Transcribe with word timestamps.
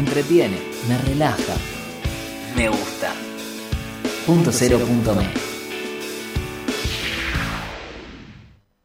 me 0.00 0.10
entretiene, 0.10 0.58
me 0.86 0.96
relaja, 0.98 1.56
me 2.54 2.68
gusta. 2.68 3.12
Punto 4.26 4.52
cero 4.52 4.78
punto 4.78 5.14
me. 5.14 5.26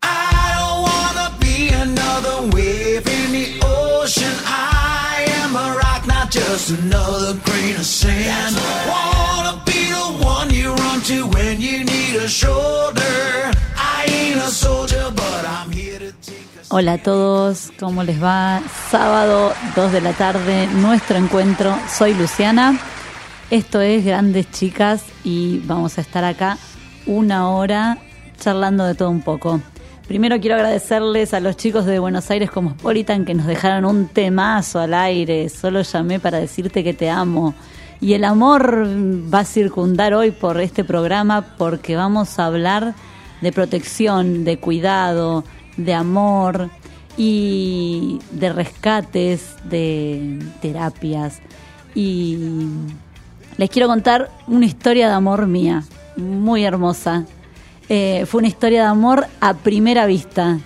I 0.02 0.54
don't 0.58 0.82
wanna 0.90 1.36
be 1.40 1.70
another 1.70 2.50
wave 2.56 3.06
in 3.08 3.32
the 3.32 3.60
ocean. 3.64 4.34
I 4.46 5.26
am 5.42 5.56
a 5.56 5.76
rock, 5.78 6.08
not 6.08 6.32
just 6.32 6.72
another 6.72 7.34
grain 7.46 7.76
of 7.76 7.86
sand. 7.86 8.56
Wanna 8.88 9.62
be 9.66 9.92
the 9.92 10.26
one 10.26 10.50
you 10.50 10.74
run 10.74 11.02
to 11.02 11.28
when 11.28 11.62
you 11.62 11.84
need 11.84 12.16
a 12.16 12.28
shoulder. 12.28 12.93
Hola 16.76 16.94
a 16.94 16.98
todos, 16.98 17.72
¿cómo 17.80 18.02
les 18.02 18.22
va? 18.22 18.60
Sábado 18.90 19.54
2 19.76 19.92
de 19.92 20.02
la 20.02 20.14
tarde, 20.14 20.66
nuestro 20.66 21.18
encuentro. 21.18 21.78
Soy 21.88 22.16
Luciana, 22.16 22.80
esto 23.52 23.80
es 23.80 24.04
Grandes 24.04 24.50
Chicas 24.50 25.06
y 25.24 25.60
vamos 25.66 26.00
a 26.00 26.02
estar 26.02 26.24
acá 26.24 26.58
una 27.06 27.48
hora 27.52 28.00
charlando 28.40 28.86
de 28.86 28.96
todo 28.96 29.12
un 29.12 29.22
poco. 29.22 29.62
Primero 30.08 30.40
quiero 30.40 30.56
agradecerles 30.56 31.36
a 31.36 31.42
los 31.42 31.58
chicos 31.58 31.86
de 31.86 32.00
Buenos 32.00 32.32
Aires 32.32 32.50
Cosmopolitan 32.50 33.24
que 33.24 33.36
nos 33.36 33.46
dejaron 33.46 33.86
un 33.86 34.08
temazo 34.08 34.80
al 34.80 34.96
aire. 34.96 35.50
Solo 35.50 35.84
llamé 35.84 36.20
para 36.20 36.40
decirte 36.40 36.84
que 36.84 36.96
te 36.96 37.08
amo. 37.08 37.54
Y 38.02 38.14
el 38.14 38.24
amor 38.24 38.88
va 39.32 39.42
a 39.42 39.46
circundar 39.46 40.16
hoy 40.16 40.32
por 40.32 40.60
este 40.60 40.84
programa 40.84 41.54
porque 41.56 41.96
vamos 41.96 42.40
a 42.40 42.48
hablar 42.48 42.96
de 43.42 43.52
protección, 43.52 44.44
de 44.44 44.58
cuidado, 44.58 45.44
de 45.78 45.94
amor 45.94 46.70
y 47.18 48.20
de 48.32 48.52
rescates, 48.52 49.56
de 49.64 50.40
terapias. 50.62 51.42
Y 51.96 52.38
les 53.58 53.70
quiero 53.70 53.88
contar 53.88 54.32
una 54.48 54.66
historia 54.66 55.08
de 55.08 55.14
amor 55.14 55.48
mía, 55.48 55.84
muy 56.18 56.64
hermosa. 56.64 57.26
Eh, 57.90 58.26
fue 58.28 58.40
una 58.40 58.48
historia 58.48 58.84
de 58.84 58.88
amor 58.88 59.28
a 59.40 59.54
primera 59.54 60.06
vista. 60.06 60.60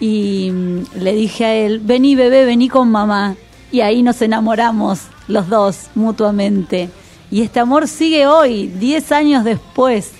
Y 0.00 0.50
mm, 0.52 0.78
le 1.00 1.14
dije 1.14 1.44
a 1.44 1.54
él, 1.54 1.80
vení 1.80 2.16
bebé, 2.16 2.44
vení 2.44 2.68
con 2.68 2.90
mamá. 2.90 3.36
Y 3.70 3.80
ahí 3.80 4.02
nos 4.02 4.20
enamoramos 4.22 5.02
los 5.28 5.48
dos 5.48 5.90
mutuamente. 5.94 6.90
Y 7.30 7.42
este 7.42 7.60
amor 7.60 7.88
sigue 7.88 8.26
hoy, 8.26 8.68
10 8.68 9.12
años 9.12 9.44
después. 9.44 10.12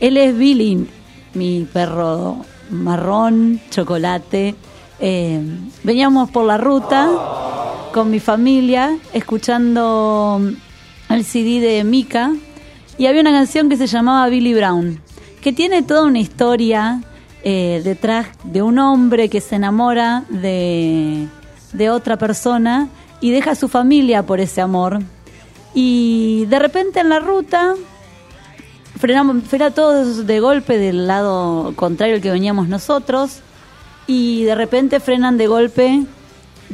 Él 0.00 0.16
es 0.16 0.36
Billy, 0.36 0.88
mi 1.34 1.66
perro 1.72 2.44
marrón, 2.74 3.60
chocolate. 3.70 4.54
Eh, 5.00 5.40
veníamos 5.82 6.30
por 6.30 6.44
la 6.44 6.56
ruta 6.58 7.08
con 7.92 8.10
mi 8.10 8.20
familia 8.20 8.96
escuchando 9.12 10.40
el 11.08 11.24
CD 11.24 11.60
de 11.60 11.84
Mika 11.84 12.32
y 12.98 13.06
había 13.06 13.20
una 13.20 13.32
canción 13.32 13.68
que 13.68 13.76
se 13.76 13.86
llamaba 13.86 14.28
Billy 14.28 14.54
Brown, 14.54 15.00
que 15.40 15.52
tiene 15.52 15.82
toda 15.82 16.04
una 16.04 16.18
historia 16.18 17.02
eh, 17.42 17.82
detrás 17.84 18.28
de 18.44 18.62
un 18.62 18.78
hombre 18.78 19.28
que 19.28 19.40
se 19.40 19.56
enamora 19.56 20.24
de, 20.28 21.26
de 21.72 21.90
otra 21.90 22.16
persona 22.16 22.88
y 23.20 23.30
deja 23.30 23.52
a 23.52 23.54
su 23.54 23.68
familia 23.68 24.24
por 24.24 24.40
ese 24.40 24.60
amor. 24.60 25.00
Y 25.74 26.46
de 26.46 26.58
repente 26.58 27.00
en 27.00 27.08
la 27.08 27.18
ruta 27.18 27.74
frenamos, 28.98 29.44
frena 29.44 29.70
todos 29.70 30.26
de 30.26 30.40
golpe 30.40 30.78
del 30.78 31.06
lado 31.06 31.72
contrario 31.76 32.16
al 32.16 32.20
que 32.20 32.30
veníamos 32.30 32.68
nosotros 32.68 33.40
y 34.06 34.44
de 34.44 34.54
repente 34.54 35.00
frenan 35.00 35.38
de 35.38 35.46
golpe 35.46 36.04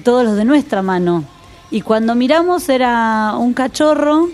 todos 0.04 0.24
los 0.24 0.36
de 0.36 0.44
nuestra 0.44 0.82
mano. 0.82 1.24
Y 1.70 1.82
cuando 1.82 2.14
miramos 2.14 2.68
era 2.68 3.34
un 3.36 3.54
cachorro 3.54 4.28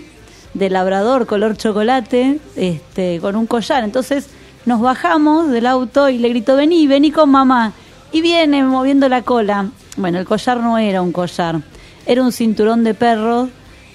de 0.53 0.69
labrador 0.69 1.27
color 1.27 1.55
chocolate 1.55 2.39
este, 2.55 3.19
con 3.21 3.35
un 3.35 3.45
collar. 3.45 3.83
Entonces 3.83 4.27
nos 4.65 4.81
bajamos 4.81 5.49
del 5.49 5.67
auto 5.67 6.09
y 6.09 6.17
le 6.17 6.29
gritó, 6.29 6.55
vení, 6.55 6.87
vení 6.87 7.11
con 7.11 7.29
mamá. 7.29 7.73
Y 8.11 8.21
viene 8.21 8.63
moviendo 8.63 9.07
la 9.09 9.21
cola. 9.21 9.69
Bueno, 9.97 10.17
el 10.19 10.25
collar 10.25 10.59
no 10.59 10.77
era 10.77 11.01
un 11.01 11.11
collar, 11.11 11.61
era 12.05 12.21
un 12.21 12.31
cinturón 12.31 12.83
de 12.83 12.93
perro, 12.93 13.49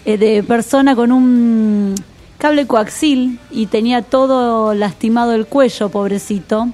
eh, 0.05 0.19
de 0.19 0.43
persona 0.43 0.95
con 0.95 1.13
un 1.13 1.95
cable 2.43 2.67
coaxil 2.67 3.39
y 3.53 3.67
tenía 3.67 4.03
todo 4.03 4.75
lastimado 4.75 5.33
el 5.33 5.47
cuello, 5.47 5.91
pobrecito. 5.91 6.71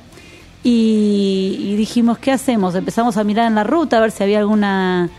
Y, 0.65 1.75
dijimos, 1.77 2.17
¿qué 2.17 2.33
hacemos? 2.33 2.75
Empezamos 2.75 3.19
a 3.19 3.25
mirar 3.25 3.49
en 3.49 3.55
la 3.55 3.65
ruta 3.65 3.99
a 3.99 4.01
ver 4.01 4.11
si 4.11 4.23
había 4.23 4.39
alguna 4.39 5.11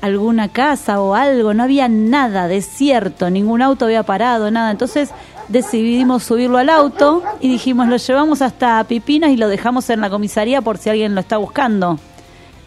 alguna 0.00 0.48
casa 0.48 1.00
o 1.00 1.14
algo, 1.14 1.52
no 1.54 1.62
había 1.62 1.88
nada, 1.88 2.48
desierto, 2.48 3.30
ningún 3.30 3.60
auto 3.60 3.84
había 3.84 4.02
parado, 4.02 4.50
nada. 4.50 4.70
Entonces 4.70 5.10
decidimos 5.48 6.22
subirlo 6.22 6.56
al 6.56 6.70
auto 6.70 7.22
y 7.40 7.48
dijimos, 7.48 7.86
lo 7.86 7.98
llevamos 7.98 8.40
hasta 8.40 8.82
Pipinas 8.84 9.30
y 9.30 9.36
lo 9.36 9.46
dejamos 9.46 9.90
en 9.90 10.00
la 10.00 10.08
comisaría 10.08 10.62
por 10.62 10.78
si 10.78 10.88
alguien 10.88 11.14
lo 11.14 11.20
está 11.20 11.36
buscando. 11.36 11.98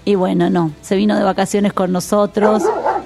Y 0.06 0.14
bueno, 0.14 0.52
no, 0.52 0.72
se 0.82 0.96
vino 0.96 1.18
de 1.18 1.24
vacaciones 1.24 1.74
con 1.74 1.92
nosotros. 1.92 2.64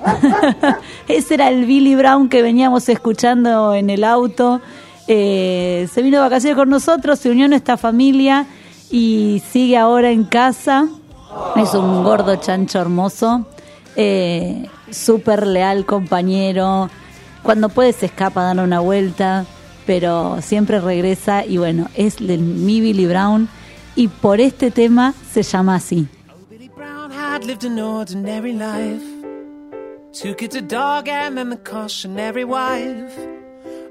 Ese 1.07 1.33
era 1.33 1.49
el 1.49 1.65
Billy 1.65 1.95
Brown 1.95 2.29
que 2.29 2.41
veníamos 2.41 2.89
escuchando 2.89 3.73
en 3.73 3.89
el 3.89 4.03
auto. 4.03 4.61
Eh, 5.07 5.87
se 5.91 6.01
vino 6.01 6.17
de 6.17 6.23
vacaciones 6.23 6.55
con 6.55 6.69
nosotros, 6.69 7.19
se 7.19 7.31
unió 7.31 7.45
a 7.45 7.47
nuestra 7.49 7.77
familia 7.77 8.45
y 8.91 9.41
sigue 9.51 9.77
ahora 9.77 10.11
en 10.11 10.23
casa. 10.23 10.87
Es 11.55 11.73
un 11.73 12.03
gordo 12.03 12.35
chancho 12.37 12.79
hermoso, 12.79 13.45
eh, 13.95 14.67
súper 14.91 15.47
leal 15.47 15.85
compañero. 15.85 16.89
Cuando 17.43 17.69
puede 17.69 17.93
se 17.93 18.07
escapa 18.07 18.41
a 18.41 18.53
dar 18.53 18.63
una 18.65 18.79
vuelta, 18.79 19.45
pero 19.85 20.41
siempre 20.41 20.79
regresa 20.79 21.45
y 21.45 21.57
bueno, 21.57 21.87
es 21.95 22.17
de 22.17 22.37
mi 22.37 22.81
Billy 22.81 23.07
Brown 23.07 23.47
y 23.95 24.07
por 24.07 24.39
este 24.39 24.71
tema 24.71 25.13
se 25.31 25.43
llama 25.43 25.75
así. 25.75 26.07
Two 30.11 30.33
kids, 30.33 30.55
a 30.55 30.61
dog, 30.61 31.07
and 31.07 31.51
the 31.51 31.57
cautionary 31.57 32.43
wife. 32.43 33.15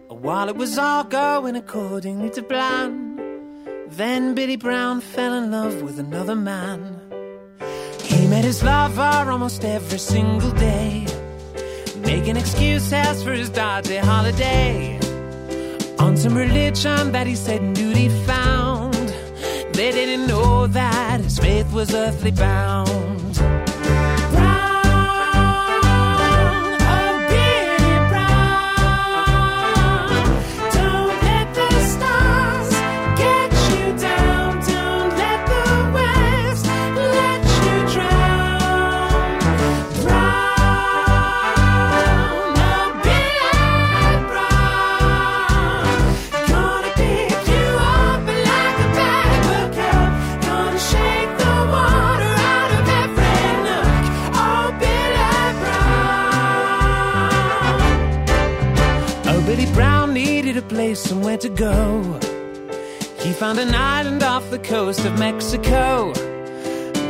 While 0.08 0.48
it 0.48 0.56
was 0.56 0.76
all 0.76 1.04
going 1.04 1.54
accordingly 1.54 2.30
to 2.30 2.42
plan, 2.42 3.16
then 3.90 4.34
Billy 4.34 4.56
Brown 4.56 5.00
fell 5.00 5.32
in 5.34 5.52
love 5.52 5.80
with 5.80 6.00
another 6.00 6.34
man. 6.34 7.00
He 8.02 8.26
met 8.26 8.44
his 8.44 8.64
lover 8.64 9.30
almost 9.30 9.64
every 9.64 10.00
single 10.00 10.50
day, 10.50 11.06
making 12.00 12.36
excuses 12.36 13.22
for 13.22 13.32
his 13.32 13.48
dodgy 13.48 13.98
holiday. 13.98 14.98
On 16.00 16.16
some 16.16 16.36
religion 16.36 17.12
that 17.12 17.28
he 17.28 17.36
said 17.36 17.60
and 17.60 17.76
duty 17.76 18.08
found, 18.26 18.94
they 19.72 19.92
didn't 19.92 20.26
know 20.26 20.66
that 20.66 21.20
his 21.20 21.38
faith 21.38 21.72
was 21.72 21.94
earthly 21.94 22.32
bound. 22.32 23.27
Place 60.88 61.00
somewhere 61.00 61.36
to 61.36 61.50
go. 61.50 62.18
He 63.18 63.30
found 63.32 63.58
an 63.58 63.74
island 63.74 64.22
off 64.22 64.48
the 64.50 64.58
coast 64.58 65.04
of 65.04 65.18
Mexico, 65.18 66.12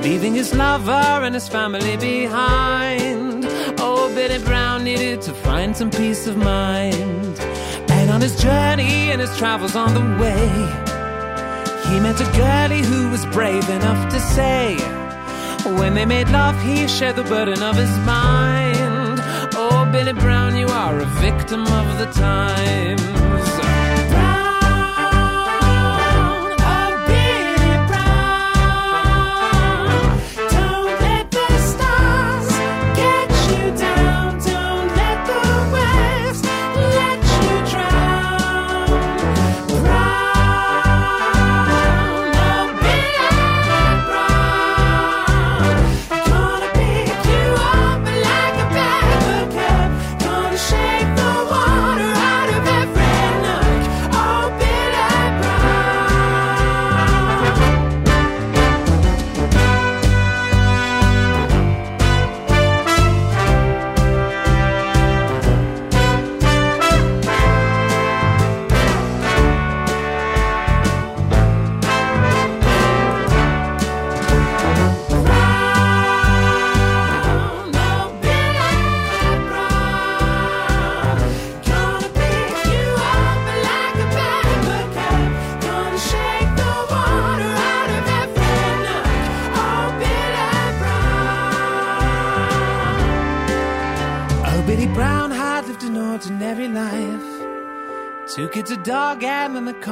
leaving 0.03 0.35
his 0.35 0.53
lover 0.53 1.07
and 1.27 1.33
his 1.33 1.49
family 1.49 1.97
behind. 1.97 3.47
Oh, 3.79 4.13
Billy 4.17 4.43
Brown 4.45 4.83
needed 4.83 5.23
to 5.23 5.33
find 5.33 5.77
some 5.77 5.91
peace 5.93 6.27
of 6.27 6.37
mind. 6.37 7.39
And 7.99 8.11
on 8.11 8.21
his 8.21 8.35
journey 8.43 9.13
and 9.13 9.21
his 9.21 9.35
travels 9.39 9.77
on 9.77 9.91
the 9.95 10.07
way, 10.23 10.49
he 11.89 12.01
met 12.01 12.21
a 12.21 12.29
girlie 12.37 12.85
who 12.91 13.11
was 13.11 13.25
brave 13.27 13.69
enough 13.69 14.03
to 14.13 14.19
say, 14.19 14.77
when 15.81 15.95
they 15.95 16.07
made 16.17 16.29
love, 16.31 16.61
he 16.63 16.89
shared 16.89 17.15
the 17.15 17.29
burden 17.35 17.63
of 17.63 17.77
his 17.77 17.95
mind. 17.99 19.21
Oh, 19.63 19.89
Billy 19.93 20.15
Brown, 20.15 20.57
you 20.57 20.67
are 20.67 20.99
a 20.99 21.09
victim 21.27 21.63
of 21.81 21.87
the 22.01 22.09
times. 22.27 23.68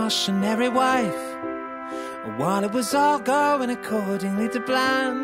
Cautionary 0.07 0.69
wife. 0.69 1.25
While 2.39 2.63
it 2.63 2.71
was 2.71 2.95
all 2.95 3.19
going 3.19 3.71
accordingly 3.71 4.49
to 4.51 4.61
plan, 4.61 5.17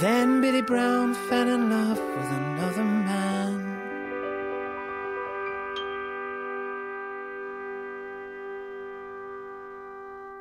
then 0.00 0.40
Billy 0.40 0.62
Brown 0.62 1.12
fell 1.28 1.46
in 1.46 1.68
love 1.68 1.98
with 1.98 2.30
another 2.40 2.82
man. 2.82 3.52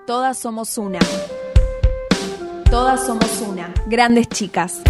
Todas 0.07 0.37
somos 0.37 0.77
una. 0.77 0.99
Todas 2.71 3.05
somos 3.05 3.41
una. 3.41 3.73
Grandes 3.89 4.29
chicas. 4.29 4.81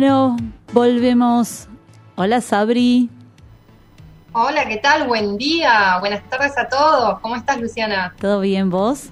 Bueno, 0.00 0.38
volvemos. 0.72 1.68
Hola 2.16 2.40
Sabri. 2.40 3.10
Hola, 4.32 4.66
¿qué 4.66 4.78
tal? 4.78 5.06
Buen 5.06 5.36
día, 5.36 5.98
buenas 6.00 6.22
tardes 6.30 6.56
a 6.56 6.70
todos. 6.70 7.20
¿Cómo 7.20 7.36
estás, 7.36 7.60
Luciana? 7.60 8.14
¿Todo 8.18 8.40
bien 8.40 8.70
vos? 8.70 9.10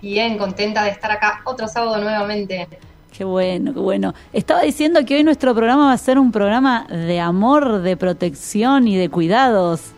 Bien, 0.00 0.38
contenta 0.38 0.84
de 0.84 0.88
estar 0.88 1.10
acá 1.10 1.42
otro 1.44 1.68
sábado 1.68 1.98
nuevamente. 1.98 2.66
Qué 3.12 3.24
bueno, 3.24 3.74
qué 3.74 3.80
bueno. 3.80 4.14
Estaba 4.32 4.62
diciendo 4.62 5.04
que 5.04 5.16
hoy 5.16 5.22
nuestro 5.22 5.54
programa 5.54 5.88
va 5.88 5.92
a 5.92 5.98
ser 5.98 6.18
un 6.18 6.32
programa 6.32 6.86
de 6.88 7.20
amor, 7.20 7.82
de 7.82 7.98
protección 7.98 8.88
y 8.88 8.96
de 8.96 9.10
cuidados. 9.10 9.93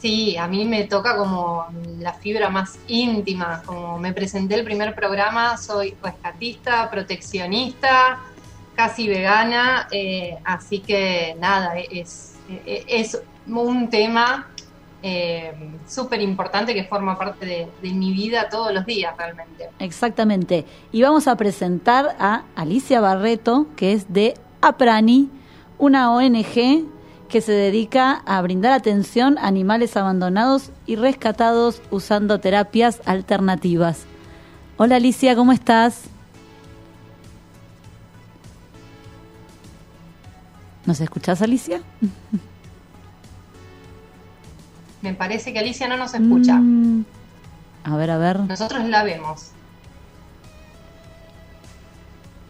Sí, 0.00 0.36
a 0.36 0.46
mí 0.46 0.64
me 0.64 0.84
toca 0.84 1.16
como 1.16 1.66
la 1.98 2.12
fibra 2.12 2.50
más 2.50 2.78
íntima, 2.86 3.62
como 3.64 3.98
me 3.98 4.12
presenté 4.12 4.54
el 4.54 4.64
primer 4.64 4.94
programa, 4.94 5.56
soy 5.56 5.94
rescatista, 6.02 6.90
proteccionista, 6.90 8.20
casi 8.74 9.08
vegana, 9.08 9.88
eh, 9.90 10.36
así 10.44 10.80
que 10.80 11.34
nada, 11.40 11.78
es, 11.78 12.34
es 12.66 13.20
un 13.46 13.88
tema 13.88 14.48
eh, 15.02 15.54
súper 15.86 16.20
importante 16.20 16.74
que 16.74 16.84
forma 16.84 17.16
parte 17.16 17.46
de, 17.46 17.68
de 17.80 17.90
mi 17.92 18.12
vida 18.12 18.48
todos 18.50 18.72
los 18.72 18.84
días 18.84 19.16
realmente. 19.16 19.70
Exactamente. 19.78 20.64
Y 20.92 21.02
vamos 21.02 21.26
a 21.26 21.36
presentar 21.36 22.16
a 22.18 22.42
Alicia 22.54 23.00
Barreto, 23.00 23.66
que 23.76 23.92
es 23.92 24.12
de 24.12 24.34
Aprani, 24.60 25.30
una 25.78 26.12
ONG 26.12 26.95
que 27.28 27.40
se 27.40 27.52
dedica 27.52 28.22
a 28.26 28.40
brindar 28.42 28.72
atención 28.72 29.38
a 29.38 29.46
animales 29.46 29.96
abandonados 29.96 30.70
y 30.86 30.96
rescatados 30.96 31.82
usando 31.90 32.40
terapias 32.40 33.00
alternativas. 33.04 34.04
Hola 34.76 34.96
Alicia, 34.96 35.34
¿cómo 35.34 35.52
estás? 35.52 36.04
¿Nos 40.84 41.00
escuchás, 41.00 41.42
Alicia? 41.42 41.82
Me 45.02 45.14
parece 45.14 45.52
que 45.52 45.58
Alicia 45.58 45.88
no 45.88 45.96
nos 45.96 46.14
escucha. 46.14 46.54
Mm, 46.54 47.04
a 47.84 47.96
ver, 47.96 48.10
a 48.10 48.18
ver. 48.18 48.40
Nosotros 48.40 48.84
la 48.88 49.04
vemos. 49.04 49.50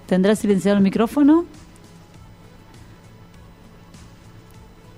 ¿Tendrá 0.06 0.36
silenciado 0.36 0.76
el 0.76 0.82
micrófono? 0.82 1.44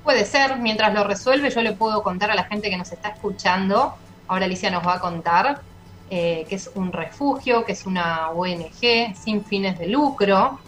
Puede 0.09 0.25
ser, 0.25 0.57
mientras 0.57 0.95
lo 0.95 1.05
resuelve, 1.05 1.51
yo 1.51 1.61
le 1.61 1.73
puedo 1.73 2.03
contar 2.03 2.31
a 2.31 2.35
la 2.35 2.45
gente 2.45 2.71
que 2.71 2.79
nos 2.79 2.91
está 2.91 3.11
escuchando. 3.11 3.95
Ahora 4.27 4.47
Alicia 4.47 4.71
nos 4.71 4.83
va 4.87 4.95
a 4.95 5.01
contar 5.01 5.61
eh, 6.09 6.47
que 6.49 6.55
es 6.55 6.71
un 6.75 6.93
refugio, 6.93 7.67
que 7.67 7.73
es 7.73 7.85
una 7.85 8.31
ONG 8.31 9.15
sin 9.15 9.45
fines 9.45 9.79
de 9.79 9.87
lucro, 9.87 10.61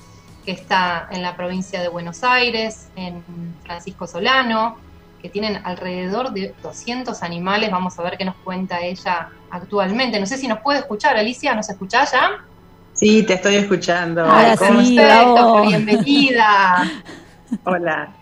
que 0.45 0.51
está 0.51 1.09
en 1.11 1.23
la 1.23 1.37
provincia 1.37 1.81
de 1.81 1.88
Buenos 1.88 2.23
Aires, 2.23 2.88
en 2.97 3.25
Francisco 3.64 4.07
Solano, 4.07 4.76
que 5.23 5.31
tienen 5.31 5.62
alrededor 5.64 6.35
de 6.35 6.55
200 6.62 7.23
animales. 7.23 7.71
Vamos 7.71 7.99
a 7.99 8.03
ver 8.03 8.19
qué 8.19 8.26
nos 8.26 8.37
cuenta 8.45 8.83
ella 8.83 9.31
actualmente. 9.50 10.21
No 10.21 10.26
sé 10.26 10.37
si 10.37 10.49
nos 10.49 10.59
puede 10.59 10.81
escuchar, 10.81 11.17
Alicia, 11.17 11.55
¿nos 11.55 11.71
escuchás 11.71 12.12
ya? 12.12 12.45
Sí, 12.93 13.23
te 13.23 13.33
estoy 13.33 13.55
escuchando. 13.55 14.23
Ahora 14.23 14.55
¿Cómo 14.59 14.83
sí, 14.83 14.99
estás? 14.99 15.25
bravo. 15.25 15.62
Bienvenida. 15.62 16.91
Hola. 17.64 18.20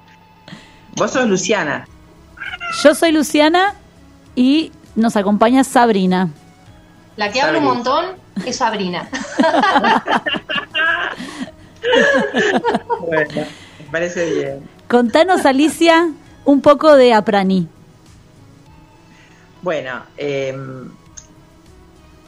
Vos 0.98 1.12
sos 1.12 1.28
Luciana. 1.28 1.86
Yo 2.82 2.94
soy 2.94 3.12
Luciana 3.12 3.74
y 4.34 4.72
nos 4.94 5.16
acompaña 5.16 5.64
Sabrina. 5.64 6.30
La 7.16 7.30
que 7.32 7.40
habla 7.40 7.58
un 7.58 7.64
montón 7.64 8.04
es 8.44 8.56
Sabrina. 8.56 9.08
Bueno, 13.00 13.46
me 13.78 13.90
parece 13.90 14.34
bien. 14.34 14.68
Contanos, 14.88 15.46
Alicia, 15.46 16.10
un 16.44 16.60
poco 16.60 16.96
de 16.96 17.14
Aprani. 17.14 17.68
Bueno, 19.62 20.02
em, 20.16 20.90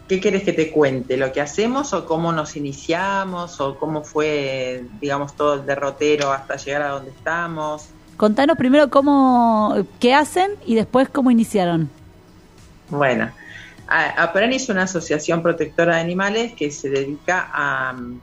¿qué 0.08 0.20
querés 0.20 0.44
que 0.44 0.52
te 0.52 0.70
cuente? 0.70 1.16
¿Lo 1.16 1.32
que 1.32 1.40
hacemos 1.40 1.92
o 1.92 2.06
cómo 2.06 2.32
nos 2.32 2.56
iniciamos 2.56 3.60
o 3.60 3.76
cómo 3.78 4.02
fue, 4.02 4.84
digamos, 5.00 5.34
todo 5.36 5.54
el 5.54 5.66
derrotero 5.66 6.32
hasta 6.32 6.56
llegar 6.56 6.82
a 6.82 6.88
donde 6.90 7.10
estamos? 7.10 7.88
Contanos 8.20 8.58
primero 8.58 8.90
cómo, 8.90 9.86
qué 9.98 10.12
hacen 10.12 10.50
y 10.66 10.74
después 10.74 11.08
cómo 11.08 11.30
iniciaron. 11.30 11.88
Bueno, 12.90 13.30
a- 13.88 14.24
APRANI 14.24 14.56
es 14.56 14.68
una 14.68 14.82
asociación 14.82 15.42
protectora 15.42 15.94
de 15.94 16.02
animales 16.02 16.52
que 16.52 16.70
se 16.70 16.90
dedica 16.90 17.48
a 17.50 17.94
mm, 17.94 18.20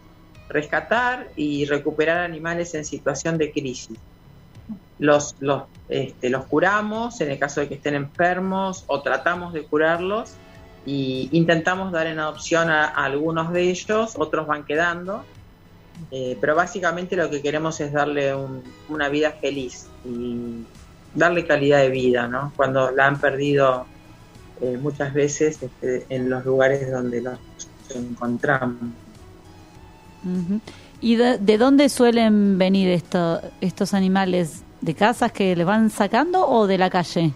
rescatar 0.50 1.30
y 1.36 1.66
recuperar 1.66 2.20
animales 2.20 2.75
en 2.75 2.86
situación 2.86 3.39
de 3.39 3.51
crisis. 3.51 3.98
Los, 5.00 5.34
los, 5.39 5.63
este, 5.89 6.30
los 6.30 6.46
curamos 6.46 7.20
en 7.22 7.32
el 7.32 7.39
caso 7.39 7.62
de 7.62 7.68
que 7.68 7.74
estén 7.74 7.96
enfermos 7.96 8.84
o 8.86 9.01
tratamos 9.01 9.51
de 9.51 9.63
curarlos 9.63 10.34
y 10.86 11.27
intentamos 11.32 11.92
dar 11.92 12.06
en 12.06 12.20
adopción 12.20 12.70
a 12.70 12.86
algunos 12.86 13.51
de 13.51 13.63
ellos, 13.72 14.13
otros 14.16 14.46
van 14.46 14.63
quedando, 14.63 15.25
eh, 16.12 16.38
pero 16.39 16.56
básicamente 16.56 17.16
lo 17.16 17.30
que 17.30 17.42
queremos 17.42 17.80
es 17.80 17.92
darle 17.92 18.34
un- 18.36 18.63
una 18.89 19.10
vida 19.10 19.32
feliz 19.42 19.88
y 20.06 20.63
darle 21.13 21.46
calidad 21.46 21.80
de 21.80 21.89
vida, 21.89 22.27
¿no? 22.27 22.54
Cuando 22.56 22.92
la 22.92 23.08
han 23.08 23.20
perdido 23.20 23.86
eh, 24.62 24.77
muchas 24.82 25.13
veces 25.13 25.62
este, 25.62 26.06
en 26.10 26.30
los 26.30 26.44
lugares 26.46 26.89
donde 26.92 27.22
los 27.22 27.38
encontramos. 27.94 28.75
¿Y 31.00 31.16
de, 31.16 31.38
de 31.38 31.58
dónde 31.58 31.89
suelen 31.89 32.58
venir 32.58 32.89
esto- 32.89 33.42
estos 33.62 33.94
animales? 33.94 34.63
¿De 34.82 34.94
casas 34.96 35.32
que 35.32 35.56
les 35.56 35.66
van 35.66 35.89
sacando 35.89 36.48
o 36.48 36.68
de 36.68 36.77
la 36.77 36.89
calle? 36.89 37.34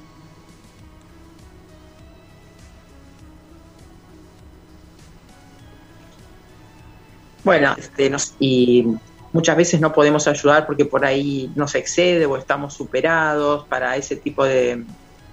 Bueno, 7.43 7.75
este, 7.77 8.10
nos- 8.10 8.36
y 8.39 8.86
muchas 9.33 9.57
veces 9.57 9.81
no 9.81 9.91
podemos 9.93 10.27
ayudar 10.27 10.65
porque 10.65 10.86
por 10.86 11.05
ahí 11.05 11.51
nos 11.55 11.75
excede 11.75 12.25
o 12.25 12.38
estamos 12.38 12.74
superados 12.74 13.67
para 13.67 13.95
ese 13.95 14.17
tipo 14.17 14.45
de, 14.45 14.86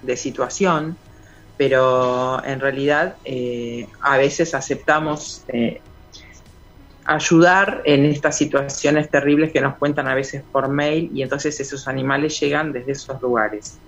de 0.02 0.16
situación, 0.16 0.96
pero 1.56 2.42
en 2.44 2.60
realidad 2.60 3.16
eh, 3.24 3.88
a 4.00 4.16
veces 4.16 4.54
aceptamos 4.54 5.42
eh, 5.48 5.80
ayudar 7.04 7.82
en 7.86 8.04
estas 8.04 8.36
situaciones 8.36 9.10
terribles 9.10 9.50
que 9.50 9.60
nos 9.62 9.76
cuentan 9.76 10.08
a 10.08 10.14
veces 10.14 10.42
por 10.52 10.68
mail 10.68 11.10
y 11.14 11.22
entonces 11.22 11.58
esos 11.58 11.88
animales 11.88 12.38
llegan 12.38 12.70
desde 12.70 12.92
esos 12.92 13.20
lugares. 13.22 13.78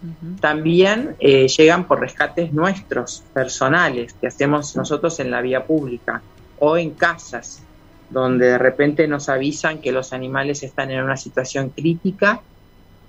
También 0.40 1.16
eh, 1.20 1.46
llegan 1.46 1.86
por 1.86 2.00
rescates 2.00 2.52
nuestros, 2.52 3.22
personales, 3.34 4.14
que 4.14 4.26
hacemos 4.26 4.74
nosotros 4.74 5.20
en 5.20 5.30
la 5.30 5.42
vía 5.42 5.66
pública 5.66 6.22
o 6.58 6.78
en 6.78 6.94
casas, 6.94 7.62
donde 8.10 8.46
de 8.46 8.58
repente 8.58 9.06
nos 9.08 9.28
avisan 9.28 9.80
que 9.80 9.92
los 9.92 10.12
animales 10.12 10.62
están 10.62 10.90
en 10.90 11.02
una 11.02 11.16
situación 11.16 11.70
crítica 11.70 12.42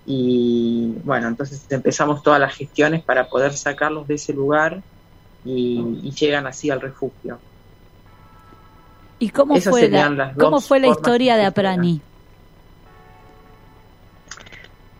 y 0.05 0.93
bueno, 1.03 1.27
entonces 1.27 1.65
empezamos 1.70 2.24
todas 2.24 2.39
las 2.39 2.55
gestiones 2.55 3.03
para 3.03 3.27
poder 3.27 3.53
sacarlos 3.53 4.08
de 4.08 4.15
ese 4.15 4.34
lugar 4.34 4.81
y, 5.46 6.00
y 6.03 6.12
llegan 6.12 6.48
así 6.48 6.70
al 6.70 6.81
refugio. 6.81 7.39
¿Y 9.22 9.29
cómo 9.29 9.55
Esas 9.55 9.72
fue 9.72 9.88
la, 9.88 10.34
cómo 10.34 10.60
fue 10.62 10.79
la 10.79 10.88
historia 10.88 11.38
de. 11.38 11.46
Aprani? 11.46 12.01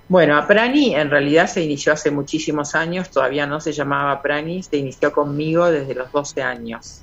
Bueno, 0.08 0.38
Aprani 0.38 0.94
en 0.94 1.10
realidad 1.10 1.48
se 1.48 1.64
inició 1.64 1.94
hace 1.94 2.12
muchísimos 2.12 2.76
años, 2.76 3.10
todavía 3.10 3.48
no 3.48 3.60
se 3.60 3.72
llamaba 3.72 4.12
Aprani, 4.12 4.62
se 4.62 4.78
inició 4.78 5.12
conmigo 5.12 5.72
desde 5.72 5.96
los 5.96 6.12
12 6.12 6.44
años. 6.44 7.02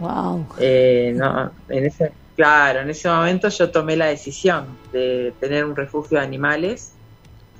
Wow. 0.00 0.46
Eh, 0.58 1.12
no, 1.14 1.50
en 1.68 1.86
ese, 1.86 2.12
claro, 2.34 2.80
en 2.80 2.90
ese 2.90 3.08
momento 3.08 3.48
yo 3.50 3.70
tomé 3.70 3.96
la 3.96 4.06
decisión 4.06 4.78
de 4.92 5.34
tener 5.38 5.64
un 5.64 5.76
refugio 5.76 6.18
de 6.18 6.24
animales 6.24 6.92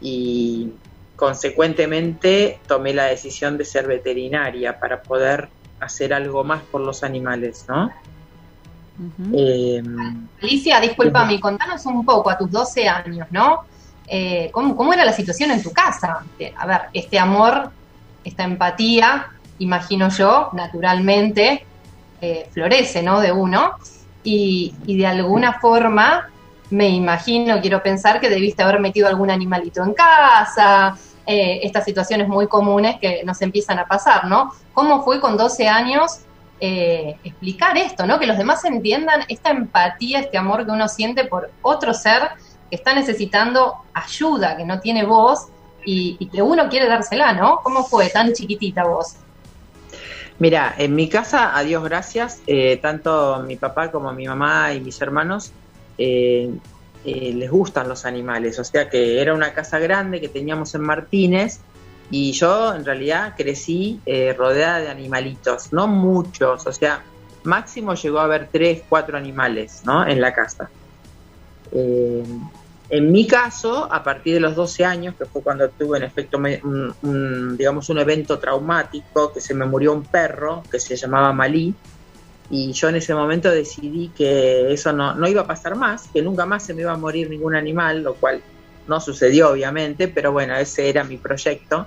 y 0.01 0.73
consecuentemente 1.17 2.59
tomé 2.67 2.95
la 2.95 3.05
decisión 3.05 3.59
de 3.59 3.67
ser 3.67 3.87
veterinaria 3.87 4.81
para 4.81 5.03
poder 5.03 5.51
hacer 5.81 6.15
algo 6.15 6.43
más 6.43 6.63
por 6.63 6.81
los 6.81 7.05
animales, 7.05 7.67
¿no? 7.69 7.91
Eh, 9.35 9.83
Alicia, 10.43 10.81
discúlpame, 10.81 11.39
contanos 11.41 11.85
un 11.87 12.05
poco 12.05 12.31
a 12.31 12.39
tus 12.39 12.51
12 12.51 12.89
años, 12.89 13.27
¿no? 13.31 13.65
Eh, 14.07 14.51
¿cómo, 14.51 14.75
cómo 14.75 14.93
era 14.95 15.05
la 15.05 15.13
situación 15.13 15.51
en 15.51 15.63
tu 15.63 15.73
casa? 15.73 16.25
A 16.57 16.67
ver, 16.67 16.81
este 16.95 17.19
amor, 17.19 17.71
esta 18.25 18.45
empatía, 18.45 19.29
imagino 19.59 20.09
yo, 20.09 20.49
naturalmente, 20.53 21.67
eh, 22.21 22.49
florece, 22.53 23.03
¿no? 23.03 23.21
De 23.21 23.33
uno. 23.33 23.73
Y, 24.23 24.75
y 24.87 24.99
de 24.99 25.07
alguna 25.07 25.61
forma, 25.61 26.29
me 26.71 26.89
imagino, 26.89 27.61
quiero 27.61 27.83
pensar 27.83 28.21
que 28.21 28.29
debiste 28.29 28.63
haber 28.63 28.81
metido 28.81 29.09
algún 29.09 29.31
animalito 29.31 29.83
en 29.83 29.95
casa, 29.95 30.97
eh, 31.27 31.61
estas 31.63 31.85
situaciones 31.85 32.29
muy 32.29 32.47
comunes 32.47 32.97
que 33.01 33.23
nos 33.25 33.41
empiezan 33.43 33.79
a 33.79 33.87
pasar, 33.87 34.27
¿no? 34.27 34.53
¿Cómo 34.73 35.05
fue 35.05 35.21
con 35.21 35.37
12 35.37 35.69
años 35.69 36.21
eh, 36.61 37.17
explicar 37.25 37.77
esto, 37.77 38.07
¿no? 38.07 38.19
Que 38.19 38.27
los 38.27 38.37
demás 38.37 38.65
entiendan 38.65 39.23
esta 39.29 39.51
empatía, 39.51 40.21
este 40.21 40.39
amor 40.39 40.65
que 40.65 40.73
uno 40.73 40.89
siente 40.89 41.25
por 41.25 41.51
otro 41.63 41.95
ser 41.95 42.31
que 42.69 42.77
está 42.77 42.95
necesitando 42.95 43.77
ayuda, 43.95 44.57
que 44.57 44.65
no 44.65 44.81
tiene 44.81 45.05
voz 45.05 45.49
y, 45.85 46.17
y 46.19 46.29
que 46.29 46.43
uno 46.43 46.69
quiere 46.69 46.89
dársela, 46.89 47.33
¿no? 47.33 47.61
¿Cómo 47.63 47.85
fue 47.85 48.09
tan 48.09 48.33
chiquitita 48.33 48.85
vos? 48.85 49.17
Mira, 50.41 50.75
en 50.79 50.95
mi 50.95 51.09
casa, 51.09 51.57
a 51.57 51.63
Dios 51.63 51.85
gracias, 51.85 52.41
eh, 52.47 52.79
tanto 52.79 53.43
mi 53.47 53.57
papá 53.57 53.93
como 53.93 54.11
mi 54.15 54.27
mamá 54.27 54.73
y 54.73 54.81
mis 54.81 55.01
hermanos 55.03 55.53
eh, 55.99 56.51
eh, 57.05 57.33
les 57.35 57.51
gustan 57.51 57.89
los 57.89 58.07
animales. 58.07 58.59
O 58.59 58.65
sea 58.65 58.89
que 58.89 59.21
era 59.21 59.35
una 59.35 59.53
casa 59.53 59.79
grande 59.79 60.19
que 60.19 60.29
teníamos 60.29 60.75
en 60.75 60.81
Martínez 60.81 61.61
y 62.11 62.33
yo 62.33 62.75
en 62.75 62.87
realidad 62.87 63.35
crecí 63.37 64.01
eh, 64.07 64.35
rodeada 64.37 64.81
de 64.81 64.89
animalitos, 64.89 65.75
no 65.75 65.87
muchos, 65.87 66.67
o 66.67 66.73
sea, 66.73 67.05
máximo 67.45 67.95
llegó 67.95 68.19
a 68.19 68.25
haber 68.25 68.49
tres, 68.51 68.83
cuatro 68.89 69.19
animales 69.19 69.83
¿no? 69.85 70.07
en 70.07 70.23
la 70.23 70.33
casa. 70.33 70.71
En 72.93 73.13
mi 73.13 73.25
caso, 73.25 73.89
a 73.91 74.03
partir 74.03 74.35
de 74.35 74.41
los 74.41 74.57
12 74.57 74.85
años, 74.85 75.15
que 75.17 75.25
fue 75.25 75.43
cuando 75.43 75.69
tuve 75.71 75.99
en 75.99 76.05
efecto 76.05 76.39
un, 76.39 76.93
un, 77.03 77.57
digamos 77.57 77.89
un 77.89 77.99
evento 77.99 78.41
traumático, 78.41 79.33
que 79.33 79.41
se 79.41 79.55
me 79.55 79.65
murió 79.65 79.93
un 79.93 80.03
perro 80.03 80.65
que 80.69 80.81
se 80.81 80.97
llamaba 80.97 81.33
Malí, 81.33 81.73
y 82.51 82.73
yo 82.73 82.89
en 82.89 82.97
ese 82.97 83.15
momento 83.15 83.49
decidí 83.49 84.09
que 84.09 84.73
eso 84.73 84.93
no, 84.93 85.15
no 85.15 85.29
iba 85.29 85.43
a 85.43 85.47
pasar 85.47 85.77
más, 85.77 86.09
que 86.13 86.21
nunca 86.21 86.47
más 86.47 86.65
se 86.65 86.75
me 86.75 86.83
iba 86.83 86.91
a 86.91 86.97
morir 86.97 87.31
ningún 87.31 87.55
animal, 87.55 88.03
lo 88.03 88.15
cual 88.15 88.43
no 88.89 89.01
sucedió 89.01 89.51
obviamente, 89.51 90.09
pero 90.09 90.33
bueno, 90.33 90.57
ese 90.57 90.89
era 90.89 91.05
mi 91.05 91.17
proyecto. 91.17 91.87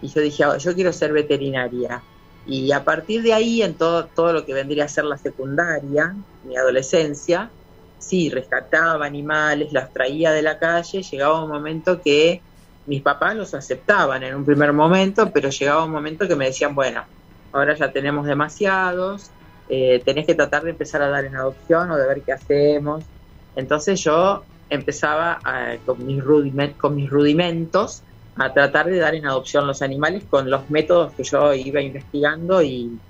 Y 0.00 0.08
yo 0.08 0.22
dije, 0.22 0.42
"Ah, 0.44 0.56
yo 0.56 0.74
quiero 0.74 0.90
ser 0.94 1.12
veterinaria. 1.12 2.02
Y 2.46 2.72
a 2.72 2.82
partir 2.82 3.22
de 3.22 3.34
ahí, 3.34 3.60
en 3.60 3.74
todo, 3.74 4.06
todo 4.06 4.32
lo 4.32 4.46
que 4.46 4.54
vendría 4.54 4.84
a 4.84 4.88
ser 4.88 5.04
la 5.04 5.18
secundaria, 5.18 6.14
mi 6.44 6.56
adolescencia, 6.56 7.50
sí, 7.98 8.30
rescataba 8.30 9.06
animales, 9.06 9.72
los 9.72 9.92
traía 9.92 10.32
de 10.32 10.42
la 10.42 10.58
calle, 10.58 11.02
llegaba 11.02 11.44
un 11.44 11.50
momento 11.50 12.00
que 12.02 12.44
mis 12.86 13.02
papás 13.02 13.34
los 13.36 13.54
aceptaban 13.54 14.22
en 14.22 14.34
un 14.34 14.44
primer 14.44 14.72
momento, 14.72 15.32
pero 15.32 15.48
llegaba 15.50 15.84
un 15.84 15.92
momento 15.92 16.28
que 16.28 16.36
me 16.36 16.46
decían, 16.46 16.74
bueno, 16.74 17.06
ahora 17.52 17.74
ya 17.74 17.92
tenemos 17.92 18.26
demasiados, 18.26 19.34
eh, 19.66 20.02
tenés 20.04 20.26
que 20.26 20.34
tratar 20.34 20.62
de 20.64 20.70
empezar 20.70 21.02
a 21.02 21.08
dar 21.08 21.24
en 21.24 21.36
adopción 21.36 21.90
o 21.90 21.96
de 21.96 22.06
ver 22.06 22.22
qué 22.24 22.32
hacemos. 22.32 23.10
Entonces 23.54 24.02
yo 24.02 24.48
empezaba 24.68 25.40
a- 25.44 25.78
con, 25.84 26.04
mis 26.04 26.22
con 26.78 26.94
mis 26.94 27.08
rudimentos 27.10 28.04
a 28.36 28.52
tratar 28.52 28.86
de 28.86 28.98
dar 28.98 29.14
en 29.14 29.26
adopción 29.26 29.66
los 29.66 29.80
animales 29.82 30.26
con 30.28 30.50
los 30.50 30.68
métodos 30.70 31.14
que 31.16 31.22
yo 31.24 31.54
iba 31.54 31.80
investigando 31.80 32.62
y 32.62 33.00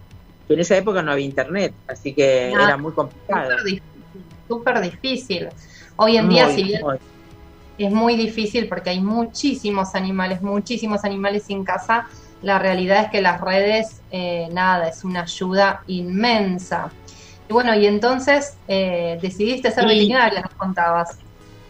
que 0.47 0.55
en 0.55 0.61
esa 0.61 0.77
época 0.77 1.03
no 1.03 1.13
había 1.13 1.27
internet, 1.27 1.79
así 1.87 2.15
que 2.15 2.53
Nada. 2.53 2.65
era 2.65 2.77
muy 2.79 2.95
complicado. 2.95 3.57
Súper 4.49 4.81
difícil. 4.81 5.49
Hoy 5.97 6.17
en 6.17 6.29
día, 6.29 6.49
si 6.49 6.63
bien 6.65 6.83
muy. 6.83 6.97
es 7.79 7.93
muy 7.93 8.17
difícil 8.17 8.69
porque 8.69 8.91
hay 8.91 9.01
muchísimos 9.01 9.95
animales, 9.95 10.43
muchísimos 10.43 11.05
animales 11.05 11.45
sin 11.45 11.65
casa, 11.65 12.07
la 12.43 12.59
realidad 12.59 13.05
es 13.05 13.11
que 13.11 13.23
las 13.23 13.41
redes, 13.41 14.03
eh, 14.11 14.49
nada, 14.53 14.89
es 14.89 15.05
una 15.05 15.23
ayuda 15.23 15.83
inmensa. 15.87 16.93
Y 17.49 17.53
bueno, 17.53 17.75
y 17.75 17.87
entonces 17.87 18.59
eh, 18.69 19.19
decidiste 19.21 19.71
ser 19.71 19.85
Y- 19.85 19.89
veterinaria, 19.89 20.41
nos 20.41 20.55
contabas. 20.55 21.19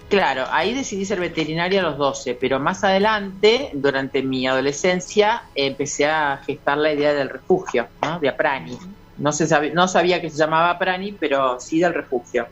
Claro, 0.09 0.45
ahí 0.51 0.75
decidí 0.75 1.05
ser 1.07 1.19
veterinaria 1.19 1.81
a 1.81 1.83
los 1.85 1.97
12, 1.97 2.37
pero 2.41 2.61
más 2.61 2.85
adelante, 2.85 3.71
durante 3.75 4.23
mi 4.23 4.47
adolescencia, 4.47 5.43
empecé 5.55 6.07
a 6.07 6.41
gestar 6.47 6.77
la 6.79 6.93
idea 6.93 7.15
del 7.15 7.31
refugio, 7.31 7.89
¿no? 8.03 8.21
de 8.21 8.29
Aprani. 8.29 8.79
No, 9.17 9.33
se 9.33 9.47
sabe- 9.47 9.73
no 9.73 9.89
sabía 9.89 10.21
que 10.21 10.29
se 10.31 10.37
llamaba 10.37 10.71
Aprani, 10.71 11.13
pero 11.13 11.59
sí 11.59 11.81
del 11.81 11.95
refugio. 11.95 12.47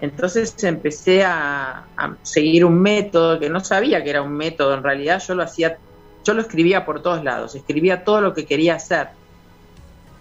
Entonces 0.00 0.54
empecé 0.64 1.24
a, 1.24 1.86
seguir 2.22 2.64
un 2.64 2.80
método 2.80 3.38
que 3.38 3.50
no 3.50 3.60
sabía 3.60 4.02
que 4.02 4.10
era 4.10 4.22
un 4.22 4.32
método, 4.32 4.74
en 4.74 4.82
realidad 4.82 5.22
yo 5.26 5.34
lo 5.34 5.42
hacía, 5.42 5.76
yo 6.24 6.34
lo 6.34 6.40
escribía 6.40 6.86
por 6.86 7.02
todos 7.02 7.22
lados, 7.22 7.54
escribía 7.54 8.02
todo 8.04 8.20
lo 8.20 8.34
que 8.34 8.46
quería 8.46 8.76
hacer. 8.76 9.08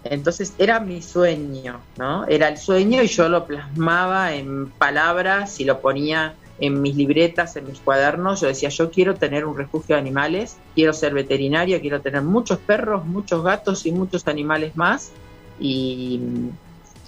Entonces 0.04 0.54
era 0.58 0.80
mi 0.80 1.02
sueño, 1.02 1.80
¿no? 1.98 2.26
Era 2.28 2.50
el 2.50 2.58
sueño 2.58 3.02
y 3.04 3.08
yo 3.08 3.30
lo 3.30 3.46
plasmaba 3.46 4.34
en 4.34 4.70
palabras 4.70 5.60
y 5.60 5.66
lo 5.66 5.80
ponía 5.80 6.36
en 6.60 6.82
mis 6.82 6.96
libretas, 6.96 7.56
en 7.56 7.68
mis 7.68 7.80
cuadernos. 7.80 8.42
Yo 8.42 8.48
decía, 8.48 8.70
yo 8.70 8.92
quiero 8.92 9.16
tener 9.16 9.46
un 9.46 9.58
refugio 9.58 9.96
de 9.96 10.02
animales, 10.02 10.58
quiero 10.76 10.94
ser 10.94 11.14
veterinaria, 11.14 11.80
quiero 11.80 12.02
tener 12.02 12.22
muchos 12.22 12.60
perros, 12.60 13.06
muchos 13.06 13.44
gatos 13.44 13.86
y 13.86 13.92
muchos 13.92 14.28
animales 14.28 14.76
más. 14.76 15.12
Y, 15.60 16.22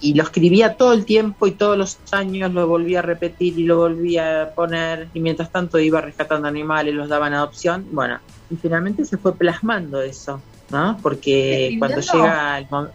y 0.02 0.14
lo 0.14 0.24
escribía 0.24 0.74
todo 0.74 0.92
el 0.92 1.04
tiempo 1.04 1.46
y 1.46 1.52
todos 1.52 1.78
los 1.78 1.98
años 2.10 2.52
lo 2.52 2.66
volvía 2.66 2.98
a 2.98 3.02
repetir 3.02 3.56
y 3.56 3.62
lo 3.62 3.78
volvía 3.78 4.42
a 4.42 4.50
poner. 4.50 5.08
Y 5.14 5.20
mientras 5.20 5.50
tanto 5.50 5.78
iba 5.78 6.00
rescatando 6.00 6.48
animales, 6.48 6.92
los 6.92 7.08
daba 7.08 7.28
en 7.28 7.34
adopción. 7.34 7.86
Bueno, 7.92 8.18
y 8.50 8.56
finalmente 8.56 9.04
se 9.04 9.16
fue 9.16 9.36
plasmando 9.36 10.02
eso, 10.02 10.42
¿no? 10.70 10.98
Porque 11.00 11.76
cuando 11.78 12.00
llega 12.00 12.58
el 12.58 12.66
momento... 12.68 12.94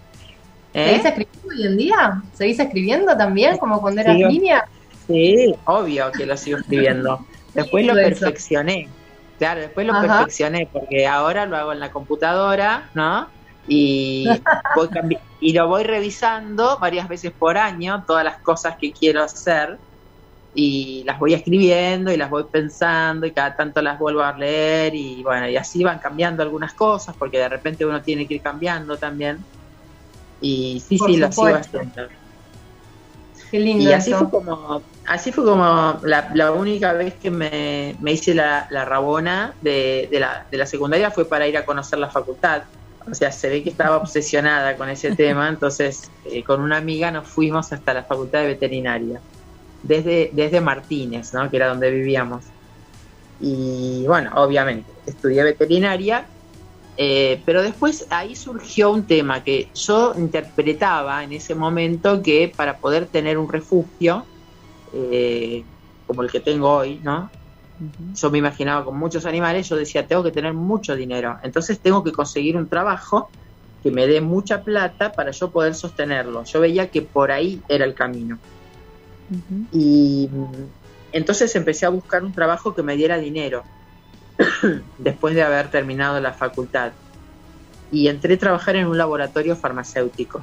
¿Seguís 0.73 1.05
escribiendo 1.05 1.49
hoy 1.49 1.65
en 1.65 1.77
día? 1.77 2.21
¿Seguís 2.33 2.59
escribiendo 2.59 3.17
también 3.17 3.57
como 3.57 3.79
cuando 3.81 4.01
eras 4.01 4.17
Sigo. 4.17 4.29
niña? 4.29 4.65
Sí, 5.07 5.55
obvio 5.65 6.11
que 6.11 6.25
lo 6.25 6.35
sigo 6.35 6.57
escribiendo. 6.57 7.25
Después 7.53 7.85
lo 7.85 7.93
perfeccioné. 7.93 8.89
Claro, 9.37 9.61
después 9.61 9.85
lo 9.85 9.93
Ajá. 9.93 10.17
perfeccioné 10.17 10.67
porque 10.71 11.07
ahora 11.07 11.45
lo 11.45 11.55
hago 11.57 11.71
en 11.71 11.79
la 11.79 11.91
computadora, 11.91 12.89
¿no? 12.95 13.29
Y, 13.67 14.27
voy 14.75 14.89
y 15.39 15.53
lo 15.53 15.67
voy 15.67 15.83
revisando 15.83 16.77
varias 16.79 17.07
veces 17.07 17.31
por 17.31 17.57
año, 17.57 18.03
todas 18.07 18.23
las 18.23 18.37
cosas 18.39 18.77
que 18.77 18.91
quiero 18.91 19.21
hacer, 19.21 19.77
y 20.53 21.03
las 21.05 21.19
voy 21.19 21.35
escribiendo 21.35 22.11
y 22.11 22.17
las 22.17 22.31
voy 22.31 22.45
pensando 22.45 23.27
y 23.27 23.31
cada 23.31 23.55
tanto 23.55 23.79
las 23.79 23.99
vuelvo 23.99 24.21
a 24.23 24.35
leer 24.35 24.95
y 24.95 25.21
bueno, 25.21 25.47
y 25.47 25.55
así 25.55 25.83
van 25.83 25.99
cambiando 25.99 26.41
algunas 26.41 26.73
cosas 26.73 27.15
porque 27.15 27.37
de 27.37 27.47
repente 27.47 27.85
uno 27.85 28.01
tiene 28.01 28.27
que 28.27 28.35
ir 28.35 28.41
cambiando 28.41 28.97
también. 28.97 29.45
Y 30.41 30.79
sí, 30.79 30.97
Por 30.97 31.11
sí, 31.11 31.17
lo 31.17 31.31
sigo 31.31 31.55
haciendo. 31.55 32.07
Qué 33.51 33.59
lindo 33.59 33.83
Y 33.83 33.93
así 33.93 34.11
eso. 34.11 34.27
fue 34.27 34.31
como, 34.31 34.81
así 35.05 35.31
fue 35.31 35.45
como 35.45 35.99
la, 36.01 36.31
la 36.33 36.51
única 36.51 36.93
vez 36.93 37.13
que 37.13 37.29
me, 37.29 37.95
me 38.01 38.13
hice 38.13 38.33
la, 38.33 38.67
la 38.71 38.83
rabona 38.83 39.53
de, 39.61 40.07
de 40.11 40.19
la, 40.19 40.47
de 40.49 40.57
la 40.57 40.65
secundaria 40.65 41.11
fue 41.11 41.25
para 41.25 41.47
ir 41.47 41.55
a 41.55 41.65
conocer 41.65 41.99
la 41.99 42.09
facultad. 42.09 42.63
O 43.09 43.15
sea, 43.15 43.31
se 43.31 43.49
ve 43.49 43.63
que 43.63 43.69
estaba 43.69 43.97
obsesionada 43.97 44.75
con 44.75 44.89
ese 44.89 45.15
tema, 45.15 45.49
entonces 45.49 46.11
eh, 46.25 46.43
con 46.43 46.61
una 46.61 46.77
amiga 46.77 47.11
nos 47.11 47.27
fuimos 47.27 47.71
hasta 47.71 47.93
la 47.93 48.03
facultad 48.03 48.41
de 48.41 48.47
veterinaria, 48.47 49.21
desde, 49.83 50.29
desde 50.33 50.61
Martínez, 50.61 51.33
¿no? 51.33 51.49
que 51.49 51.57
era 51.57 51.69
donde 51.69 51.91
vivíamos. 51.91 52.43
Y 53.39 54.05
bueno, 54.07 54.31
obviamente, 54.35 54.91
estudié 55.05 55.43
veterinaria, 55.43 56.25
eh, 56.97 57.41
pero 57.45 57.61
después 57.61 58.07
ahí 58.09 58.35
surgió 58.35 58.91
un 58.91 59.05
tema 59.05 59.43
que 59.43 59.69
yo 59.75 60.13
interpretaba 60.17 61.23
en 61.23 61.31
ese 61.33 61.53
momento 61.53 62.23
que 62.23 62.51
para 62.55 62.79
poder 62.79 63.05
tener 63.05 63.37
un 63.37 63.51
refugio, 63.51 64.25
eh, 64.93 65.63
como 66.07 66.23
el 66.23 66.31
que 66.31 66.39
tengo 66.39 66.69
hoy, 66.69 66.99
¿no? 67.03 67.29
Yo 68.15 68.31
me 68.31 68.39
imaginaba 68.39 68.83
con 68.83 68.97
muchos 68.97 69.25
animales, 69.25 69.69
yo 69.69 69.75
decía, 69.75 70.07
tengo 70.07 70.23
que 70.23 70.31
tener 70.31 70.53
mucho 70.53 70.95
dinero, 70.95 71.37
entonces 71.43 71.79
tengo 71.79 72.03
que 72.03 72.11
conseguir 72.11 72.57
un 72.57 72.67
trabajo 72.67 73.29
que 73.83 73.91
me 73.91 74.07
dé 74.07 74.21
mucha 74.21 74.63
plata 74.63 75.11
para 75.11 75.31
yo 75.31 75.51
poder 75.51 75.75
sostenerlo. 75.75 76.43
Yo 76.43 76.59
veía 76.59 76.89
que 76.89 77.01
por 77.01 77.31
ahí 77.31 77.61
era 77.69 77.85
el 77.85 77.93
camino. 77.93 78.39
Y 79.71 80.29
entonces 81.11 81.55
empecé 81.55 81.85
a 81.85 81.89
buscar 81.89 82.23
un 82.23 82.33
trabajo 82.33 82.73
que 82.73 82.83
me 82.83 82.95
diera 82.95 83.17
dinero 83.17 83.63
después 84.97 85.35
de 85.35 85.43
haber 85.43 85.69
terminado 85.69 86.19
la 86.19 86.33
facultad. 86.33 86.93
Y 87.91 88.07
entré 88.07 88.33
a 88.33 88.39
trabajar 88.39 88.75
en 88.75 88.87
un 88.87 88.97
laboratorio 88.97 89.55
farmacéutico. 89.55 90.41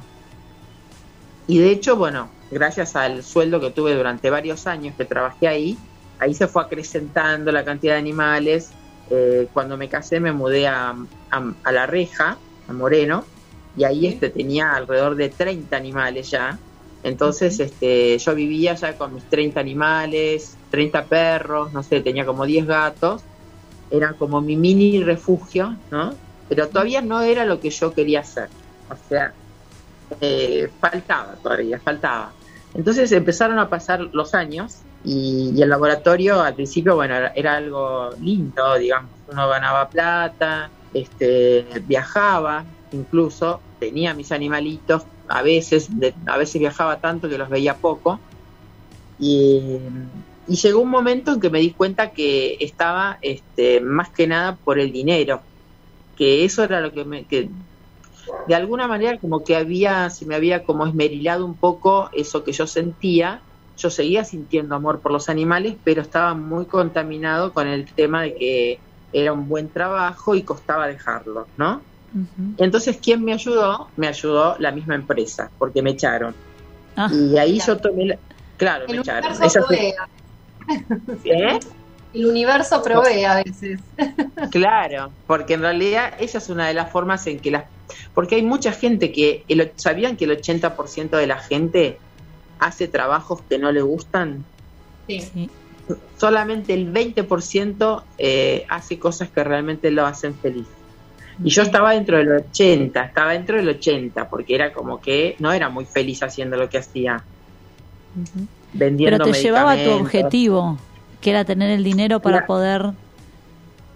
Y 1.47 1.59
de 1.59 1.71
hecho, 1.71 1.95
bueno, 1.95 2.29
gracias 2.49 2.95
al 2.95 3.23
sueldo 3.23 3.59
que 3.59 3.69
tuve 3.69 3.95
durante 3.95 4.29
varios 4.29 4.65
años 4.65 4.95
que 4.95 5.05
trabajé 5.05 5.47
ahí, 5.47 5.77
ahí 6.25 6.33
se 6.33 6.47
fue 6.47 6.63
acrecentando 6.63 7.51
la 7.51 7.63
cantidad 7.63 7.93
de 7.93 7.99
animales. 7.99 8.69
Eh, 9.09 9.47
cuando 9.53 9.77
me 9.77 9.87
casé 9.89 10.19
me 10.19 10.33
mudé 10.33 10.67
a, 10.67 10.89
a- 11.31 11.53
a 11.63 11.71
La 11.71 11.85
Reja, 11.85 12.39
a 12.67 12.73
Moreno, 12.73 13.25
y 13.75 13.83
ahí 13.83 14.07
este, 14.07 14.29
tenía 14.31 14.71
alrededor 14.73 15.15
de 15.15 15.29
30 15.29 15.77
animales 15.77 16.29
ya. 16.31 16.59
Entonces 17.03 17.59
este, 17.59 18.17
yo 18.17 18.33
vivía 18.33 18.73
ya 18.73 18.97
con 18.97 19.13
mis 19.13 19.27
30 19.29 19.59
animales, 19.59 20.57
30 20.69 21.07
perros, 21.07 21.71
no 21.71 21.83
sé, 21.83 22.01
tenía 22.01 22.25
como 22.25 22.45
10 22.45 22.65
gatos. 22.65 23.23
Era 23.89 24.13
como 24.17 24.41
mi 24.41 24.57
mini 24.57 25.03
refugio, 25.03 25.77
¿no? 25.91 26.17
Pero 26.47 26.69
todavía 26.69 27.01
no 27.01 27.21
era 27.21 27.45
lo 27.45 27.59
que 27.59 27.69
yo 27.69 27.93
quería 27.93 28.21
hacer. 28.21 28.49
O 28.89 28.95
sea, 28.95 29.35
eh, 30.21 30.71
faltaba 30.79 31.37
todavía, 31.37 31.79
faltaba. 31.83 32.35
Entonces 32.75 33.11
empezaron 33.13 33.57
a 33.57 33.69
pasar 33.69 34.01
los 34.11 34.35
años 34.35 34.79
y, 35.03 35.61
el 35.61 35.69
laboratorio 35.69 36.41
al 36.41 36.55
principio, 36.55 36.95
bueno, 36.95 37.15
era, 37.33 37.55
algo 37.55 38.09
lindo, 38.21 38.77
digamos, 38.77 39.11
uno 39.31 39.47
ganaba 39.47 39.89
plata, 39.89 40.69
este, 40.93 41.65
viajaba, 41.85 42.65
incluso 42.91 43.61
tenía 43.79 44.13
mis 44.13 44.31
animalitos, 44.31 45.03
a 45.27 45.41
veces, 45.41 45.89
a 46.25 46.37
veces 46.37 46.59
viajaba 46.59 46.99
tanto 46.99 47.29
que 47.29 47.37
los 47.37 47.49
veía 47.49 47.77
poco. 47.77 48.19
Y, 49.19 49.77
y 50.47 50.55
llegó 50.55 50.81
un 50.81 50.89
momento 50.89 51.33
en 51.33 51.39
que 51.39 51.49
me 51.49 51.59
di 51.59 51.71
cuenta 51.71 52.11
que 52.11 52.57
estaba 52.59 53.17
este, 53.21 53.79
más 53.79 54.09
que 54.09 54.27
nada 54.27 54.57
por 54.57 54.79
el 54.79 54.91
dinero, 54.91 55.41
que 56.17 56.43
eso 56.43 56.63
era 56.63 56.81
lo 56.81 56.91
que 56.91 57.05
me, 57.05 57.23
que 57.23 57.49
de 58.47 58.55
alguna 58.55 58.87
manera 58.87 59.17
como 59.17 59.43
que 59.43 59.55
había, 59.55 60.09
se 60.09 60.25
me 60.25 60.35
había 60.35 60.63
como 60.63 60.85
esmerilado 60.85 61.45
un 61.45 61.55
poco 61.55 62.09
eso 62.13 62.43
que 62.43 62.51
yo 62.51 62.67
sentía. 62.67 63.41
Yo 63.77 63.89
seguía 63.89 64.23
sintiendo 64.23 64.75
amor 64.75 65.01
por 65.01 65.11
los 65.11 65.27
animales, 65.27 65.75
pero 65.83 66.01
estaba 66.01 66.33
muy 66.33 66.65
contaminado 66.65 67.53
con 67.53 67.67
el 67.67 67.85
tema 67.93 68.21
de 68.21 68.35
que 68.35 68.79
era 69.11 69.33
un 69.33 69.47
buen 69.47 69.69
trabajo 69.69 70.35
y 70.35 70.43
costaba 70.43 70.87
dejarlo, 70.87 71.47
¿no? 71.57 71.81
Entonces, 72.57 72.97
¿quién 73.01 73.23
me 73.25 73.33
ayudó? 73.33 73.89
Me 73.97 74.07
ayudó 74.07 74.55
la 74.59 74.71
misma 74.71 74.95
empresa, 74.95 75.51
porque 75.57 75.81
me 75.81 75.91
echaron. 75.91 76.33
Ah, 76.95 77.09
Y 77.11 77.37
ahí 77.37 77.59
yo 77.59 77.77
tomé 77.77 78.05
la... 78.05 78.17
Claro, 78.55 78.85
me 78.87 78.97
echaron. 78.97 79.35
fue-. 79.35 79.93
¿Eh? 81.25 81.59
El 82.15 82.25
universo 82.25 82.81
provee 82.81 83.23
a 83.25 83.35
veces. 83.43 83.79
Claro, 84.51 85.11
porque 85.27 85.53
en 85.53 85.61
realidad 85.61 86.13
esa 86.19 86.39
es 86.39 86.49
una 86.49 86.67
de 86.67 86.73
las 86.73 86.91
formas 86.91 87.25
en 87.27 87.39
que 87.39 87.51
las... 87.51 87.65
Porque 88.13 88.35
hay 88.35 88.41
mucha 88.41 88.71
gente 88.71 89.11
que... 89.11 89.43
el- 89.47 89.71
¿Sabían 89.75 90.17
que 90.17 90.25
el 90.25 90.31
80% 90.31 91.17
de 91.17 91.27
la 91.27 91.37
gente 91.39 91.99
hace 92.59 92.87
trabajos 92.87 93.41
que 93.49 93.57
no 93.57 93.71
le 93.71 93.81
gustan? 93.81 94.43
Sí. 95.07 95.21
sí. 95.21 95.49
Solamente 96.17 96.73
el 96.73 96.91
20% 96.93 98.03
eh, 98.17 98.65
hace 98.69 98.99
cosas 98.99 99.29
que 99.31 99.43
realmente 99.43 99.89
lo 99.91 100.05
hacen 100.05 100.35
feliz. 100.39 100.67
Y 101.43 101.49
yo 101.49 101.63
estaba 101.63 101.93
dentro 101.93 102.17
del 102.17 102.31
80, 102.31 103.03
estaba 103.03 103.33
dentro 103.33 103.57
del 103.57 103.69
80, 103.69 104.29
porque 104.29 104.55
era 104.55 104.71
como 104.71 105.01
que 105.01 105.35
no 105.39 105.51
era 105.51 105.69
muy 105.69 105.85
feliz 105.85 106.23
haciendo 106.23 106.55
lo 106.57 106.69
que 106.69 106.77
hacía, 106.77 107.23
Ujú. 108.15 108.47
vendiendo 108.73 109.23
Pero 109.25 109.31
te 109.31 109.41
llevaba 109.41 109.73
a 109.73 109.83
tu 109.83 109.91
objetivo, 109.91 110.77
que 111.25 111.31
era 111.31 111.43
tener 111.45 111.71
el 111.71 111.83
dinero 111.83 112.21
para 112.21 112.37
Claro. 112.37 112.47
poder 112.47 112.81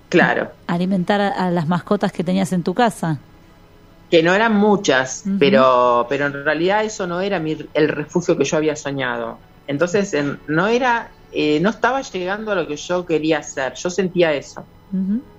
Claro, 0.10 0.52
alimentar 0.68 1.22
a, 1.22 1.30
a 1.30 1.52
las 1.52 1.68
mascotas 1.68 2.12
que 2.12 2.24
tenías 2.24 2.52
en 2.54 2.63
tu 2.63 2.74
casa. 2.74 3.22
que 4.10 4.24
no 4.24 4.34
eran 4.34 4.56
muchas, 4.56 5.24
pero, 5.38 6.08
pero 6.10 6.26
en 6.28 6.34
realidad 6.44 6.84
eso 6.84 7.06
no 7.06 7.22
era 7.22 7.39
mi- 7.39 7.58
el 7.74 7.89
refugio 7.89 8.38
que 8.38 8.44
yo 8.44 8.58
había 8.58 8.76
soñado. 8.76 9.44
Entonces 9.68 10.13
en- 10.15 10.42
no 10.48 10.68
era, 10.68 11.13
eh, 11.32 11.60
no 11.60 11.70
estaba 11.70 12.02
llegando 12.02 12.52
a 12.52 12.56
lo 12.56 12.68
que 12.68 12.76
yo 12.76 13.06
quería 13.06 13.38
hacer. 13.39 13.74
Yo 13.76 13.89
sentía 13.92 14.34
eso. 14.34 14.68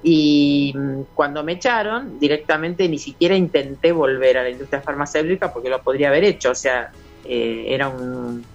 Y 0.03 0.75
mm, 0.77 1.05
cuando 1.15 1.45
me 1.45 1.53
echaron, 1.55 2.19
directamente 2.19 2.89
ni 2.89 2.99
siquiera 2.99 3.37
intenté 3.37 3.93
volver 3.93 4.39
a 4.39 4.45
la 4.45 4.51
industria 4.51 4.83
farmacéutica 4.83 5.53
porque 5.53 5.71
lo 5.71 5.83
podría 5.83 6.09
haber 6.09 6.25
hecho. 6.25 6.53
O 6.53 6.55
sea, 6.55 6.89
eh, 7.25 7.65
era 7.69 7.89
un. 7.89 8.49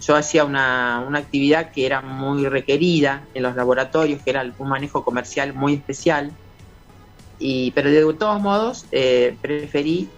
Yo 0.00 0.14
hacía 0.14 0.44
una, 0.44 1.04
una 1.06 1.18
actividad 1.18 1.70
que 1.72 1.86
era 1.86 2.00
muy 2.00 2.46
requerida 2.48 3.24
en 3.34 3.42
los 3.42 3.56
laboratorios, 3.56 4.22
que 4.22 4.30
era 4.30 4.44
un 4.58 4.68
manejo 4.68 5.04
comercial 5.04 5.54
muy 5.54 5.74
especial. 5.74 6.32
Y, 7.38 7.70
pero 7.72 7.90
de 7.90 8.14
todos 8.14 8.40
modos, 8.40 8.86
eh, 8.92 9.36
preferí. 9.40 10.08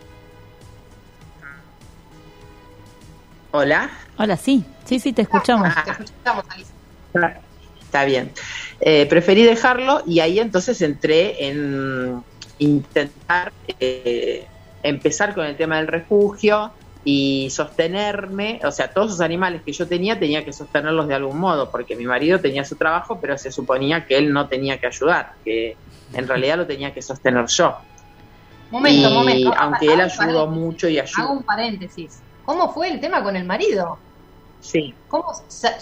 Hola. 3.51 3.91
Hola, 4.17 4.37
sí, 4.37 4.65
sí, 4.85 4.99
sí, 4.99 5.13
te 5.13 5.23
escuchamos. 5.23 5.69
Te 5.85 5.91
escuchamos, 5.91 6.45
Alicia. 6.49 7.41
Está 7.81 8.05
bien. 8.05 8.33
Eh, 8.81 9.07
preferí 9.07 9.45
dejarlo 9.45 10.03
y 10.07 10.21
ahí 10.21 10.39
entonces 10.39 10.83
entré 10.83 11.49
en 11.49 12.23
intentar 12.59 13.53
eh, 13.81 14.47
empezar 14.83 15.35
con 15.35 15.47
el 15.47 15.57
tema 15.57 15.79
del 15.79 15.87
refugio 15.87 16.73
y 17.05 17.49
sostenerme, 17.51 18.61
o 18.65 18.71
sea, 18.71 18.93
todos 18.93 19.09
esos 19.09 19.21
animales 19.21 19.63
que 19.65 19.73
yo 19.73 19.87
tenía 19.89 20.19
tenía 20.19 20.45
que 20.45 20.53
sostenerlos 20.53 21.09
de 21.09 21.15
algún 21.15 21.39
modo, 21.39 21.71
porque 21.71 21.97
mi 21.97 22.05
marido 22.05 22.39
tenía 22.41 22.65
su 22.65 22.77
trabajo, 22.77 23.19
pero 23.21 23.39
se 23.39 23.51
suponía 23.53 24.05
que 24.07 24.19
él 24.19 24.33
no 24.33 24.49
tenía 24.49 24.79
que 24.79 24.87
ayudar, 24.89 25.33
que 25.45 25.77
en 26.13 26.27
realidad 26.29 26.57
lo 26.59 26.67
tenía 26.67 26.93
que 26.93 27.01
sostener 27.03 27.47
yo. 27.47 27.77
Momento, 28.71 29.09
y 29.09 29.15
momento. 29.15 29.55
aunque 29.57 29.87
Hago 29.87 29.95
él 29.95 30.01
ayudó 30.03 30.47
mucho 30.49 30.89
y 30.89 30.99
Hago 30.99 31.09
ayudó, 31.17 31.33
un 31.33 31.43
paréntesis. 31.43 32.21
¿Cómo 32.45 32.73
fue 32.73 32.91
el 32.91 33.01
tema 33.01 33.23
con 33.23 33.37
el 33.37 33.45
marido? 33.45 33.99
sí. 34.61 34.95
¿Cómo 35.09 35.25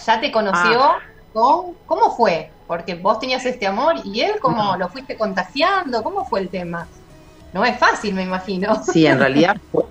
ya, 0.05 0.21
te 0.21 0.31
conoció? 0.31 0.81
Ah. 0.83 0.99
con- 1.33 1.73
¿Cómo 1.85 2.15
fue? 2.15 2.51
Porque 2.67 2.95
vos 2.95 3.19
tenías 3.19 3.45
este 3.45 3.65
amor 3.67 3.95
y 4.03 4.21
él, 4.21 4.33
¿cómo 4.41 4.63
No. 4.63 4.77
lo 4.77 4.87
fuiste 4.89 5.17
contagiando? 5.17 6.03
¿Cómo 6.03 6.25
fue 6.25 6.41
el 6.41 6.49
tema? 6.49 6.87
No 7.53 7.63
es 7.65 7.77
fácil, 7.77 8.13
me 8.13 8.23
imagino. 8.23 8.81
Sí, 8.83 9.05
en 9.05 9.19
realidad 9.19 9.57
fue- 9.71 9.85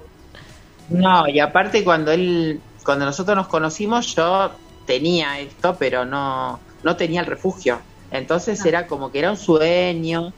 No, 0.89 1.27
y 1.29 1.41
aparte 1.41 1.83
cuando 1.85 2.13
él, 2.13 2.61
cuando 2.85 3.05
nosotros 3.05 3.37
nos 3.37 3.49
conocimos, 3.49 4.15
yo 4.15 4.51
tenía 4.87 5.41
esto, 5.41 5.77
pero 5.79 6.05
no, 6.05 6.61
no 6.83 6.97
tenía 6.97 7.21
el 7.21 7.27
refugio. 7.27 7.79
Entonces 8.11 8.61
Ah. 8.65 8.69
era 8.69 8.87
como 8.87 9.11
que 9.11 9.19
era 9.19 9.31
un 9.31 9.37
sueño. 9.37 10.33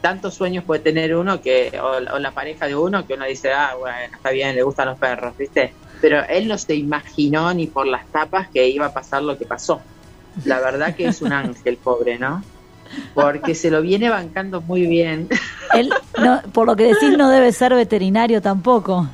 Tantos 0.00 0.34
sueños 0.34 0.64
puede 0.64 0.80
tener 0.80 1.14
uno 1.14 1.42
que, 1.42 1.78
o, 1.78 2.14
o 2.14 2.18
la 2.18 2.30
pareja 2.30 2.66
de 2.66 2.74
uno, 2.74 3.06
que 3.06 3.14
uno 3.14 3.26
dice, 3.26 3.52
ah, 3.52 3.74
bueno, 3.78 4.14
está 4.16 4.30
bien, 4.30 4.56
le 4.56 4.62
gustan 4.62 4.88
los 4.88 4.98
perros, 4.98 5.36
¿viste? 5.36 5.74
Pero 6.00 6.24
él 6.26 6.48
no 6.48 6.56
se 6.56 6.74
imaginó 6.74 7.52
ni 7.52 7.66
por 7.66 7.86
las 7.86 8.06
tapas 8.06 8.48
que 8.48 8.66
iba 8.66 8.86
a 8.86 8.92
pasar 8.94 9.22
lo 9.22 9.36
que 9.36 9.44
pasó. 9.44 9.82
La 10.46 10.58
verdad 10.60 10.94
que 10.94 11.06
es 11.08 11.20
un 11.20 11.32
ángel, 11.34 11.76
pobre, 11.76 12.18
¿no? 12.18 12.42
Porque 13.12 13.54
se 13.54 13.70
lo 13.70 13.82
viene 13.82 14.08
bancando 14.08 14.62
muy 14.62 14.86
bien. 14.86 15.28
Él, 15.74 15.92
no, 16.18 16.40
por 16.52 16.66
lo 16.66 16.74
que 16.74 16.84
decís, 16.84 17.16
no 17.18 17.28
debe 17.28 17.52
ser 17.52 17.74
veterinario 17.74 18.40
tampoco. 18.40 19.06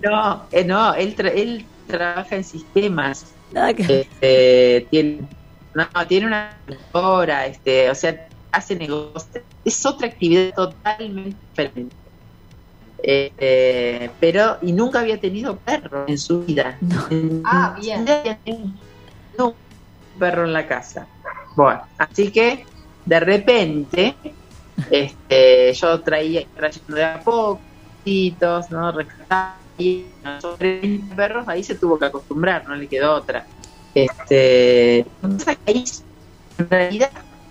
No, 0.00 0.48
eh, 0.52 0.64
no, 0.64 0.94
él, 0.94 1.16
tra- 1.16 1.32
él 1.34 1.66
trabaja 1.86 2.36
en 2.36 2.44
sistemas. 2.44 3.34
Este, 3.78 4.86
tiene, 4.90 5.28
no, 5.74 5.88
tiene 6.06 6.26
una 6.26 6.62
hora, 6.92 7.46
este, 7.46 7.90
o 7.90 7.94
sea, 7.94 8.28
hace 8.52 8.76
negocios. 8.76 9.44
Es 9.64 9.84
otra 9.86 10.08
actividad 10.08 10.52
totalmente 10.54 11.38
diferente. 11.48 11.96
Este, 13.02 14.10
pero, 14.20 14.58
y 14.62 14.72
nunca 14.72 15.00
había 15.00 15.20
tenido 15.20 15.56
perro 15.58 16.06
en 16.08 16.18
su 16.18 16.44
vida. 16.44 16.78
No. 16.80 17.06
Ah, 17.44 17.76
bien. 17.80 18.00
nunca 18.00 18.20
había 18.20 18.38
tenido 18.44 18.72
un 19.38 19.54
perro 20.18 20.44
en 20.44 20.52
la 20.52 20.66
casa. 20.66 21.06
Bueno, 21.56 21.82
así 21.96 22.30
que 22.30 22.64
de 23.04 23.20
repente, 23.20 24.16
este, 24.90 25.72
yo 25.72 26.02
traía, 26.02 26.44
trayendo 26.54 26.94
de 26.96 27.04
a 27.04 27.20
poquitos, 27.20 28.70
¿no? 28.70 28.92
Rescataba 28.92 29.58
y 29.78 30.06
nosotros 30.22 30.58
30 30.58 31.16
perros, 31.16 31.48
ahí 31.48 31.62
se 31.62 31.76
tuvo 31.76 31.98
que 31.98 32.06
acostumbrar, 32.06 32.66
no 32.68 32.74
le 32.74 32.88
quedó 32.88 33.14
otra. 33.14 33.46
Este, 33.94 34.98
en 36.58 36.68
realidad, 36.68 37.10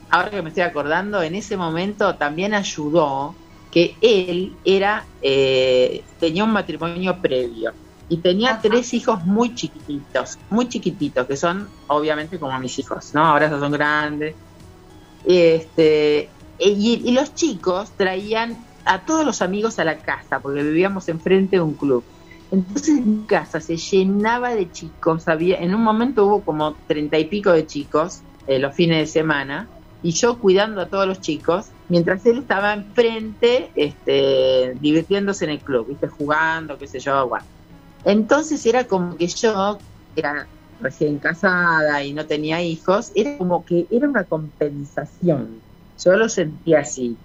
ahora 0.09 0.29
que 0.29 0.41
me 0.41 0.49
estoy 0.49 0.63
acordando, 0.63 1.21
en 1.21 1.35
ese 1.35 1.57
momento 1.57 2.15
también 2.15 2.53
ayudó 2.53 3.35
que 3.71 3.95
él 4.01 4.55
era, 4.63 5.05
eh, 5.21 6.03
tenía 6.19 6.43
un 6.43 6.51
matrimonio 6.51 7.19
previo 7.21 7.73
y 8.09 8.17
tenía 8.17 8.51
Ajá. 8.51 8.61
tres 8.61 8.93
hijos 8.93 9.25
muy 9.25 9.55
chiquititos, 9.55 10.37
muy 10.49 10.69
chiquititos, 10.69 11.27
que 11.27 11.35
son 11.35 11.67
obviamente 11.87 12.39
como 12.39 12.57
mis 12.59 12.77
hijos, 12.79 13.13
¿no? 13.13 13.25
Ahora 13.25 13.47
esos 13.47 13.59
son 13.59 13.71
grandes. 13.71 14.35
Este, 15.25 16.29
y, 16.59 17.01
y 17.05 17.11
los 17.11 17.33
chicos 17.33 17.91
traían 17.97 18.57
a 18.85 19.05
todos 19.05 19.25
los 19.25 19.41
amigos 19.41 19.79
a 19.79 19.83
la 19.83 19.97
casa, 19.97 20.39
porque 20.39 20.63
vivíamos 20.63 21.07
enfrente 21.09 21.57
de 21.57 21.61
un 21.61 21.73
club. 21.75 22.03
Entonces 22.51 23.05
mi 23.05 23.25
casa 23.25 23.59
se 23.59 23.77
llenaba 23.77 24.55
de 24.55 24.71
chicos, 24.71 25.27
había, 25.27 25.57
en 25.57 25.75
un 25.75 25.81
momento 25.81 26.25
hubo 26.25 26.43
como 26.43 26.75
treinta 26.87 27.19
y 27.19 27.25
pico 27.25 27.51
de 27.51 27.65
chicos 27.65 28.21
eh, 28.47 28.59
los 28.59 28.73
fines 28.73 28.99
de 28.99 29.07
semana, 29.07 29.69
y 30.01 30.11
yo 30.11 30.39
cuidando 30.39 30.81
a 30.81 30.87
todos 30.87 31.07
los 31.07 31.19
chicos, 31.19 31.67
mientras 31.89 32.25
él 32.25 32.39
estaba 32.39 32.73
enfrente, 32.73 33.71
este, 33.75 34.75
divirtiéndose 34.79 35.45
en 35.45 35.51
el 35.51 35.59
club, 35.59 35.87
¿viste? 35.87 36.07
jugando, 36.07 36.77
qué 36.77 36.87
sé 36.87 36.99
yo, 36.99 37.27
bueno. 37.27 37.45
Entonces 38.05 38.65
era 38.65 38.85
como 38.85 39.17
que 39.17 39.27
yo, 39.27 39.77
era 40.15 40.47
recién 40.79 41.17
casada 41.17 42.03
y 42.03 42.13
no 42.13 42.25
tenía 42.25 42.61
hijos, 42.61 43.11
era 43.15 43.37
como 43.37 43.65
que 43.65 43.87
era 43.89 44.07
una 44.07 44.23
compensación. 44.23 45.61
Yo 46.03 46.15
lo 46.15 46.29
sentía 46.29 46.79
así. 46.79 47.17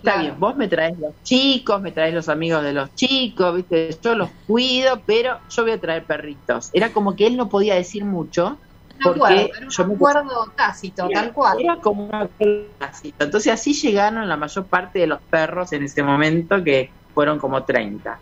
Está 0.00 0.12
Claro. 0.12 0.20
bien, 0.22 0.40
vos 0.40 0.56
me 0.56 0.66
traes 0.68 0.98
los 0.98 1.14
chicos, 1.22 1.82
me 1.82 1.92
traes 1.92 2.14
los 2.14 2.28
amigos 2.30 2.62
de 2.62 2.72
los 2.72 2.94
chicos, 2.94 3.54
¿viste? 3.54 3.98
Yo 4.02 4.14
los 4.14 4.30
cuido, 4.46 5.02
pero 5.06 5.38
yo 5.50 5.62
voy 5.62 5.72
a 5.72 5.80
traer 5.80 6.06
perritos. 6.06 6.70
Era 6.72 6.90
como 6.90 7.14
que 7.14 7.26
él 7.26 7.36
no 7.36 7.48
podía 7.50 7.74
decir 7.74 8.04
mucho. 8.06 8.58
Un 8.96 8.98
porque 9.04 9.18
acuerdo, 9.20 9.40
era 9.56 9.68
yo 9.68 9.82
un 9.84 9.88
me- 9.90 9.94
acuerdo 9.96 10.52
tácito, 10.56 11.08
tal 11.12 11.32
cual. 11.34 11.60
Era 11.60 11.76
como 11.76 12.04
una 12.06 12.28
clásica. 12.28 13.24
Entonces 13.24 13.52
así 13.52 13.74
llegaron 13.74 14.26
la 14.26 14.36
mayor 14.38 14.66
parte 14.68 15.00
de 15.00 15.06
los 15.06 15.20
perros 15.28 15.72
en 15.74 15.82
ese 15.84 16.02
momento, 16.02 16.62
que 16.64 16.90
fueron 17.12 17.38
como 17.38 17.62
30. 17.64 18.18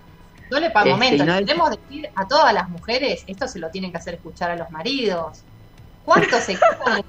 No 0.51 0.59
le 0.59 0.71
pago 0.71 0.87
Este, 0.87 0.99
momento. 0.99 1.25
y 1.25 1.27
no 1.27 1.39
Queremos 1.39 1.71
decir 1.71 2.09
a 2.15 2.27
todas 2.27 2.53
las 2.55 2.69
mujeres, 2.71 3.23
esto 3.27 3.47
se 3.47 3.59
lo 3.61 3.71
tienen 3.71 3.93
que 3.93 3.99
hacer 3.99 4.15
escuchar 4.15 4.51
a 4.51 4.57
los 4.57 4.71
maridos. 4.71 5.43
¿Cuántos 6.05 6.41
se 6.45 6.55
quedan 6.55 7.03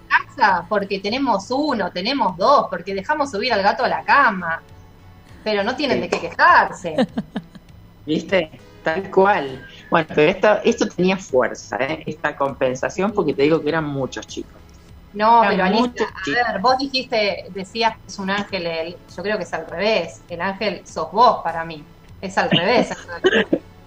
porque 0.67 0.99
tenemos 0.99 1.47
uno, 1.52 1.91
tenemos 1.91 2.36
dos, 2.38 2.67
porque 2.69 2.93
dejamos 2.93 3.32
subir 3.32 3.52
al 3.54 3.62
gato 3.63 3.84
a 3.84 3.88
la 3.89 4.04
cama? 4.04 4.62
Pero 5.43 5.63
no 5.63 5.75
tienen 5.75 6.02
de 6.02 6.10
qué 6.10 6.19
quejarse. 6.19 6.95
¿Viste? 8.06 8.60
Tal 8.84 9.10
cual. 9.12 9.65
Bueno, 9.91 10.08
pero 10.15 10.32
esto, 10.32 10.60
esto 10.63 10.88
tenía 10.88 11.17
fuerza, 11.17 11.78
¿eh? 11.78 12.04
esta 12.06 12.36
compensación, 12.36 13.12
porque 13.12 13.34
te 13.34 13.43
digo 13.43 13.62
que 13.62 13.69
eran 13.69 13.86
muchos 13.86 14.25
chicos. 14.28 14.62
No, 15.13 15.43
Eran 15.43 15.71
pero 15.71 15.80
muchos 15.82 16.08
a 16.08 16.23
chicos. 16.23 16.43
ver, 16.54 16.62
vos 16.62 16.78
dijiste, 16.78 17.45
decías 17.49 17.93
que 17.93 18.08
es 18.08 18.19
un 18.19 18.30
ángel, 18.30 18.65
el- 18.67 18.97
yo 19.15 19.23
creo 19.23 19.38
que 19.38 19.43
es 19.43 19.54
al 19.54 19.65
revés. 19.67 20.21
El 20.30 20.41
ángel 20.41 20.86
sos 20.86 21.12
vos 21.12 21.41
para 21.43 21.65
mí. 21.65 21.84
Es 22.21 22.38
al 22.38 22.49
revés. 22.49 22.89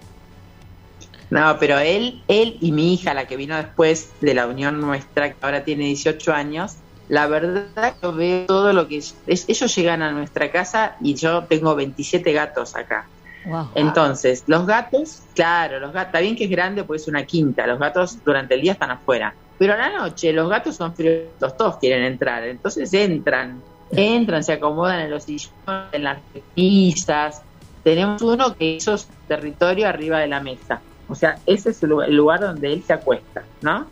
No, 1.33 1.57
pero 1.59 1.79
él, 1.79 2.21
él 2.29 2.59
y 2.61 2.73
mi 2.73 2.93
hija, 2.93 3.15
la 3.15 3.27
que 3.27 3.39
vino 3.39 3.57
después 3.57 4.11
de 4.21 4.35
la 4.35 4.47
unión 4.47 4.83
nuestra, 4.83 5.31
que 5.33 5.37
ahora 5.41 5.65
tiene 5.65 5.87
18 5.87 6.31
años, 6.31 6.77
la 7.09 7.27
verdad 7.27 7.95
yo 8.03 8.13
veo 8.13 8.45
todo 8.45 8.75
lo 8.75 8.87
que 8.87 8.99
es, 8.99 9.15
ellos 9.27 9.75
llegan 9.75 10.03
a 10.03 10.13
nuestra 10.13 10.51
casa 10.51 10.97
y 11.01 11.15
yo 11.15 11.45
tengo 11.45 11.75
27 11.75 12.35
gatos 12.35 12.77
acá. 12.77 13.07
Wow. 13.47 13.71
Entonces, 13.77 14.45
los 14.47 14.67
gatos, 14.67 15.23
claro, 15.35 15.81
los 15.81 15.95
gatos, 15.95 16.09
está 16.09 16.21
bien 16.21 16.37
que 16.37 16.45
es 16.45 16.51
grande, 16.51 16.85
pues 16.85 17.01
es 17.01 17.09
una 17.09 17.25
quinta, 17.25 17.67
los 17.67 17.79
gatos 17.79 18.23
durante 18.23 18.55
el 18.55 18.61
día 18.61 18.73
están 18.73 18.91
afuera, 18.91 19.35
pero 19.57 19.73
a 19.73 19.79
la 19.79 19.89
noche 19.89 20.35
los 20.35 20.51
gatos 20.51 20.77
son 20.77 20.95
fríos, 20.95 21.29
todos 21.57 21.79
quieren 21.79 22.05
entrar, 22.05 22.45
entonces 22.45 22.93
entran, 22.93 23.63
entran, 23.91 24.45
se 24.45 24.53
acomodan 24.53 25.01
en 25.01 25.11
los 25.11 25.25
sillones, 25.25 25.51
en 25.93 26.05
las 26.05 26.19
repisas, 26.35 27.41
tenemos 27.83 28.21
uno 28.21 28.55
que 28.55 28.75
hizo 28.75 28.99
su 28.99 29.07
territorio 29.27 29.89
arriba 29.89 30.19
de 30.19 30.29
la 30.29 30.41
mesa, 30.41 30.83
o 31.13 31.15
sea, 31.15 31.39
ese 31.47 31.71
es 31.71 31.83
el 31.83 32.17
lugar, 32.17 32.41
donde 32.41 32.73
él 32.73 32.83
se 32.83 32.93
acuesta, 32.93 33.45
¿no? 33.61 33.87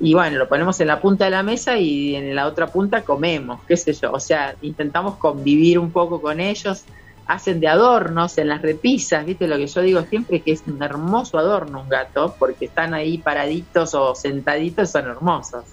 Y 0.00 0.14
bueno, 0.14 0.38
lo 0.38 0.48
ponemos 0.48 0.78
en 0.80 0.88
la 0.88 1.00
punta 1.00 1.24
de 1.24 1.30
la 1.30 1.42
mesa 1.42 1.76
y 1.78 2.14
en 2.14 2.34
la 2.34 2.46
otra 2.46 2.68
punta 2.68 3.02
comemos, 3.02 3.60
qué 3.66 3.76
sé 3.76 3.92
yo, 3.92 4.12
o 4.12 4.20
sea, 4.20 4.54
intentamos 4.62 5.16
convivir 5.16 5.78
un 5.78 5.90
poco 5.90 6.20
con 6.20 6.40
ellos, 6.40 6.84
hacen 7.26 7.60
de 7.60 7.68
adornos 7.68 8.38
en 8.38 8.48
las 8.48 8.62
repisas, 8.62 9.26
¿viste? 9.26 9.46
Lo 9.46 9.56
que 9.56 9.66
yo 9.66 9.82
digo 9.82 10.02
siempre 10.02 10.40
que 10.40 10.52
es 10.52 10.62
un 10.66 10.82
hermoso 10.82 11.38
adorno 11.38 11.82
un 11.82 11.88
gato, 11.88 12.34
porque 12.38 12.66
están 12.66 12.94
ahí 12.94 13.18
paraditos 13.18 13.94
o 13.94 14.14
sentaditos, 14.14 14.90
son 14.90 15.06
hermosos. 15.06 15.64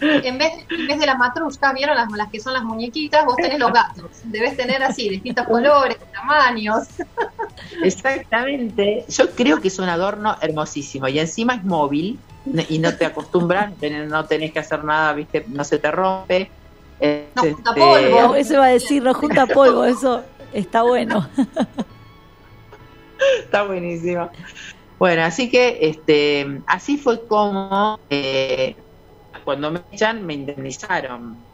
En 0.24 0.38
vez, 0.38 0.52
en 0.70 0.86
vez 0.86 0.98
de 0.98 1.06
las 1.06 1.18
matruscas, 1.18 1.74
¿vieron 1.74 1.96
las, 1.96 2.10
las 2.12 2.30
que 2.30 2.40
son 2.40 2.52
las 2.54 2.62
muñequitas? 2.62 3.24
Vos 3.24 3.36
tenés 3.36 3.58
los 3.58 3.72
gatos. 3.72 4.10
Debes 4.24 4.56
tener 4.56 4.82
así, 4.82 5.08
distintos 5.08 5.46
colores, 5.48 5.98
tamaños. 6.12 6.88
Exactamente, 7.82 9.04
yo 9.08 9.30
creo 9.30 9.60
que 9.60 9.68
es 9.68 9.78
un 9.78 9.88
adorno 9.88 10.36
hermosísimo 10.40 11.08
y 11.08 11.18
encima 11.18 11.54
es 11.54 11.64
móvil 11.64 12.18
y 12.68 12.78
no 12.78 12.96
te 12.96 13.04
acostumbras, 13.06 13.72
tenés- 13.78 14.08
no 14.08 14.24
tenés 14.24 14.52
que 14.52 14.58
hacer 14.60 14.82
nada, 14.84 15.12
¿viste? 15.12 15.44
No 15.48 15.64
se 15.64 15.78
te 15.78 15.90
rompe. 15.90 16.50
No 17.34 17.42
junta 17.42 17.70
este, 17.70 17.80
polvo. 17.80 18.20
No, 18.20 18.34
eso 18.34 18.54
iba 18.54 18.66
a 18.66 18.70
decir, 18.70 19.02
no 19.02 19.14
junta 19.14 19.46
polvo, 19.46 19.84
eso 19.84 20.22
está 20.52 20.82
bueno. 20.82 21.28
Está 23.44 23.64
buenísimo. 23.64 24.30
Bueno, 24.98 25.24
así 25.24 25.50
que 25.50 25.78
este, 25.82 26.60
así 26.66 26.96
fue 26.98 27.26
como 27.26 27.98
eh, 28.08 28.76
cuando 29.44 29.70
me 29.70 29.82
echan 29.90 30.24
me 30.24 30.34
indemnizaron. 30.34 31.44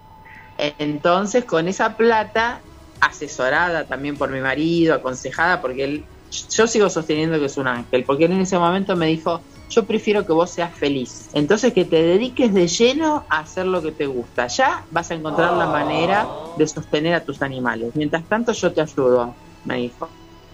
Entonces, 0.59 1.45
con 1.45 1.69
esa 1.69 1.97
plata, 1.97 2.63
asesorada 3.01 3.85
también 3.85 4.17
por 4.17 4.31
mi 4.31 4.41
marido, 4.41 4.95
aconsejada, 4.95 5.61
porque 5.61 5.85
él, 5.85 6.05
yo 6.51 6.67
sigo 6.67 6.89
sosteniendo 6.89 7.39
que 7.39 7.47
es 7.47 7.57
un 7.57 7.69
ángel, 7.69 8.05
porque 8.05 8.25
él 8.25 8.33
en 8.33 8.41
ese 8.41 8.59
momento 8.59 8.97
me 8.97 9.07
dijo, 9.07 9.41
yo 9.69 9.85
prefiero 9.85 10.25
que 10.25 10.33
vos 10.33 10.51
seas 10.51 10.75
feliz. 10.75 11.29
Entonces, 11.35 11.73
que 11.73 11.85
te 11.85 12.03
dediques 12.03 12.55
de 12.55 12.69
lleno 12.69 13.27
a 13.29 13.41
hacer 13.41 13.67
lo 13.67 13.83
que 13.83 13.93
te 13.93 14.07
gusta. 14.07 14.47
Ya 14.47 14.87
vas 14.91 15.11
a 15.11 15.15
encontrar 15.15 15.53
la 15.55 15.67
manera 15.67 16.27
de 16.57 16.67
sostener 16.67 17.15
a 17.15 17.25
tus 17.25 17.43
animales. 17.43 17.91
Mientras 17.95 18.27
tanto, 18.29 18.53
yo 18.53 18.73
te 18.73 18.81
ayudo, 18.81 19.35
me 19.65 19.77
dijo. 19.77 20.09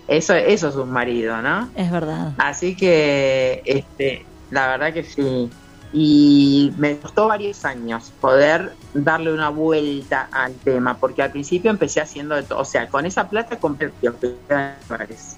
Eso, 0.09 0.35
eso 0.35 0.68
es 0.68 0.77
un 0.77 0.90
marido, 0.90 1.40
¿no? 1.42 1.71
Es 1.77 1.90
verdad. 1.90 2.33
Así 2.38 2.75
que, 2.75 3.62
este, 3.64 4.27
la 4.51 4.68
verdad 4.68 4.92
que 4.92 5.05
sí. 5.05 5.51
Y 5.92 6.72
me 6.78 6.96
costó 6.98 7.28
varios 7.28 7.64
años 7.64 8.12
poder 8.20 8.72
darle 8.94 9.33
una 9.33 9.50
vuelta 9.50 10.28
al 10.33 10.55
tema, 10.55 10.96
porque 10.96 11.22
al 11.22 11.31
principio 11.31 11.70
empecé 11.70 12.00
haciendo 12.00 12.35
de 12.35 12.44
todo. 12.44 12.61
O 12.61 12.64
sea, 12.64 12.88
con 12.88 13.05
esa 13.05 13.28
plata 13.28 13.59
compré 13.59 13.92
dólares. 14.00 15.37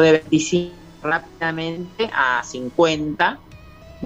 de 0.00 0.12
25 0.12 0.72
rápidamente 1.02 2.08
a 2.14 2.42
50 2.44 3.38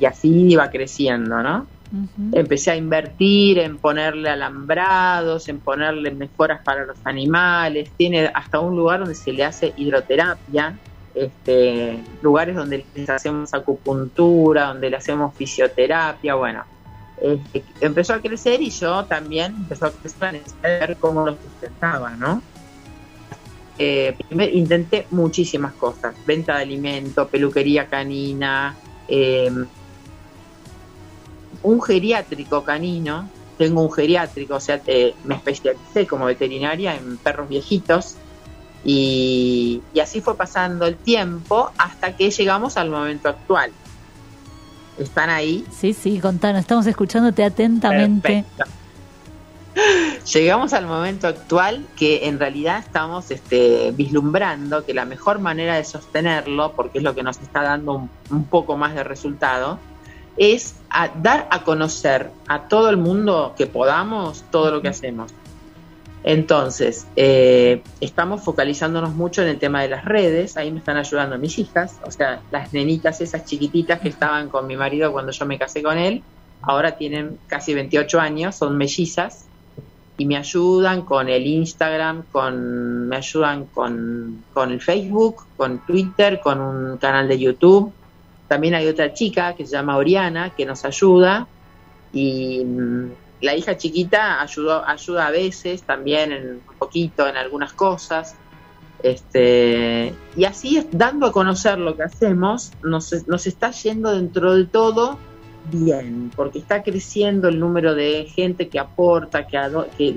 y 0.00 0.04
así 0.04 0.52
iba 0.52 0.70
creciendo, 0.70 1.42
¿no? 1.42 1.66
Empecé 2.32 2.72
a 2.72 2.76
invertir 2.76 3.58
en 3.58 3.78
ponerle 3.78 4.28
alambrados, 4.28 5.48
en 5.48 5.60
ponerle 5.60 6.10
mejoras 6.10 6.60
para 6.62 6.84
los 6.84 6.98
animales. 7.04 7.90
Tiene 7.96 8.30
hasta 8.34 8.58
un 8.58 8.76
lugar 8.76 9.00
donde 9.00 9.14
se 9.14 9.32
le 9.32 9.44
hace 9.44 9.72
hidroterapia, 9.76 10.76
este, 11.16 11.98
lugares 12.22 12.54
donde 12.54 12.84
les 12.94 13.10
hacemos 13.10 13.52
acupuntura, 13.54 14.68
donde 14.68 14.90
le 14.90 14.96
hacemos 14.96 15.34
fisioterapia. 15.34 16.34
Bueno, 16.34 16.64
este, 17.20 17.64
empezó 17.80 18.14
a 18.14 18.20
crecer 18.20 18.60
y 18.60 18.70
yo 18.70 19.04
también 19.06 19.54
empezó 19.56 19.86
a 19.86 19.90
crecer 19.90 20.20
la 20.20 20.32
necesidad 20.32 20.62
de 20.62 20.78
ver 20.78 20.96
cómo 20.98 21.24
lo 21.24 21.36
sustentaba, 21.36 22.10
¿no? 22.10 22.42
Eh, 23.78 24.16
intenté 24.52 25.06
muchísimas 25.10 25.72
cosas: 25.72 26.14
venta 26.26 26.56
de 26.56 26.62
alimento, 26.62 27.26
peluquería 27.28 27.86
canina. 27.86 28.76
eh, 29.08 29.50
un 31.62 31.82
geriátrico 31.82 32.62
canino, 32.62 33.28
tengo 33.58 33.82
un 33.82 33.92
geriátrico, 33.92 34.56
o 34.56 34.60
sea, 34.60 34.80
eh, 34.86 35.14
me 35.24 35.34
especialicé 35.34 36.06
como 36.06 36.26
veterinaria 36.26 36.94
en 36.94 37.16
perros 37.16 37.48
viejitos 37.48 38.16
y, 38.88 39.82
y 39.92 39.98
así 39.98 40.20
fue 40.20 40.36
pasando 40.36 40.86
el 40.86 40.94
tiempo 40.96 41.72
hasta 41.76 42.16
que 42.16 42.30
llegamos 42.30 42.76
al 42.76 42.88
momento 42.88 43.28
actual. 43.28 43.72
¿Están 44.96 45.28
ahí? 45.28 45.66
Sí, 45.76 45.92
sí, 45.92 46.20
contanos, 46.20 46.60
estamos 46.60 46.86
escuchándote 46.86 47.42
atentamente. 47.42 48.46
Perfecto. 48.54 48.64
Llegamos 50.32 50.72
al 50.72 50.86
momento 50.86 51.26
actual 51.26 51.84
que 51.96 52.28
en 52.28 52.38
realidad 52.38 52.78
estamos 52.78 53.30
este, 53.30 53.90
vislumbrando 53.90 54.86
que 54.86 54.94
la 54.94 55.04
mejor 55.04 55.40
manera 55.40 55.74
de 55.74 55.84
sostenerlo, 55.84 56.72
porque 56.72 56.98
es 56.98 57.04
lo 57.04 57.14
que 57.14 57.24
nos 57.24 57.38
está 57.38 57.62
dando 57.62 57.92
un, 57.92 58.10
un 58.30 58.44
poco 58.44 58.76
más 58.76 58.94
de 58.94 59.02
resultado, 59.02 59.80
es 60.36 60.76
a 60.90 61.08
dar 61.08 61.48
a 61.50 61.64
conocer 61.64 62.30
a 62.46 62.68
todo 62.68 62.88
el 62.88 62.96
mundo 62.96 63.54
que 63.58 63.66
podamos 63.66 64.44
todo 64.50 64.70
lo 64.70 64.80
que 64.80 64.88
hacemos. 64.88 65.32
Entonces, 66.26 67.06
eh, 67.14 67.82
estamos 68.00 68.42
focalizándonos 68.42 69.14
mucho 69.14 69.42
en 69.42 69.48
el 69.48 69.60
tema 69.60 69.82
de 69.82 69.88
las 69.88 70.04
redes, 70.04 70.56
ahí 70.56 70.72
me 70.72 70.80
están 70.80 70.96
ayudando 70.96 71.38
mis 71.38 71.56
hijas, 71.56 72.00
o 72.04 72.10
sea, 72.10 72.40
las 72.50 72.72
nenitas 72.72 73.20
esas 73.20 73.44
chiquititas 73.44 74.00
que 74.00 74.08
estaban 74.08 74.48
con 74.48 74.66
mi 74.66 74.76
marido 74.76 75.12
cuando 75.12 75.30
yo 75.30 75.46
me 75.46 75.56
casé 75.56 75.84
con 75.84 75.98
él, 75.98 76.24
ahora 76.62 76.96
tienen 76.96 77.38
casi 77.46 77.74
28 77.74 78.18
años, 78.18 78.56
son 78.56 78.76
mellizas, 78.76 79.44
y 80.18 80.26
me 80.26 80.36
ayudan 80.36 81.02
con 81.02 81.28
el 81.28 81.46
Instagram, 81.46 82.24
con, 82.32 83.06
me 83.06 83.16
ayudan 83.18 83.66
con, 83.66 84.42
con 84.52 84.72
el 84.72 84.80
Facebook, 84.80 85.44
con 85.56 85.86
Twitter, 85.86 86.40
con 86.42 86.60
un 86.60 86.96
canal 86.96 87.28
de 87.28 87.38
YouTube. 87.38 87.92
También 88.48 88.74
hay 88.74 88.88
otra 88.88 89.12
chica 89.12 89.54
que 89.54 89.64
se 89.64 89.72
llama 89.76 89.96
Oriana 89.96 90.50
que 90.56 90.66
nos 90.66 90.84
ayuda. 90.84 91.46
Y 92.12 92.64
mm, 92.64 93.10
la 93.46 93.54
hija 93.54 93.76
chiquita 93.76 94.42
ayudó, 94.42 94.84
ayuda 94.86 95.28
a 95.28 95.30
veces 95.30 95.82
también 95.82 96.32
en 96.32 96.48
un 96.68 96.78
poquito 96.78 97.26
en 97.28 97.36
algunas 97.36 97.72
cosas. 97.72 98.34
Este, 99.02 100.12
y 100.36 100.44
así 100.44 100.84
dando 100.90 101.26
a 101.26 101.32
conocer 101.32 101.78
lo 101.78 101.96
que 101.96 102.02
hacemos, 102.02 102.72
nos, 102.82 103.26
nos 103.28 103.46
está 103.46 103.70
yendo 103.70 104.10
dentro 104.12 104.56
de 104.56 104.64
todo 104.64 105.16
bien, 105.70 106.32
porque 106.34 106.58
está 106.58 106.82
creciendo 106.82 107.48
el 107.48 107.60
número 107.60 107.94
de 107.94 108.24
gente 108.24 108.68
que 108.68 108.80
aporta, 108.80 109.46
que, 109.46 109.58
que, 109.96 110.14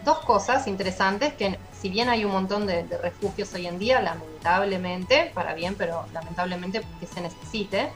dos 0.04 0.18
cosas 0.18 0.66
interesantes 0.66 1.32
que 1.34 1.58
si 1.80 1.88
bien 1.88 2.08
hay 2.08 2.24
un 2.24 2.32
montón 2.32 2.66
de, 2.66 2.84
refugios 3.02 3.52
hoy 3.54 3.66
en 3.66 3.78
día, 3.78 4.00
lamentablemente, 4.00 5.30
para 5.34 5.54
bien, 5.54 5.74
pero 5.76 6.06
lamentablemente 6.12 6.80
porque 6.80 7.06
se 7.06 7.20
necesite, 7.20 7.90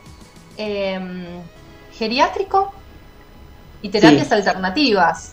Em, 0.62 1.40
geriátrico 1.96 2.70
y 3.80 3.88
terapias 3.88 4.30
alternativas. 4.30 5.32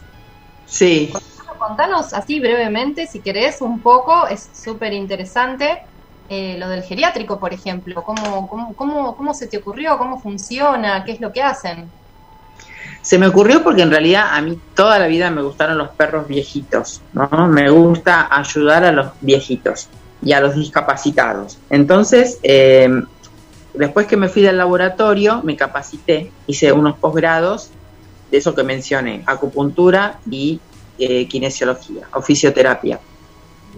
Sí. 0.66 1.12
Contanos 1.60 2.14
así 2.14 2.40
brevemente, 2.40 3.08
si 3.08 3.20
querés, 3.20 3.60
un 3.62 3.82
poco, 3.82 4.28
es 4.28 4.50
súper 4.54 4.94
interesante. 4.94 5.82
Eh, 6.30 6.58
lo 6.58 6.68
del 6.68 6.84
geriátrico, 6.84 7.40
por 7.40 7.54
ejemplo, 7.54 8.04
¿Cómo, 8.04 8.50
cómo, 8.50 8.74
cómo, 8.76 9.16
cómo 9.16 9.34
se 9.34 9.48
te 9.48 9.58
ocurrió? 9.58 9.98
¿Cómo 9.98 10.20
funciona? 10.20 11.04
¿Qué 11.06 11.14
es 11.14 11.22
lo 11.22 11.32
que 11.32 11.42
hacen? 11.42 11.90
Se 13.02 13.18
me 13.18 13.28
ocurrió 13.28 13.64
porque 13.64 13.84
en 13.84 13.92
realidad 13.92 14.28
a 14.32 14.42
mí 14.42 14.60
toda 14.76 15.00
la 15.00 15.08
vida 15.08 15.32
me 15.32 15.42
gustaron 15.42 15.78
los 15.78 15.90
perros 15.92 16.28
viejitos, 16.28 17.02
¿no? 17.14 17.48
Me 17.48 17.70
gusta 17.70 18.28
ayudar 18.30 18.84
a 18.84 18.92
los 18.92 19.12
viejitos 19.22 19.88
y 20.22 20.34
a 20.34 20.42
los 20.42 20.56
discapacitados. 20.56 21.58
Entonces, 21.70 22.40
eh, 22.44 22.90
después 23.74 24.08
que 24.08 24.18
me 24.18 24.28
fui 24.28 24.42
del 24.42 24.58
laboratorio, 24.58 25.42
me 25.44 25.56
capacité, 25.56 26.32
hice 26.48 26.74
unos 26.74 26.98
posgrados 26.98 27.70
de 28.30 28.38
eso 28.40 28.54
que 28.54 28.64
mencioné, 28.64 29.24
acupuntura 29.26 30.20
y 30.30 30.60
eh, 31.00 31.28
kinesiología 31.28 32.08
o 32.14 32.22
fisioterapia. 32.22 33.00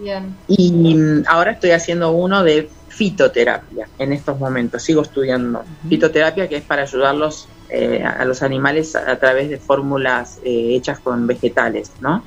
Bien. 0.00 0.34
Y 0.48 0.72
mm, 0.72 1.24
ahora 1.26 1.52
estoy 1.52 1.70
haciendo 1.72 2.12
uno 2.12 2.42
de 2.42 2.68
fitoterapia 2.88 3.88
en 3.98 4.12
estos 4.12 4.38
momentos, 4.38 4.82
sigo 4.82 5.02
estudiando 5.02 5.64
fitoterapia 5.88 6.48
que 6.48 6.56
es 6.56 6.62
para 6.62 6.82
ayudarlos 6.82 7.48
eh, 7.70 8.02
a 8.04 8.24
los 8.24 8.42
animales 8.42 8.96
a, 8.96 9.16
través 9.16 9.48
de 9.48 9.58
fórmulas 9.58 10.38
eh, 10.44 10.74
hechas 10.74 10.98
con 10.98 11.26
vegetales, 11.26 11.92
¿no? 12.00 12.24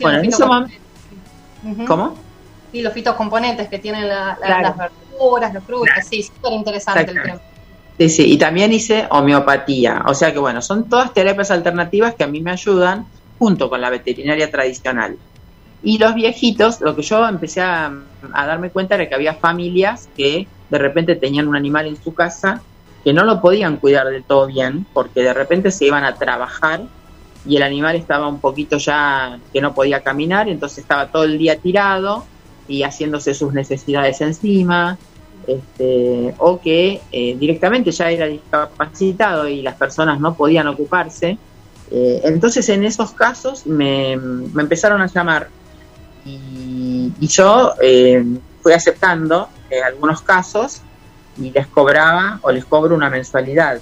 bueno, 0.00 0.20
en. 0.22 1.86
¿Cómo? 1.86 2.16
Sí, 2.72 2.82
los 2.82 2.92
fitocomponentes 2.92 3.68
que 3.68 3.78
tienen 3.78 4.08
las 4.08 4.38
verduras 4.40 5.54
las 5.54 5.64
frutas, 5.64 6.06
sí, 6.06 6.22
súper 6.22 6.52
interesante 6.52 7.10
el 7.12 7.22
tema. 7.22 7.40
Sí, 7.98 8.08
sí, 8.08 8.32
y 8.32 8.38
también 8.38 8.72
hice 8.72 9.06
homeopatía, 9.10 10.04
o 10.06 10.14
sea 10.14 10.32
que 10.32 10.38
bueno, 10.38 10.60
son 10.62 10.88
todas 10.88 11.12
terapias 11.12 11.50
alternativas 11.50 12.14
que 12.14 12.24
a 12.24 12.26
mí 12.26 12.40
me 12.40 12.50
ayudan 12.50 13.06
junto 13.38 13.70
con 13.70 13.80
la 13.80 13.90
veterinaria 13.90 14.50
tradicional. 14.50 15.16
Y 15.82 15.98
los 15.98 16.14
viejitos, 16.14 16.80
lo 16.80 16.94
que 16.94 17.02
yo 17.02 17.26
empecé 17.26 17.62
a, 17.62 17.92
darme 18.32 18.70
cuenta 18.70 18.96
era 18.96 19.08
que 19.08 19.14
había 19.14 19.34
familias 19.34 20.08
que 20.16 20.46
de 20.68 20.78
repente 20.78 21.16
tenían 21.16 21.48
un 21.48 21.56
animal 21.56 21.86
en 21.86 22.02
su 22.02 22.14
casa 22.14 22.62
que 23.02 23.12
no 23.14 23.24
lo 23.24 23.40
podían 23.40 23.78
cuidar 23.78 24.06
del 24.08 24.22
todo 24.22 24.46
bien 24.46 24.86
porque 24.92 25.22
de 25.22 25.32
repente 25.32 25.70
se 25.70 25.86
iban 25.86 26.04
a 26.04 26.16
trabajar 26.16 26.82
y 27.46 27.56
el 27.56 27.62
animal 27.62 27.96
estaba 27.96 28.28
un 28.28 28.40
poquito 28.40 28.76
ya 28.76 29.38
que 29.52 29.62
no 29.62 29.74
podía 29.74 30.02
caminar, 30.02 30.48
entonces 30.48 30.78
estaba 30.78 31.06
todo 31.06 31.24
el 31.24 31.38
día 31.38 31.58
tirado 31.58 32.24
y 32.68 32.82
haciéndose 32.82 33.32
sus 33.32 33.54
necesidades 33.54 34.20
encima, 34.20 34.98
este, 35.46 36.34
o 36.38 36.60
que 36.60 37.00
eh, 37.10 37.36
directamente 37.38 37.90
ya 37.90 38.10
era 38.10 38.26
discapacitado 38.26 39.48
y 39.48 39.62
las 39.62 39.74
personas 39.76 40.20
no 40.20 40.34
podían 40.34 40.68
ocuparse. 40.68 41.38
Eh, 41.90 42.20
entonces 42.24 42.68
en 42.68 42.84
esos 42.84 43.12
casos 43.12 43.66
me, 43.66 44.12
empezaron 44.12 45.00
a 45.00 45.06
llamar 45.06 45.48
y, 46.24 47.12
yo 47.20 47.74
eh, 47.80 48.24
fui 48.62 48.72
aceptando 48.72 49.48
algunos 49.84 50.22
casos 50.22 50.82
y 51.38 51.50
les 51.50 51.66
cobraba 51.66 52.40
o 52.42 52.50
les 52.50 52.64
cobro 52.64 52.94
una 52.94 53.08
mensualidad. 53.08 53.80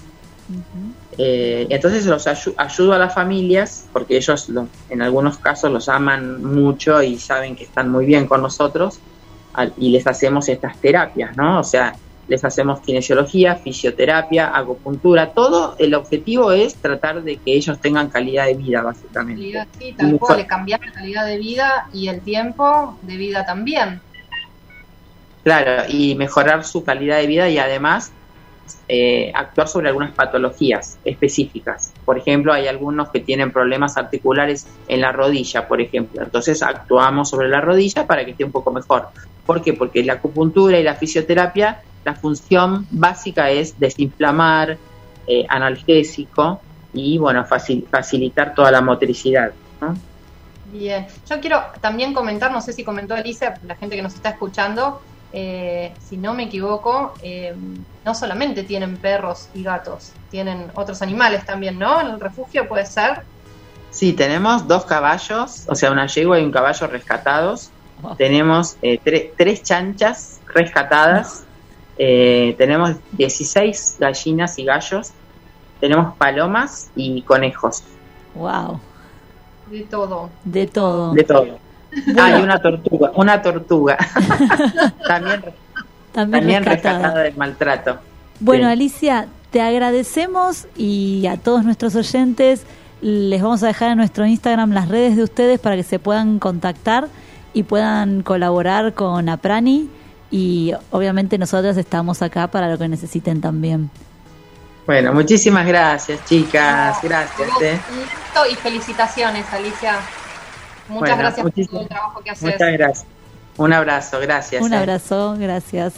entonces 1.17 2.07
los 2.07 2.27
ayudo 2.27 2.93
a 2.93 2.99
las 2.99 3.15
familias 3.15 3.87
porque 3.93 4.17
ellos 4.17 4.51
en 4.91 5.03
algunos 5.03 5.39
casos 5.39 5.71
los 5.73 5.89
aman 5.89 6.45
mucho 6.45 7.03
y 7.03 7.19
saben 7.19 7.57
que 7.57 7.65
están 7.65 7.91
muy 7.91 8.07
bien 8.07 8.27
con 8.27 8.43
nosotros 8.43 9.01
y 9.77 9.91
les 9.91 10.07
hacemos 10.07 10.49
estas 10.49 10.77
terapias, 10.79 11.37
¿no? 11.37 11.61
O 11.61 11.65
sea, 11.65 11.97
les 12.29 12.45
hacemos 12.45 12.81
kinesiología, 12.81 13.57
fisioterapia, 13.57 14.57
acupuntura, 14.57 15.31
todo 15.31 15.75
el 15.79 15.95
objetivo 15.95 16.53
es 16.53 16.75
tratar 16.77 17.23
de 17.23 17.39
que 17.39 17.55
ellos 17.55 17.81
tengan 17.81 18.11
calidad 18.11 18.47
de 18.47 18.55
vida, 18.55 18.83
básicamente. 18.83 19.67
Sí, 19.79 19.93
tal 19.97 20.19
cual, 20.19 20.47
cambiar 20.47 20.81
la 20.85 20.93
calidad 20.93 21.27
de 21.27 21.39
vida 21.39 21.89
y 21.93 22.09
el 22.09 22.21
tiempo 22.21 22.99
de 23.03 23.17
vida 23.17 23.47
también. 23.47 24.01
Claro, 25.43 25.85
y 25.89 26.15
mejorar 26.15 26.65
su 26.65 26.85
calidad 26.85 27.19
de 27.19 27.27
vida 27.27 27.49
y 27.49 27.59
además 27.59 28.13
eh, 28.87 29.33
actuar 29.35 29.69
sobre 29.69 29.89
algunas 29.89 30.13
patologías 30.13 30.99
específicas. 31.05 31.93
Por 32.05 32.19
ejemplo, 32.19 32.53
hay 32.53 32.67
algunos 32.67 33.11
que 33.11 33.21
tienen 33.21 33.51
problemas 33.51 33.97
articulares 33.97 34.67
en 34.89 35.01
la 35.01 35.13
rodilla, 35.13 35.67
por 35.67 35.81
ejemplo. 35.81 36.23
Entonces 36.23 36.63
actuamos 36.63 37.31
sobre 37.31 37.49
la 37.49 37.61
rodilla 37.61 38.07
para 38.07 38.25
que 38.25 38.33
esté 38.33 38.45
un 38.45 38.53
poco 38.53 38.71
mejor. 38.71 39.09
¿Por 39.47 39.63
qué? 39.63 39.73
Porque 39.73 40.03
la 40.03 40.15
acupuntura 40.15 40.79
y 40.79 40.83
la 40.83 40.95
fisioterapia, 40.95 41.81
la 42.09 42.15
función 42.15 42.87
básica 42.91 43.51
es 43.51 43.79
desinflamar, 43.79 44.79
eh, 45.27 45.45
analgésico 45.47 46.59
y, 46.95 47.19
bueno, 47.19 47.45
facilitar 47.45 48.55
toda 48.55 48.71
la 48.71 48.81
motricidad. 48.81 49.53
Bien, 50.73 51.07
yo 51.29 51.39
quiero 51.39 51.63
también 51.83 52.15
comentar, 52.15 52.51
no 52.51 52.63
sé 52.63 52.73
si 52.73 52.83
comentó 52.83 53.15
Alicia, 53.15 53.61
la 53.67 53.77
gente 53.77 53.95
que 53.95 54.01
nos 54.01 54.15
está 54.15 54.31
escuchando, 54.31 55.03
eh, 55.35 55.93
si 56.09 56.17
no 56.17 56.33
me 56.33 56.45
equivoco, 56.45 57.13
eh, 57.23 57.55
no 58.07 58.15
solamente 58.15 58.63
tienen 58.63 58.97
perros 58.97 59.51
y 59.55 59.63
gatos, 59.63 60.13
tienen 60.31 60.71
otros 60.75 61.03
animales 61.03 61.45
también, 61.45 61.79
¿no? 61.79 62.01
En 62.01 62.07
el 62.07 62.21
refugio 62.21 62.67
puede 62.67 62.87
ser. 62.87 63.21
Sí, 63.91 64.15
tenemos 64.15 64.67
dos 64.67 64.87
caballos, 64.87 65.65
o 65.69 65.75
sea, 65.75 65.91
una 65.91 66.07
yegua 66.07 66.41
y 66.41 66.45
un 66.45 66.53
caballo 66.53 66.87
rescatados. 66.87 67.71
Tenemos 68.17 68.77
eh, 68.81 68.99
tres 69.37 69.63
chanchas 69.63 70.41
rescatadas. 70.55 71.45
Eh, 71.99 72.55
tenemos 72.57 72.93
16 73.13 73.97
gallinas 73.99 74.59
y 74.59 74.65
gallos. 74.65 75.11
Tenemos 75.81 76.17
palomas 76.17 76.91
y 76.97 77.23
conejos. 77.23 77.83
Wow. 78.35 78.81
De 79.71 79.81
todo. 79.83 80.31
De 80.45 80.67
todo. 80.67 81.13
De 81.13 81.25
todo. 81.25 81.59
Hay 82.17 82.43
una 82.43 82.61
tortuga, 82.61 83.13
una 83.15 83.43
tortuga. 83.43 83.99
también, 85.07 85.45
también, 86.13 86.65
rescatada. 86.65 87.23
del 87.23 87.37
maltrato. 87.37 87.99
Bueno, 88.41 88.69
Alicia, 88.69 89.27
te 89.51 89.61
agradecemos 89.61 90.67
y 90.77 91.27
a 91.27 91.37
todos 91.37 91.65
nuestros 91.65 91.97
oyentes 91.97 92.65
Les 93.01 93.43
vamos 93.43 93.63
a 93.63 93.69
dejar 93.69 93.93
en 93.93 93.99
nuestro 93.99 94.27
Instagram 94.27 94.73
las 94.73 94.89
redes 94.89 95.17
de 95.17 95.23
ustedes 95.23 95.61
para 95.61 95.77
que 95.77 95.83
se 95.83 95.99
puedan 95.99 96.39
contactar 96.39 97.09
y 97.55 97.63
puedan 97.63 98.23
colaborar 98.23 98.93
con 98.95 99.29
Aprani 99.29 99.89
y 100.31 100.73
obviamente 100.91 101.39
nosotras 101.39 101.77
estamos 101.77 102.23
acá 102.23 102.49
para 102.49 102.71
lo 102.71 102.79
que 102.79 102.89
necesiten 102.89 103.41
también. 103.41 103.91
Bueno, 104.87 105.13
muchísimas 105.13 105.67
gracias, 105.67 106.25
chicas. 106.25 106.99
Gracias. 107.03 107.49
¿eh? 107.61 107.79
y 108.51 108.55
felicitaciones, 108.55 109.45
Alicia. 109.53 109.97
Muchas 110.89 111.19
gracias 111.19 111.43
por 111.43 111.67
todo 111.67 111.81
el 111.83 111.89
trabajo 111.89 112.21
que 112.23 112.31
haces. 112.31 112.43
Muchas 112.43 112.73
gracias. 112.73 113.07
Un 113.59 113.73
abrazo, 113.73 114.21
gracias. 114.21 114.63
Un 114.63 114.73
¿eh? 114.73 114.79
abrazo, 114.79 115.37
gracias. 115.39 115.95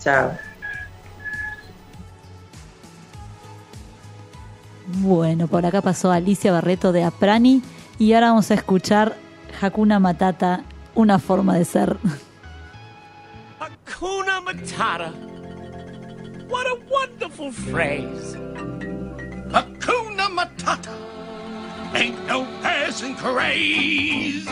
Chao. 0.00 0.32
Bueno, 4.86 5.46
por 5.48 5.66
acá 5.66 5.82
pasó 5.82 6.10
Alicia 6.10 6.52
Barreto 6.52 6.92
de 6.92 7.04
Aprani 7.04 7.62
y 7.98 8.12
ahora 8.12 8.28
vamos 8.28 8.50
a 8.50 8.54
escuchar 8.54 9.16
Hakuna 9.60 9.98
Matata, 9.98 10.62
una 10.94 11.18
forma 11.18 11.54
de 11.56 11.64
ser. 11.64 11.96
Hakuna 13.86 14.44
Matata. 14.44 15.12
What 16.48 16.66
a 16.66 16.80
wonderful 16.90 17.52
phrase. 17.52 18.34
Hakuna 19.54 20.28
Matata. 20.36 20.94
Ain't 21.94 22.26
no 22.26 22.44
passing 22.62 23.14
craze. 23.14 24.46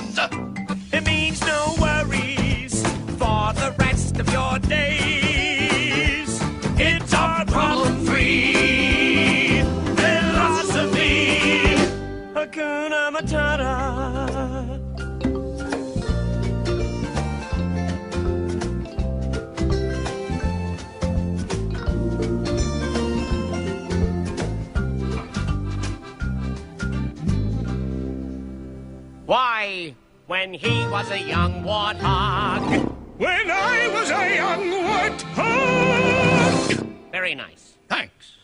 It 0.92 1.04
means 1.04 1.40
no 1.42 1.74
worries 1.80 2.80
for 3.18 3.52
the 3.54 3.74
rest 3.78 4.18
of 4.20 4.32
your 4.32 4.58
days. 4.60 6.40
It's 6.78 7.12
our 7.12 7.44
problem 7.46 8.04
free 8.06 9.62
philosophy. 9.96 11.74
Hakuna 12.34 13.10
Matata. 13.12 14.13
Why, 29.26 29.94
when 30.26 30.52
he 30.52 30.86
was 30.88 31.10
a 31.10 31.18
young 31.18 31.64
warthog. 31.64 32.92
When 33.16 33.50
I 33.50 33.88
was 33.88 34.10
a 34.10 34.34
young 34.34 34.70
warthog. 34.84 36.86
Very 37.10 37.34
nice. 37.34 37.78
Thanks. 37.88 38.36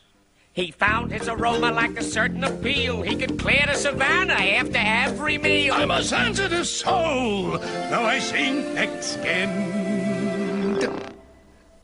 He 0.53 0.71
found 0.71 1.13
his 1.13 1.29
aroma 1.29 1.71
like 1.71 1.99
a 1.99 2.03
certain 2.03 2.45
appeal. 2.45 3.03
He 3.03 3.15
could 3.15 3.39
clear 3.39 3.63
the 3.67 3.75
savannah 3.75 4.33
after 4.33 4.79
every 4.79 5.37
meal. 5.37 5.75
I'm 5.75 5.91
a 5.91 6.03
sensitive 6.03 6.67
soul. 6.67 7.59
though 7.59 8.05
I 8.05 8.19
seem 8.19 8.63
thick-skinned. 8.75 10.85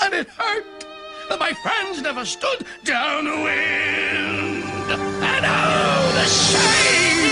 And 0.01 0.15
it 0.15 0.27
hurt 0.29 0.87
that 1.29 1.39
my 1.39 1.53
friends 1.53 2.01
never 2.01 2.25
stood 2.25 2.65
downwind. 2.85 4.65
And 4.91 5.45
oh, 5.45 6.13
the 6.15 6.25
shame! 6.25 7.26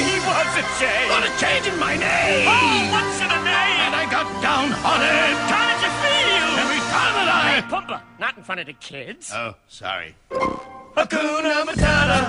What's 0.45 0.59
a 0.59 0.79
shame? 0.79 1.09
What 1.09 1.25
a 1.25 1.33
change 1.41 1.67
in 1.67 1.79
my 1.81 1.97
name! 1.97 2.47
Oh, 2.47 2.89
what's 2.93 3.19
in 3.19 3.31
a 3.33 3.41
name? 3.43 3.81
And 3.85 3.95
I 3.97 4.05
got 4.11 4.27
down 4.43 4.69
downhearted. 4.69 5.37
How 5.49 5.65
did 5.73 5.81
you 5.85 5.93
feel? 6.05 6.49
Every 6.65 6.83
time 6.93 7.15
that 7.17 7.29
Hey, 7.49 7.59
I... 7.59 7.71
Pumper, 7.71 8.03
not 8.19 8.37
in 8.37 8.43
front 8.43 8.61
of 8.61 8.67
the 8.67 8.75
kids. 8.75 9.33
Oh, 9.35 9.55
sorry. 9.69 10.15
Hakuna 10.31 11.65
Matata. 11.65 12.21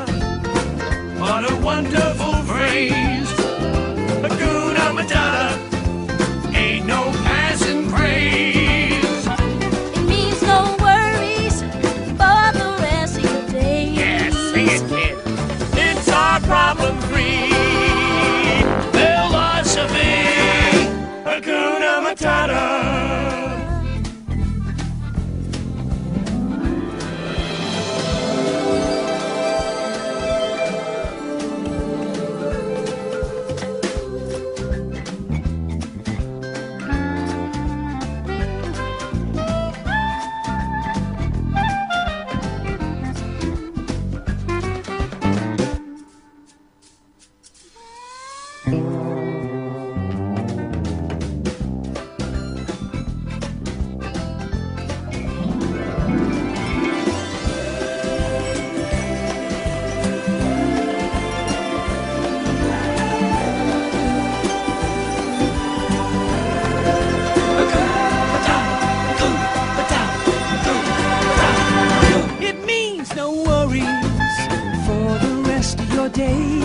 What 1.19 1.51
a 1.51 1.56
wonderful 1.58 2.34
phrase. 2.49 3.30
Hakuna 4.23 4.86
Matata. 4.97 6.56
Ain't 6.56 6.86
no 6.86 7.12
day. 76.15 76.64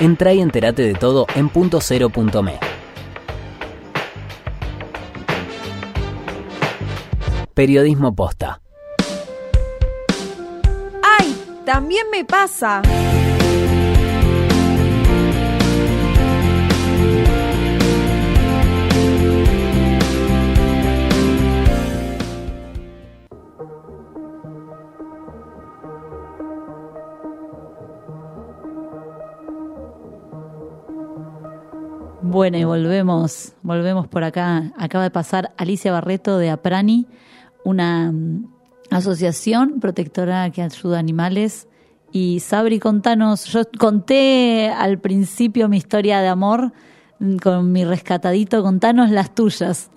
Entra 0.00 0.32
y 0.32 0.40
entérate 0.40 0.82
de 0.82 0.94
todo 0.94 1.26
en 1.34 1.48
punto. 1.48 1.80
Periodismo 7.54 8.14
posta. 8.14 8.60
¡Ay! 11.02 11.36
También 11.64 12.06
me 12.10 12.24
pasa. 12.24 12.82
Bueno, 32.30 32.58
y 32.58 32.64
volvemos, 32.64 33.54
volvemos 33.62 34.06
por 34.06 34.22
acá. 34.22 34.70
Acaba 34.76 35.04
de 35.04 35.10
pasar 35.10 35.54
Alicia 35.56 35.92
Barreto 35.92 36.36
de 36.36 36.50
Aprani, 36.50 37.06
una 37.64 38.12
mm, 38.12 38.52
asociación 38.90 39.80
protectora 39.80 40.50
que 40.50 40.60
ayuda 40.60 40.98
a 40.98 41.00
animales. 41.00 41.68
Y 42.12 42.40
Sabri, 42.40 42.80
contanos, 42.80 43.46
yo 43.46 43.62
conté 43.78 44.68
al 44.68 44.98
principio 44.98 45.70
mi 45.70 45.78
historia 45.78 46.20
de 46.20 46.28
amor 46.28 46.74
mm, 47.18 47.36
con 47.38 47.72
mi 47.72 47.86
rescatadito, 47.86 48.62
contanos 48.62 49.08
las 49.08 49.34
tuyas. 49.34 49.90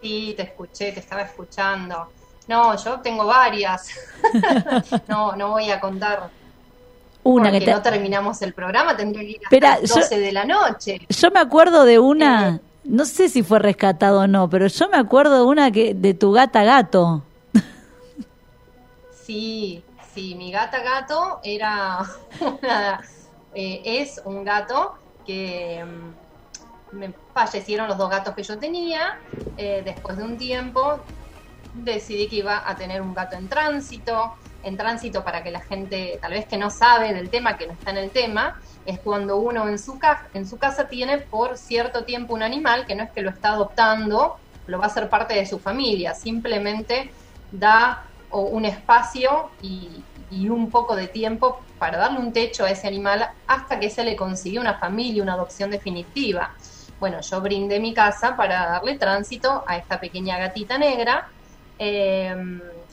Sí, 0.00 0.32
te 0.34 0.44
escuché, 0.44 0.92
te 0.92 1.00
estaba 1.00 1.20
escuchando. 1.20 2.08
No, 2.46 2.74
yo 2.82 2.98
tengo 3.00 3.26
varias. 3.26 3.90
no, 5.06 5.36
no 5.36 5.50
voy 5.50 5.70
a 5.70 5.78
contar. 5.78 6.30
Una 7.24 7.44
porque 7.46 7.58
que 7.60 7.64
te- 7.66 7.72
no 7.72 7.82
terminamos 7.82 8.40
el 8.42 8.54
programa, 8.54 8.96
tendría 8.96 9.22
que 9.22 9.30
ir 9.30 9.40
hasta 9.66 9.80
las 9.80 9.88
yo- 9.90 9.96
12 9.96 10.18
de 10.18 10.32
la 10.32 10.44
noche. 10.44 11.00
Yo 11.08 11.30
me 11.30 11.40
acuerdo 11.40 11.84
de 11.84 11.94
Eh. 11.94 11.98
una, 11.98 12.60
no 12.84 13.04
sé 13.04 13.28
si 13.28 13.42
fue 13.42 13.58
rescatado 13.58 14.20
o 14.20 14.26
no, 14.26 14.48
pero 14.48 14.66
yo 14.66 14.88
me 14.88 14.96
acuerdo 14.96 15.36
de 15.36 15.42
una 15.44 15.70
que 15.70 15.94
de 15.94 16.14
tu 16.14 16.32
gata 16.32 16.62
gato. 16.64 17.22
Sí, 19.26 19.82
sí, 20.14 20.34
mi 20.36 20.50
gata 20.50 20.82
gato 20.82 21.40
era 21.42 21.98
una, 22.62 23.00
eh, 23.54 23.82
es 23.84 24.20
un 24.24 24.42
gato 24.44 24.94
que 25.26 25.84
mm, 25.84 26.96
me 26.96 27.12
fallecieron 27.34 27.88
los 27.88 27.98
dos 27.98 28.08
gatos 28.08 28.34
que 28.34 28.42
yo 28.42 28.58
tenía. 28.58 29.18
Eh, 29.56 29.82
después 29.84 30.16
de 30.16 30.24
un 30.24 30.38
tiempo 30.38 30.98
decidí 31.74 32.26
que 32.28 32.36
iba 32.36 32.68
a 32.68 32.74
tener 32.76 33.02
un 33.02 33.12
gato 33.12 33.36
en 33.36 33.48
tránsito. 33.48 34.34
En 34.64 34.76
tránsito 34.76 35.22
para 35.24 35.42
que 35.42 35.50
la 35.50 35.60
gente, 35.60 36.18
tal 36.20 36.32
vez 36.32 36.46
que 36.46 36.56
no 36.56 36.70
sabe 36.70 37.14
del 37.14 37.30
tema, 37.30 37.56
que 37.56 37.66
no 37.66 37.74
está 37.74 37.90
en 37.90 37.98
el 37.98 38.10
tema, 38.10 38.60
es 38.86 38.98
cuando 38.98 39.36
uno 39.36 39.68
en 39.68 39.78
su, 39.78 39.98
casa 39.98 40.88
tiene 40.88 41.18
por 41.18 41.58
cierto 41.58 42.04
tiempo 42.04 42.34
un 42.34 42.42
animal 42.42 42.86
que 42.86 42.94
no 42.94 43.04
es 43.04 43.10
que 43.10 43.20
lo 43.20 43.30
está 43.30 43.50
adoptando, 43.50 44.38
lo 44.66 44.78
va 44.78 44.86
a 44.86 44.88
ser 44.88 45.08
parte 45.08 45.34
de 45.34 45.46
su 45.46 45.58
familia, 45.58 46.14
simplemente 46.14 47.12
da 47.52 48.04
un 48.30 48.64
espacio 48.64 49.50
y, 49.62 50.02
un 50.30 50.70
poco 50.70 50.94
de 50.94 51.06
tiempo 51.06 51.60
para 51.78 51.96
darle 51.96 52.18
un 52.18 52.32
techo 52.32 52.64
a 52.64 52.70
ese 52.70 52.86
animal 52.86 53.30
hasta 53.46 53.78
que 53.80 53.88
se 53.88 54.04
le 54.04 54.16
consigue 54.16 54.58
una 54.58 54.74
familia, 54.74 55.22
una 55.22 55.34
adopción 55.34 55.70
definitiva. 55.70 56.54
Bueno, 57.00 57.20
yo 57.20 57.40
brindé 57.40 57.80
mi 57.80 57.94
casa 57.94 58.36
para 58.36 58.66
darle 58.66 58.98
tránsito 58.98 59.64
a 59.66 59.76
esta 59.76 60.00
pequeña 60.00 60.38
gatita 60.38 60.76
negra. 60.76 61.28
Eh, 61.78 62.34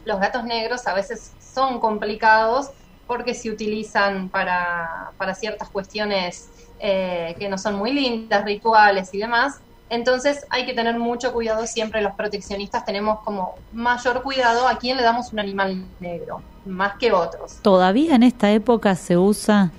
los 0.06 0.20
gatos 0.20 0.44
negros 0.44 0.88
a 0.88 0.94
veces 0.94 1.32
son 1.40 1.80
complicados 1.80 2.72
porque 3.08 3.34
se 3.34 3.50
utilizan 3.50 4.30
para, 4.30 5.12
para 5.18 5.36
ciertas 5.36 5.70
cuestiones 5.70 6.50
eh, 6.80 7.36
que 7.38 7.50
no 7.50 7.58
son 7.58 7.76
muy 7.76 7.92
lindas, 7.94 8.44
rituales 8.46 9.14
y 9.14 9.20
demás. 9.20 9.60
Entonces 9.90 10.46
hay 10.50 10.66
que 10.66 10.74
tener 10.74 10.98
mucho 10.98 11.32
cuidado 11.32 11.68
siempre, 11.68 12.02
los 12.02 12.14
proteccionistas 12.14 12.86
tenemos 12.86 13.20
como 13.20 13.56
mayor 13.72 14.24
cuidado 14.24 14.68
a 14.68 14.78
quién 14.80 14.98
le 14.98 15.04
damos 15.04 15.32
un 15.32 15.40
animal 15.40 15.86
negro, 16.00 16.42
más 16.66 16.98
que 16.98 17.12
otros. 17.12 17.60
Todavía 17.62 18.16
en 18.16 18.24
esta 18.24 18.52
época 18.52 18.96
se 18.96 19.16
usa 19.16 19.72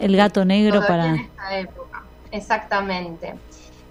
el 0.00 0.16
gato 0.16 0.44
negro 0.44 0.80
Todavía 0.80 0.88
para... 0.88 1.06
en 1.06 1.20
esta 1.20 1.58
época, 1.58 2.02
exactamente. 2.32 3.34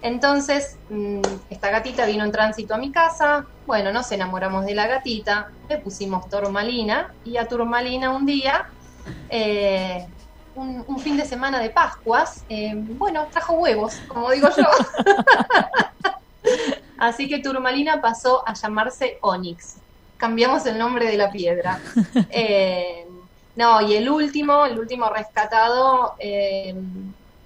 Entonces, 0.04 0.76
mm, 0.90 1.22
esta 1.48 1.70
gatita 1.70 2.04
vino 2.04 2.24
en 2.24 2.30
tránsito 2.30 2.74
a 2.74 2.76
mi 2.76 2.92
casa, 2.92 3.46
bueno, 3.66 3.90
nos 3.90 4.12
enamoramos 4.12 4.66
de 4.66 4.74
la 4.74 4.86
gatita, 4.86 5.50
le 5.66 5.78
pusimos 5.78 6.28
Turmalina 6.28 7.14
y 7.24 7.38
a 7.38 7.48
Turmalina 7.48 8.10
un 8.10 8.26
día, 8.26 8.68
eh, 9.30 10.06
un, 10.56 10.84
un 10.86 10.98
fin 10.98 11.16
de 11.16 11.24
semana 11.24 11.58
de 11.58 11.70
Pascuas, 11.70 12.44
eh, 12.50 12.74
bueno, 12.74 13.28
trajo 13.30 13.54
huevos, 13.54 13.94
como 14.06 14.30
digo 14.30 14.50
yo. 14.54 14.66
Así 16.98 17.26
que 17.26 17.38
Turmalina 17.38 18.02
pasó 18.02 18.46
a 18.46 18.52
llamarse 18.52 19.16
Onyx. 19.22 19.76
Cambiamos 20.18 20.66
el 20.66 20.76
nombre 20.76 21.06
de 21.06 21.16
la 21.16 21.32
piedra. 21.32 21.80
Eh, 22.28 23.06
no, 23.56 23.80
y 23.80 23.94
el 23.94 24.10
último, 24.10 24.66
el 24.66 24.78
último 24.78 25.08
rescatado, 25.08 26.16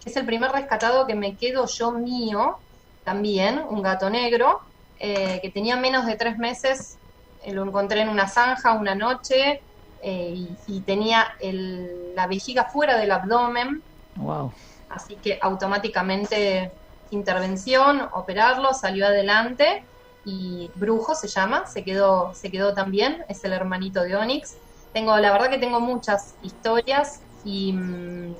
es 0.09 0.17
el 0.17 0.27
primer 0.27 0.53
rescatado 0.53 1.07
que 1.07 1.15
me 1.15 1.37
quedo 1.37 1.67
yo 1.79 1.93
mío, 1.93 2.57
también, 3.05 3.61
un 3.69 3.83
gato 3.83 4.11
negro, 4.11 4.61
eh, 4.99 5.41
que 5.43 5.51
tenía 5.51 5.77
menos 5.77 6.07
de 6.07 6.17
tres 6.17 6.37
meses, 6.39 7.01
eh, 7.39 7.53
lo 7.53 7.65
encontré 7.65 8.01
en 8.03 8.09
una 8.11 8.29
zanja 8.29 8.75
una 8.75 8.95
noche 8.95 9.61
eh, 10.03 10.33
y, 10.35 10.57
y 10.67 10.85
tenía 10.85 11.29
el- 11.41 12.15
la 12.15 12.27
vejiga 12.29 12.67
fuera 12.73 12.97
del 12.99 13.11
abdomen, 13.13 13.85
Wow. 14.17 14.53
así 14.89 15.21
que 15.21 15.39
automáticamente 15.41 16.73
intervención, 17.11 18.09
operarlo, 18.13 18.73
salió 18.75 19.07
adelante 19.07 19.89
y 20.25 20.73
Brujo 20.75 21.15
se 21.15 21.29
llama, 21.29 21.65
se 21.67 21.85
quedó, 21.85 22.35
se 22.35 22.51
quedó 22.51 22.75
también, 22.75 23.25
es 23.29 23.43
el 23.45 23.53
hermanito 23.53 24.03
de 24.03 24.17
Onyx. 24.17 24.61
Tengo, 24.93 25.17
la 25.19 25.33
verdad 25.33 25.51
que 25.51 25.59
tengo 25.59 25.81
muchas 25.81 26.37
historias 26.41 27.25
y 27.43 27.73
mm, 27.73 28.35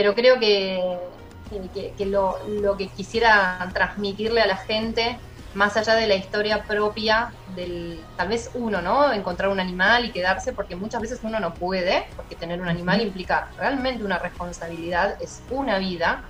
pero 0.00 0.14
creo 0.14 0.38
que, 1.72 1.94
que- 1.96 2.06
lo, 2.06 2.36
lo 2.46 2.76
que 2.76 2.88
quisiera 2.88 3.70
transmitirle 3.74 4.40
a 4.40 4.46
la 4.46 4.56
gente, 4.56 5.20
más 5.52 5.76
allá 5.76 5.94
de 5.96 6.06
la 6.06 6.14
historia 6.14 6.64
propia 6.66 7.34
del, 7.44 8.08
tal 8.16 8.28
vez 8.28 8.50
uno, 8.54 8.80
¿no? 8.82 9.12
Encontrar 9.12 9.50
un 9.50 9.60
animal 9.60 10.04
y 10.06 10.12
quedarse, 10.12 10.52
porque 10.54 10.76
muchas 10.76 11.00
veces 11.00 11.20
uno 11.22 11.40
no 11.40 11.56
puede, 11.58 12.06
porque 12.16 12.36
tener 12.36 12.60
un 12.60 12.68
animal 12.68 13.00
implica 13.02 13.44
realmente 13.56 14.04
una 14.04 14.18
responsabilidad, 14.18 15.16
es 15.20 15.44
una 15.48 15.78
vida, 15.78 16.22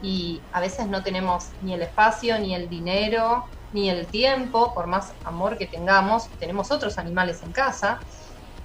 y 0.00 0.46
a 0.52 0.60
veces 0.60 0.88
no 0.88 1.02
tenemos 1.02 1.54
ni 1.60 1.74
el 1.74 1.82
espacio, 1.82 2.38
ni 2.38 2.54
el 2.54 2.68
dinero, 2.68 3.44
ni 3.72 3.90
el 3.90 4.10
tiempo, 4.10 4.72
por 4.74 4.86
más 4.88 5.12
amor 5.24 5.58
que 5.58 5.66
tengamos, 5.66 6.36
tenemos 6.38 6.70
otros 6.70 6.98
animales 6.98 7.42
en 7.42 7.52
casa, 7.52 8.02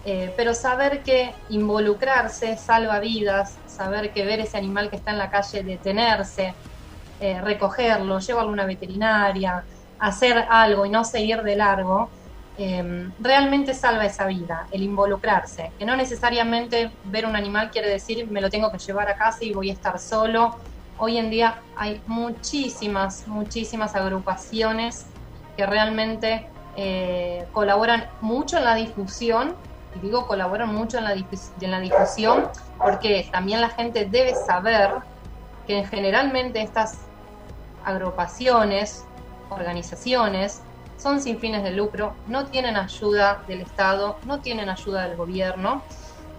eh, 0.06 0.34
pero 0.38 0.54
saber 0.54 1.02
que 1.02 1.34
involucrarse 1.50 2.58
salva 2.58 3.00
vidas, 3.00 3.58
saber 3.66 4.14
que 4.14 4.24
ver 4.24 4.40
ese 4.40 4.58
animal 4.58 4.90
que 4.90 4.98
está 4.98 5.12
en 5.12 5.18
la 5.18 5.30
calle, 5.30 5.64
detenerse, 5.64 6.54
eh, 7.20 7.42
recogerlo, 7.42 8.20
llevarlo 8.20 8.52
a 8.52 8.54
una 8.54 8.66
veterinaria, 8.66 9.64
hacer 10.00 10.46
algo 10.50 10.86
y 10.86 10.90
no 10.90 11.04
seguir 11.04 11.42
de 11.42 11.56
largo, 11.56 12.10
eh, 12.58 13.10
realmente 13.20 13.74
salva 13.74 14.06
esa 14.06 14.28
vida, 14.28 14.68
el 14.72 14.84
involucrarse. 14.84 15.72
Que 15.78 15.86
no 15.86 15.96
necesariamente 15.96 16.92
ver 17.06 17.26
un 17.26 17.36
animal 17.36 17.72
quiere 17.72 17.90
decir 17.90 18.30
me 18.30 18.42
lo 18.42 18.50
tengo 18.50 18.72
que 18.72 18.78
llevar 18.78 19.10
a 19.10 19.16
casa 19.16 19.44
y 19.44 19.54
voy 19.54 19.70
a 19.70 19.74
estar 19.74 20.00
solo. 20.00 20.56
Hoy 20.98 21.18
en 21.18 21.30
día 21.30 21.62
hay 21.76 22.02
muchísimas, 22.06 23.28
muchísimas 23.28 23.96
agrupaciones 23.96 25.08
que 25.58 25.66
realmente 25.66 26.48
eh, 26.78 27.46
colaboran 27.54 28.08
mucho 28.22 28.58
en 28.58 28.66
la 28.66 28.76
difusión, 28.76 29.56
y 29.96 30.00
digo 30.00 30.28
colaboran 30.28 30.74
mucho 30.74 30.98
en 30.98 31.06
la, 31.06 31.14
en 31.14 31.72
la 31.72 31.80
difusión 31.80 32.50
porque 32.78 33.28
también 33.32 33.62
la 33.62 33.70
gente 33.70 34.06
debe 34.06 34.36
saber 34.36 34.92
que 35.68 35.86
generalmente 35.86 36.62
estas 36.62 37.00
agrupaciones, 37.84 39.06
organizaciones, 39.50 40.62
son 40.98 41.22
sin 41.22 41.40
fines 41.40 41.64
de 41.64 41.72
lucro, 41.72 42.16
no 42.28 42.46
tienen 42.46 42.78
ayuda 42.78 43.44
del 43.48 43.62
Estado, 43.62 44.18
no 44.26 44.40
tienen 44.40 44.70
ayuda 44.70 45.08
del 45.08 45.18
gobierno. 45.18 45.84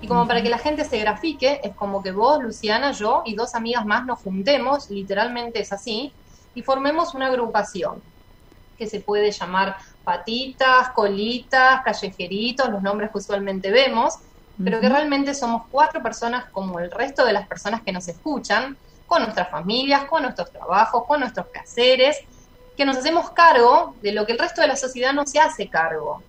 Y 0.01 0.09
como 0.09 0.27
para 0.27 0.43
que 0.43 0.49
la 0.49 0.59
gente 0.59 0.85
se 0.85 0.99
grafique, 0.99 1.61
es 1.63 1.75
como 1.75 2.03
que 2.03 2.13
vos, 2.13 2.43
Luciana, 2.43 2.93
yo 2.93 3.23
y 3.25 3.35
dos 3.35 3.55
amigas 3.55 3.87
más 3.87 4.05
nos 4.05 4.19
juntemos, 4.21 4.91
literalmente 4.91 5.61
es 5.61 5.73
así, 5.73 6.13
y 6.55 6.63
formemos 6.63 7.15
una 7.15 7.27
agrupación 7.27 8.03
que 8.77 8.87
se 8.87 9.01
puede 9.01 9.31
llamar 9.31 9.77
patitas, 10.07 10.91
colitas, 10.91 11.83
callejeritos, 11.83 12.71
los 12.71 12.81
nombres 12.81 13.11
que 13.11 13.19
usualmente 13.19 13.73
vemos, 13.73 14.15
pero 14.63 14.81
que 14.81 14.89
realmente 14.89 15.35
somos 15.35 15.65
cuatro 15.69 16.01
personas 16.01 16.45
como 16.53 16.79
el 16.79 16.93
resto 16.93 17.25
de 17.27 17.33
las 17.33 17.49
personas 17.49 17.83
que 17.83 17.91
nos 17.91 18.07
escuchan, 18.07 18.77
con 19.09 19.23
nuestras 19.23 19.51
familias, 19.51 20.05
con 20.05 20.23
nuestros 20.23 20.53
trabajos, 20.53 21.05
con 21.07 21.19
nuestros 21.19 21.47
quehaceres, 21.49 22.19
que 22.77 22.85
nos 22.85 22.97
hacemos 22.99 23.31
cargo 23.31 23.97
de 24.01 24.13
lo 24.13 24.25
que 24.27 24.33
el 24.33 24.39
resto 24.39 24.61
de 24.61 24.69
la 24.69 24.77
sociedad 24.77 25.13
no 25.13 25.27
se 25.27 25.41
hace 25.41 25.69
cargo. 25.69 26.23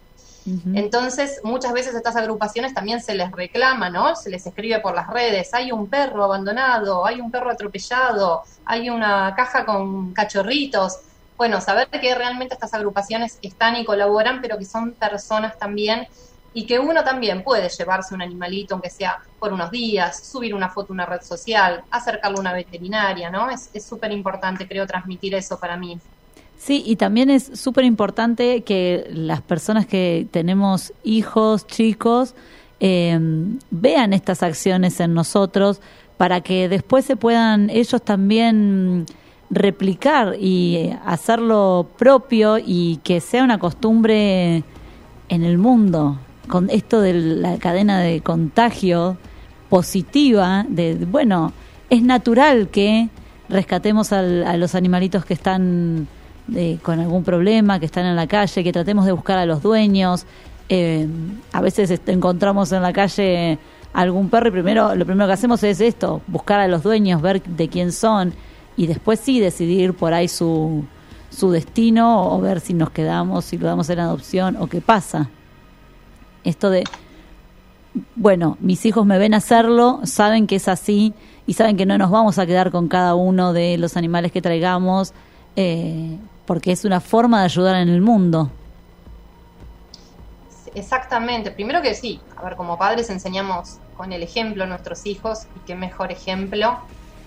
Entonces, 0.74 1.42
muchas 1.44 1.74
veces 1.74 1.94
a 1.94 1.98
estas 1.98 2.16
agrupaciones 2.16 2.74
también 2.74 3.02
se 3.02 3.14
les 3.14 3.32
reclama, 3.32 3.90
¿no? 3.90 4.16
Se 4.16 4.30
les 4.30 4.48
escribe 4.48 4.80
por 4.80 4.96
las 4.96 5.08
redes, 5.08 5.54
hay 5.54 5.72
un 5.74 5.88
perro 5.88 6.24
abandonado, 6.24 7.06
hay 7.06 7.20
un 7.20 7.30
perro 7.30 7.52
atropellado, 7.52 8.44
hay 8.66 8.90
una 8.90 9.36
caja 9.36 9.66
con 9.66 10.14
cachorritos. 10.14 11.00
Bueno, 11.38 11.62
saber 11.62 11.88
que 11.88 12.16
realmente 12.16 12.56
estas 12.56 12.74
agrupaciones 12.74 13.38
están 13.42 13.76
y 13.76 13.86
colaboran, 13.86 14.42
pero 14.42 14.58
que 14.58 14.66
son 14.66 14.94
personas 14.94 15.58
también 15.58 16.08
y 16.54 16.66
que 16.66 16.80
uno 16.80 17.04
también 17.04 17.44
puede 17.44 17.70
llevarse 17.70 18.16
un 18.16 18.22
animalito, 18.24 18.74
aunque 18.74 18.90
sea 18.90 19.20
por 19.40 19.54
unos 19.54 19.70
días, 19.70 20.28
subir 20.28 20.56
una 20.56 20.70
foto 20.70 20.92
a 20.92 20.96
una 20.96 21.06
red 21.06 21.22
social, 21.22 21.84
acercarlo 21.92 22.38
a 22.38 22.42
una 22.42 22.54
veterinaria, 22.54 23.30
¿no? 23.30 23.50
Es 23.52 23.70
es 23.74 23.86
súper 23.86 24.12
importante, 24.12 24.68
creo, 24.68 24.88
transmitir 24.88 25.36
eso 25.36 25.60
para 25.60 25.78
mí. 25.78 26.00
Sí, 26.58 26.82
y 26.86 26.96
también 26.96 27.30
es 27.30 27.52
súper 27.54 27.86
importante 27.86 28.64
que 28.64 29.08
las 29.12 29.42
personas 29.42 29.86
que 29.86 30.26
tenemos 30.32 30.92
hijos, 31.04 31.68
chicos, 31.68 32.34
eh, 32.80 33.20
vean 33.70 34.14
estas 34.14 34.42
acciones 34.42 35.00
en 35.00 35.14
nosotros 35.14 35.82
para 36.18 36.42
que 36.42 36.68
después 36.68 37.06
se 37.06 37.16
puedan 37.16 37.70
ellos 37.70 38.02
también 38.02 39.06
replicar 39.50 40.36
y 40.40 40.92
hacerlo 41.06 41.88
propio 41.98 42.58
y 42.58 42.98
que 43.04 43.22
sea 43.22 43.44
una 43.44 43.60
costumbre 43.60 44.64
en 45.30 45.44
el 45.44 45.58
mundo, 45.58 46.18
con 46.48 46.70
esto 46.70 47.02
de 47.02 47.14
la 47.14 47.58
cadena 47.58 48.00
de 48.00 48.22
contagio 48.22 49.18
positiva, 49.70 50.66
de, 50.68 50.96
bueno, 50.96 51.52
es 51.90 52.02
natural 52.02 52.70
que 52.70 53.10
rescatemos 53.50 54.12
al- 54.14 54.44
a 54.46 54.58
los 54.58 54.76
animalitos 54.76 55.26
que 55.26 55.34
están 55.34 56.08
eh, 56.56 56.78
con 56.82 57.00
algún 57.00 57.24
problema, 57.24 57.80
que 57.80 57.86
están 57.86 58.06
en 58.06 58.16
la 58.16 58.28
calle, 58.28 58.64
que 58.64 58.72
tratemos 58.72 59.06
de 59.06 59.12
buscar 59.12 59.38
a 59.38 59.46
los 59.46 59.62
dueños. 59.62 60.26
Eh, 60.70 61.08
a 61.52 61.62
veces 61.62 62.02
encontramos 62.08 62.72
en 62.72 62.82
la 62.82 62.94
calle 62.94 63.58
algún 63.94 64.30
perro 64.30 64.48
y 64.50 64.52
primero 64.52 64.96
lo 64.96 65.06
primero 65.06 65.28
que 65.28 65.34
hacemos 65.34 65.64
es 65.64 65.82
esto, 65.82 66.22
buscar 66.28 66.60
a 66.62 66.68
los 66.68 66.84
dueños, 66.84 67.22
ver 67.22 67.42
de 67.44 67.68
quién 67.68 67.92
son 67.92 68.34
y 68.78 68.88
después 68.88 69.20
sí 69.20 69.40
decidir 69.40 69.94
por 69.96 70.14
ahí 70.14 70.28
su, 70.28 70.86
su 71.30 71.52
destino 71.52 72.32
o 72.32 72.40
ver 72.40 72.62
si 72.62 72.74
nos 72.74 72.92
quedamos, 72.92 73.44
si 73.44 73.58
lo 73.58 73.68
damos 73.68 73.90
en 73.90 74.00
adopción 74.00 74.56
o 74.58 74.68
qué 74.68 74.82
pasa. 74.82 75.30
Esto 76.44 76.70
de, 76.70 76.84
bueno, 78.16 78.58
mis 78.62 78.86
hijos 78.86 79.06
me 79.06 79.18
ven 79.18 79.34
hacerlo, 79.34 80.00
saben 80.04 80.48
que 80.48 80.58
es 80.58 80.68
así 80.68 81.14
y 81.48 81.54
saben 81.54 81.76
que 81.76 81.86
no 81.86 81.98
nos 81.98 82.12
vamos 82.12 82.38
a 82.38 82.46
quedar 82.46 82.72
con 82.72 82.88
cada 82.88 83.16
uno 83.16 83.52
de 83.52 83.78
los 83.80 83.98
animales 83.98 84.32
que 84.32 84.42
traigamos, 84.42 85.14
eh, 85.56 86.18
porque 86.46 86.72
es 86.72 86.86
una 86.86 87.02
forma 87.02 87.40
de 87.40 87.46
ayudar 87.46 87.76
en 87.78 87.90
el 87.90 88.02
mundo. 88.02 88.52
Exactamente. 90.76 91.50
Primero 91.50 91.82
que 91.82 91.96
sí, 91.96 92.20
a 92.36 92.44
ver, 92.44 92.56
como 92.56 92.78
padres 92.78 93.10
enseñamos 93.10 93.80
con 93.98 94.14
el 94.14 94.22
ejemplo 94.22 94.66
a 94.66 94.68
nuestros 94.68 95.08
hijos 95.08 95.48
y 95.56 95.60
qué 95.66 95.74
mejor 95.74 96.12
ejemplo 96.12 96.78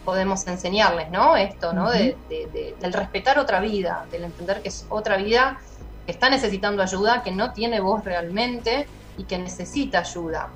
podemos 0.04 0.46
enseñarles, 0.46 1.10
¿no? 1.10 1.36
Esto, 1.36 1.72
¿no? 1.72 1.90
De, 1.90 2.18
de- 2.28 2.48
de- 2.52 2.76
del 2.78 2.92
respetar 2.92 3.38
otra 3.38 3.60
vida, 3.60 4.06
del 4.10 4.24
entender 4.24 4.62
que 4.62 4.68
es 4.70 4.86
otra 4.88 5.16
vida 5.16 5.58
que 6.06 6.12
está 6.12 6.30
necesitando 6.30 6.82
ayuda, 6.82 7.22
que 7.22 7.32
no 7.32 7.52
tiene 7.52 7.80
voz 7.80 8.02
realmente 8.04 8.90
y 9.16 9.26
que 9.26 9.38
necesita 9.38 10.00
ayuda. 10.00 10.54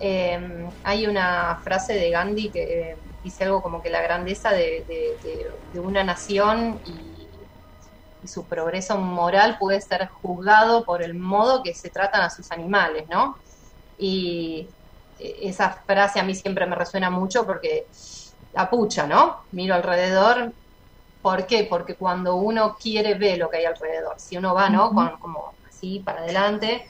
Eh, 0.00 0.38
hay 0.84 1.06
una 1.06 1.58
frase 1.64 1.94
de 1.94 2.10
Gandhi 2.10 2.50
que 2.52 2.62
eh, 2.92 2.96
dice 3.22 3.44
algo 3.44 3.62
como 3.62 3.82
que 3.82 3.90
la 3.90 4.00
grandeza 4.02 4.50
de, 4.52 4.84
una 5.80 6.04
nación 6.04 6.80
y 6.84 7.30
y 8.20 8.28
su 8.28 8.48
progreso 8.48 8.98
moral 8.98 9.56
puede 9.60 9.80
ser 9.80 10.08
juzgado 10.08 10.84
por 10.84 11.02
el 11.02 11.14
modo 11.14 11.62
que 11.62 11.74
se 11.74 11.90
tratan 11.90 12.22
a 12.22 12.30
sus 12.30 12.50
animales, 12.50 13.04
¿no? 13.08 13.36
Y 13.96 14.74
eh, 15.18 15.36
esa 15.42 15.72
frase 15.86 16.20
a 16.20 16.24
mí 16.24 16.34
siempre 16.34 16.66
me 16.66 16.76
resuena 16.76 17.10
mucho 17.10 17.46
porque 17.46 17.86
la 18.52 18.68
pucha, 18.70 19.06
¿no? 19.06 19.44
Miro 19.52 19.74
alrededor. 19.74 20.52
¿Por 21.22 21.46
qué? 21.46 21.64
Porque 21.64 21.96
cuando 21.96 22.36
uno 22.36 22.76
quiere 22.80 23.14
ve 23.14 23.36
lo 23.36 23.50
que 23.50 23.58
hay 23.58 23.64
alrededor. 23.64 24.14
Si 24.18 24.36
uno 24.36 24.54
va, 24.54 24.70
¿no? 24.70 24.92
Con, 24.94 25.18
como 25.18 25.54
así 25.68 26.00
para 26.04 26.20
adelante. 26.20 26.86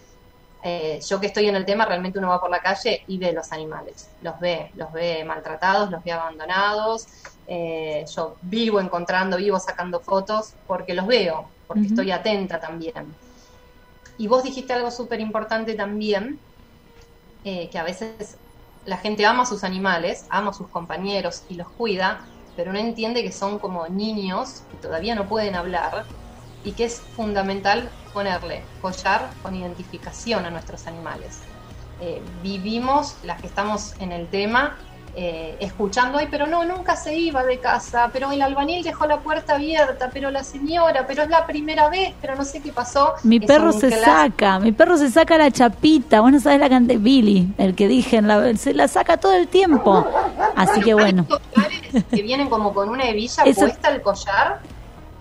eh, 0.62 1.00
yo 1.06 1.20
que 1.20 1.28
estoy 1.28 1.48
en 1.48 1.56
el 1.56 1.64
tema, 1.64 1.84
realmente 1.84 2.18
uno 2.18 2.28
va 2.28 2.40
por 2.40 2.50
la 2.50 2.60
calle 2.60 3.02
y 3.06 3.18
ve 3.18 3.32
los 3.32 3.52
animales. 3.52 4.10
Los 4.20 4.38
ve, 4.40 4.70
los 4.74 4.92
ve 4.92 5.24
maltratados, 5.24 5.90
los 5.90 6.02
ve 6.02 6.12
abandonados. 6.12 7.06
Eh, 7.46 8.04
yo 8.14 8.36
vivo 8.42 8.80
encontrando, 8.80 9.36
vivo 9.36 9.58
sacando 9.60 10.00
fotos 10.00 10.56
porque 10.66 10.94
los 10.94 11.06
veo, 11.06 11.54
porque 11.66 11.86
estoy 11.86 12.10
atenta 12.10 12.60
también. 12.60 13.18
Y 14.16 14.26
vos 14.26 14.42
dijiste 14.42 14.72
algo 14.72 14.90
súper 14.90 15.20
importante 15.20 15.74
también, 15.74 16.40
eh, 17.44 17.70
que 17.70 17.78
a 17.78 17.84
veces 17.84 18.38
la 18.88 18.96
gente 18.96 19.26
ama 19.26 19.42
a 19.42 19.46
sus 19.46 19.64
animales, 19.64 20.24
ama 20.30 20.50
a 20.50 20.54
sus 20.54 20.68
compañeros 20.70 21.44
y 21.48 21.54
los 21.56 21.68
cuida, 21.76 22.26
pero 22.56 22.72
no 22.72 22.78
entiende 22.78 23.22
que 23.22 23.32
son 23.32 23.58
como 23.58 23.86
niños 23.86 24.62
que 24.70 24.78
todavía 24.78 25.14
no 25.14 25.28
pueden 25.28 25.54
hablar 25.54 26.06
y 26.64 26.72
que 26.72 26.84
es 26.84 26.98
fundamental 27.14 27.90
ponerle 28.14 28.64
collar 28.80 29.30
con 29.42 29.54
identificación 29.54 30.46
a 30.46 30.50
nuestros 30.50 30.86
animales. 30.86 31.38
Eh, 32.00 32.22
vivimos, 32.42 33.22
las 33.24 33.40
que 33.42 33.48
estamos 33.48 33.92
en 34.00 34.10
el 34.10 34.26
tema, 34.30 34.78
eh, 35.20 35.56
escuchando, 35.58 36.16
ay, 36.18 36.28
pero 36.30 36.46
no, 36.46 36.64
nunca 36.64 36.94
se 36.94 37.16
iba 37.18 37.42
de 37.42 37.58
casa, 37.58 38.08
pero 38.12 38.30
el 38.30 38.40
albañil 38.40 38.84
dejó 38.84 39.04
la 39.06 39.18
puerta 39.18 39.54
abierta, 39.56 40.10
pero 40.12 40.30
la 40.30 40.44
señora, 40.44 41.06
pero 41.08 41.24
es 41.24 41.28
la 41.28 41.44
primera 41.44 41.88
vez, 41.88 42.14
pero 42.20 42.36
no 42.36 42.44
sé 42.44 42.60
qué 42.60 42.70
pasó. 42.70 43.14
Mi 43.24 43.40
perro 43.40 43.72
se 43.72 43.90
saca, 43.90 44.60
mi 44.60 44.70
perro 44.70 44.96
se 44.96 45.10
saca 45.10 45.36
la 45.36 45.50
chapita, 45.50 46.20
vos 46.20 46.30
no 46.30 46.38
sabés 46.38 46.60
la 46.60 46.68
cantidad, 46.68 47.00
Billy, 47.00 47.48
el 47.58 47.74
que 47.74 47.88
dije, 47.88 48.18
en 48.18 48.28
la- 48.28 48.54
se 48.56 48.72
la 48.74 48.86
saca 48.86 49.16
todo 49.16 49.34
el 49.34 49.48
tiempo. 49.48 50.06
Así 50.54 50.80
que 50.82 50.94
bueno, 50.94 51.26
que 52.12 52.22
vienen 52.22 52.48
como 52.48 52.72
con 52.72 52.88
una 52.88 53.08
hebilla 53.08 53.42
Eso- 53.42 53.62
puesta 53.62 53.88
al 53.88 54.00
collar 54.02 54.60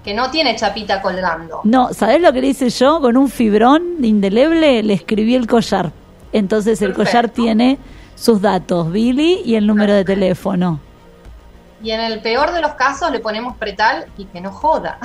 que 0.04 0.14
no 0.14 0.30
tiene 0.30 0.56
chapita 0.56 1.02
colgando. 1.02 1.62
no, 1.64 1.92
¿sabés 1.94 2.22
lo 2.22 2.32
que 2.32 2.42
le 2.42 2.48
hice 2.50 2.70
yo? 2.70 3.02
Con 3.02 3.18
un 3.18 3.30
fibrón 3.30 3.82
indeleble 4.04 4.84
le 4.84 4.94
escribí 4.94 5.34
el 5.34 5.48
collar. 5.48 5.92
Entonces 6.34 6.82
el 6.84 6.94
collar 6.94 7.30
tiene 7.30 7.80
sus 8.18 8.42
datos, 8.42 8.92
Billy 8.92 9.42
y 9.46 9.56
el 9.56 9.68
número 9.68 9.94
de 9.94 10.04
teléfono. 10.04 10.80
Y 11.80 11.92
en 11.92 12.00
el 12.00 12.22
peor 12.22 12.54
de 12.54 12.62
los 12.62 12.74
casos 12.74 13.12
le 13.12 13.20
ponemos 13.20 13.56
pretal 13.56 14.08
y 14.18 14.26
que 14.26 14.42
no 14.42 14.52
joda. 14.52 14.98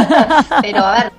Pero 0.60 0.84
a 0.84 0.92
ver, 0.92 1.12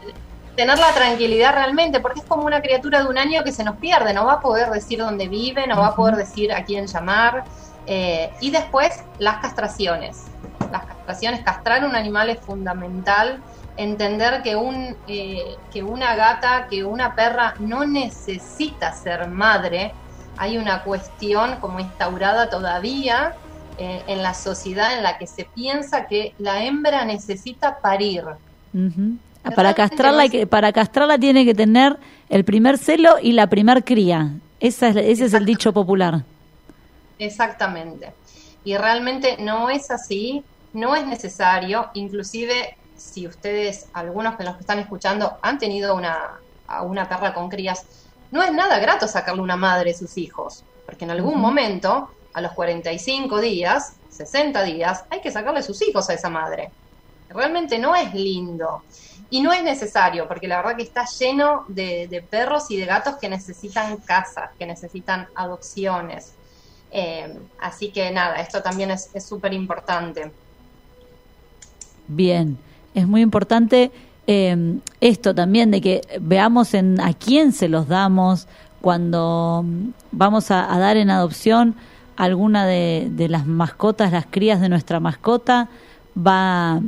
tener 0.58 0.78
la 0.78 0.92
tranquilidad 0.92 1.54
realmente, 1.54 2.02
porque 2.02 2.20
es 2.20 2.26
como 2.26 2.44
una 2.44 2.62
criatura 2.62 3.02
de 3.02 3.08
un 3.08 3.18
año 3.18 3.42
que 3.44 3.54
se 3.54 3.64
nos 3.64 3.78
pierde, 3.78 4.14
no 4.14 4.26
va 4.26 4.34
a 4.34 4.40
poder 4.42 4.70
decir 4.70 5.00
dónde 5.00 5.30
vive, 5.30 5.66
no 5.66 5.78
va 5.78 5.88
a 5.88 5.96
poder 5.96 6.18
decir 6.18 6.52
a 6.52 6.66
quién 6.66 6.88
llamar. 6.88 7.46
Eh, 7.86 8.30
y 8.42 8.52
después 8.52 9.02
las 9.18 9.38
castraciones. 9.38 10.26
Las 10.72 10.84
castraciones, 10.84 11.42
castrar 11.42 11.86
un 11.86 11.96
animal 11.96 12.30
es 12.30 12.40
fundamental. 12.40 13.42
Entender 13.78 14.42
que, 14.42 14.56
un, 14.56 14.98
eh, 15.08 15.56
que 15.72 15.84
una 15.84 16.16
gata, 16.16 16.68
que 16.68 16.84
una 16.84 17.16
perra 17.16 17.54
no 17.60 17.86
necesita 17.86 18.92
ser 18.92 19.28
madre. 19.30 19.94
Hay 20.38 20.58
una 20.58 20.84
cuestión 20.84 21.60
como 21.60 21.80
instaurada 21.80 22.50
todavía 22.50 23.34
eh, 23.78 24.04
en 24.08 24.24
la 24.24 24.34
sociedad 24.34 24.96
en 24.98 25.04
la 25.04 25.18
que 25.18 25.28
se 25.28 25.46
piensa 25.54 26.08
que 26.08 26.34
la 26.38 26.64
hembra 26.64 27.06
necesita 27.06 27.80
parir. 27.82 28.24
Ujú. 28.74 29.18
Para 29.56 29.74
castrarla, 29.74 30.28
que- 30.30 30.46
para 30.48 30.74
castrarla 30.74 31.18
tiene 31.18 31.46
que 31.46 31.54
tener 31.54 31.98
el 32.30 32.44
primer 32.44 32.78
celo 32.78 33.18
y 33.22 33.32
la 33.32 33.48
primer 33.48 33.84
cría. 33.84 34.32
Esa 34.60 34.90
es, 34.90 34.96
ese 34.98 35.26
es 35.26 35.34
el 35.34 35.46
dicho 35.46 35.72
popular. 35.74 36.24
Exactamente. 37.20 38.14
Y 38.64 38.76
realmente 38.78 39.38
no 39.40 39.70
es 39.70 39.90
así, 39.92 40.44
no 40.74 40.96
es 40.96 41.06
necesario, 41.08 41.90
inclusive 41.94 42.76
si 42.96 43.28
ustedes, 43.28 43.88
algunos 43.94 44.38
de 44.38 44.44
los 44.46 44.56
que 44.56 44.62
están 44.62 44.80
escuchando, 44.80 45.38
han 45.42 45.58
tenido 45.58 45.96
una, 45.96 46.18
una 46.84 47.08
perra 47.08 47.34
con 47.34 47.48
crías, 47.48 48.07
no 48.32 48.44
es 48.44 48.52
nada 48.52 48.80
grato 48.80 49.08
sacarle 49.08 49.42
una 49.42 49.56
madre 49.56 49.92
a 49.92 49.98
sus 49.98 50.18
hijos, 50.18 50.64
porque 50.86 51.06
en 51.06 51.12
algún 51.12 51.40
momento, 51.40 52.10
a 52.34 52.42
los 52.42 52.52
45 52.54 53.40
días, 53.40 53.94
60 54.10 54.64
días, 54.64 55.06
hay 55.10 55.22
que 55.22 55.32
sacarle 55.32 55.64
sus 55.64 55.82
hijos 55.82 56.10
a 56.10 56.14
esa 56.14 56.30
madre. 56.30 56.72
Realmente 57.30 57.78
no 57.78 57.96
es 57.96 58.14
lindo. 58.14 58.84
Y 59.30 59.42
no 59.42 59.52
es 59.52 59.62
necesario, 59.62 60.28
porque 60.28 60.48
la 60.48 60.58
verdad 60.58 60.78
que 60.78 60.84
está 60.84 61.06
lleno 61.06 61.66
de, 61.68 62.08
de 62.08 62.22
perros 62.22 62.72
y 62.72 62.78
de 62.78 62.86
gatos 62.86 63.18
que 63.18 63.28
necesitan 63.28 63.98
casas, 63.98 64.52
que 64.58 64.66
necesitan 64.66 65.28
adopciones. 65.36 66.34
Eh, 66.92 67.38
así 67.60 67.92
que 67.92 68.10
nada, 68.12 68.36
esto 68.36 68.62
también 68.64 68.92
es 68.92 69.10
súper 69.26 69.54
importante. 69.54 70.32
Bien, 72.08 72.58
es 72.96 73.06
muy 73.06 73.22
importante 73.22 73.92
eh, 74.28 74.78
esto 75.00 75.34
también 75.34 75.72
de 75.72 75.80
que 75.80 76.02
veamos 76.20 76.74
en 76.74 77.00
a 77.00 77.14
quién 77.14 77.54
se 77.54 77.70
los 77.70 77.88
damos 77.88 78.48
cuando 78.82 79.66
vamos 80.12 80.52
a, 80.52 80.78
dar 80.78 80.98
en 80.98 81.10
adopción 81.10 81.76
alguna 82.18 82.66
de, 82.66 83.08
de 83.12 83.30
las 83.30 83.46
mascotas, 83.46 84.12
las 84.12 84.26
crías 84.30 84.60
de 84.60 84.70
nuestra 84.70 85.00
mascota, 85.00 85.70
va, 86.16 86.82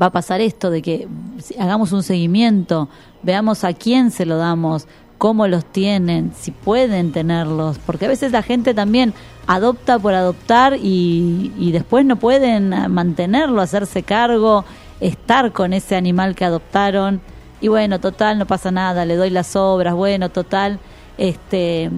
va 0.00 0.06
a 0.06 0.10
pasar 0.10 0.40
esto 0.40 0.70
de 0.70 0.82
que 0.82 1.08
hagamos 1.58 1.92
un 1.92 2.02
seguimiento, 2.02 2.88
veamos 3.22 3.62
a 3.64 3.72
quién 3.72 4.10
se 4.10 4.26
lo 4.26 4.36
damos, 4.36 4.86
cómo 5.16 5.46
los 5.48 5.64
tienen, 5.64 6.32
si 6.38 6.50
pueden 6.50 7.12
tenerlos, 7.12 7.78
porque 7.78 8.06
a 8.06 8.08
veces 8.08 8.32
la 8.32 8.42
gente 8.42 8.74
también 8.74 9.14
adopta 9.46 9.98
por 9.98 10.14
adoptar 10.14 10.76
y, 10.76 11.52
y 11.58 11.72
después 11.72 12.04
no 12.04 12.16
pueden 12.16 12.70
mantenerlo, 12.92 13.60
hacerse 13.60 14.02
cargo, 14.02 14.64
estar 15.00 15.52
con 15.52 15.72
ese 15.72 15.96
animal 15.96 16.34
que 16.34 16.44
adoptaron 16.44 17.20
y 17.60 17.68
bueno, 17.68 17.98
total, 17.98 18.38
no 18.38 18.46
pasa 18.46 18.70
nada, 18.70 19.04
le 19.04 19.16
doy 19.16 19.30
las 19.30 19.56
obras, 19.56 19.94
bueno, 19.94 20.28
total, 20.28 20.78
este, 21.16 21.90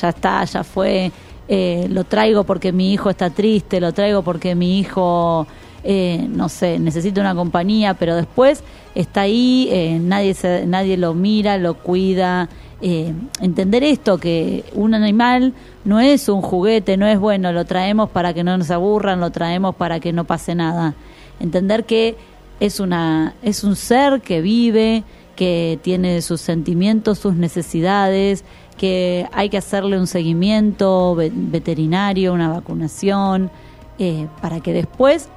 ya 0.00 0.10
está, 0.10 0.44
ya 0.44 0.62
fue, 0.62 1.10
eh, 1.48 1.86
lo 1.90 2.04
traigo 2.04 2.44
porque 2.44 2.72
mi 2.72 2.92
hijo 2.92 3.10
está 3.10 3.30
triste, 3.30 3.80
lo 3.80 3.92
traigo 3.92 4.22
porque 4.22 4.54
mi 4.54 4.78
hijo, 4.78 5.46
eh, 5.82 6.26
no 6.28 6.48
sé, 6.48 6.78
necesita 6.78 7.20
una 7.20 7.34
compañía, 7.34 7.94
pero 7.94 8.14
después 8.14 8.62
está 8.94 9.22
ahí, 9.22 9.68
eh, 9.72 9.98
nadie, 10.00 10.34
se, 10.34 10.66
nadie 10.66 10.96
lo 10.96 11.14
mira, 11.14 11.58
lo 11.58 11.74
cuida. 11.74 12.48
Eh, 12.82 13.14
entender 13.40 13.82
esto, 13.82 14.18
que 14.18 14.64
un 14.74 14.92
animal 14.92 15.54
no 15.86 15.98
es 15.98 16.28
un 16.28 16.42
juguete, 16.42 16.98
no 16.98 17.06
es 17.06 17.18
bueno, 17.18 17.50
lo 17.52 17.64
traemos 17.64 18.10
para 18.10 18.34
que 18.34 18.44
no 18.44 18.58
nos 18.58 18.70
aburran, 18.70 19.18
lo 19.18 19.30
traemos 19.30 19.74
para 19.76 19.98
que 19.98 20.12
no 20.12 20.24
pase 20.24 20.54
nada. 20.54 20.94
Entender 21.40 21.84
que 21.84 22.16
es, 22.60 22.80
una, 22.80 23.34
es 23.42 23.64
un 23.64 23.76
ser 23.76 24.20
que 24.20 24.40
vive, 24.40 25.04
que 25.34 25.78
tiene 25.82 26.22
sus 26.22 26.40
sentimientos, 26.40 27.18
sus 27.18 27.34
necesidades, 27.34 28.44
que 28.78 29.26
hay 29.32 29.48
que 29.48 29.58
hacerle 29.58 29.98
un 29.98 30.06
seguimiento 30.06 31.14
ve- 31.14 31.32
veterinario, 31.34 32.32
una 32.32 32.48
vacunación, 32.48 33.50
eh, 33.98 34.26
para 34.40 34.60
que 34.60 34.72
después 34.72 35.28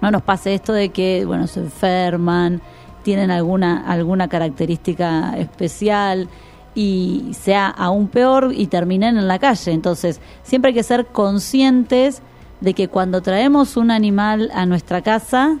no 0.00 0.10
nos 0.10 0.22
pase 0.22 0.54
esto 0.54 0.72
de 0.72 0.90
que, 0.90 1.24
bueno, 1.24 1.46
se 1.46 1.60
enferman, 1.60 2.60
tienen 3.02 3.30
alguna, 3.30 3.84
alguna 3.90 4.28
característica 4.28 5.36
especial 5.38 6.28
y 6.74 7.30
sea 7.32 7.68
aún 7.68 8.06
peor 8.08 8.52
y 8.54 8.66
terminen 8.66 9.16
en 9.18 9.26
la 9.26 9.38
calle. 9.38 9.72
Entonces, 9.72 10.20
siempre 10.42 10.68
hay 10.70 10.74
que 10.74 10.82
ser 10.82 11.06
conscientes 11.06 12.22
de 12.60 12.74
que 12.74 12.88
cuando 12.88 13.22
traemos 13.22 13.76
un 13.76 13.90
animal 13.90 14.50
a 14.54 14.66
nuestra 14.66 15.02
casa, 15.02 15.58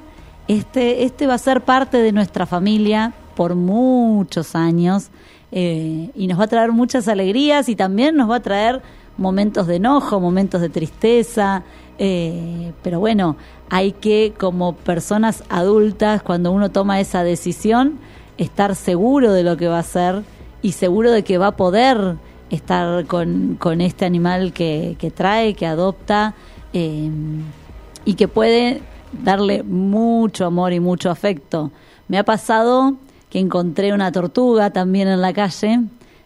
este, 0.48 1.04
este 1.04 1.26
va 1.26 1.34
a 1.34 1.38
ser 1.38 1.60
parte 1.60 1.98
de 1.98 2.12
nuestra 2.12 2.46
familia 2.46 3.12
por 3.36 3.54
muchos 3.54 4.54
años 4.56 5.10
eh, 5.52 6.10
y 6.14 6.26
nos 6.26 6.40
va 6.40 6.44
a 6.44 6.48
traer 6.48 6.72
muchas 6.72 7.08
alegrías 7.08 7.68
y 7.68 7.76
también 7.76 8.16
nos 8.16 8.30
va 8.30 8.36
a 8.36 8.40
traer 8.40 8.82
momentos 9.16 9.66
de 9.66 9.76
enojo, 9.76 10.20
momentos 10.20 10.60
de 10.60 10.68
tristeza, 10.68 11.64
eh, 11.98 12.72
pero 12.82 13.00
bueno, 13.00 13.36
hay 13.70 13.92
que 13.92 14.32
como 14.38 14.74
personas 14.74 15.44
adultas, 15.48 16.22
cuando 16.22 16.52
uno 16.52 16.70
toma 16.70 17.00
esa 17.00 17.24
decisión, 17.24 17.98
estar 18.38 18.74
seguro 18.76 19.32
de 19.32 19.42
lo 19.42 19.56
que 19.56 19.68
va 19.68 19.76
a 19.76 19.80
hacer 19.80 20.22
y 20.62 20.72
seguro 20.72 21.10
de 21.10 21.24
que 21.24 21.38
va 21.38 21.48
a 21.48 21.56
poder 21.56 22.16
estar 22.50 23.04
con, 23.06 23.56
con 23.58 23.80
este 23.80 24.04
animal 24.04 24.52
que, 24.52 24.96
que 24.98 25.10
trae, 25.10 25.54
que 25.54 25.66
adopta 25.66 26.34
eh, 26.72 27.10
y 28.04 28.14
que 28.14 28.28
puede 28.28 28.82
darle 29.12 29.62
mucho 29.62 30.46
amor 30.46 30.72
y 30.72 30.80
mucho 30.80 31.10
afecto. 31.10 31.70
Me 32.08 32.18
ha 32.18 32.24
pasado 32.24 32.94
que 33.30 33.38
encontré 33.38 33.92
una 33.92 34.12
tortuga 34.12 34.70
también 34.70 35.08
en 35.08 35.20
la 35.20 35.32
calle, 35.32 35.80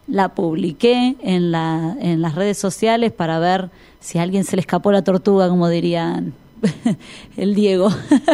la 0.07 0.29
publiqué 0.29 1.15
en, 1.21 1.51
la, 1.51 1.95
en 1.99 2.21
las 2.21 2.35
redes 2.35 2.57
sociales 2.57 3.11
para 3.11 3.39
ver 3.39 3.69
si 3.99 4.19
a 4.19 4.23
alguien 4.23 4.43
se 4.43 4.55
le 4.55 4.61
escapó 4.61 4.91
la 4.91 5.03
tortuga, 5.03 5.49
como 5.49 5.67
dirían 5.69 6.33
el 7.37 7.55
Diego. 7.55 7.89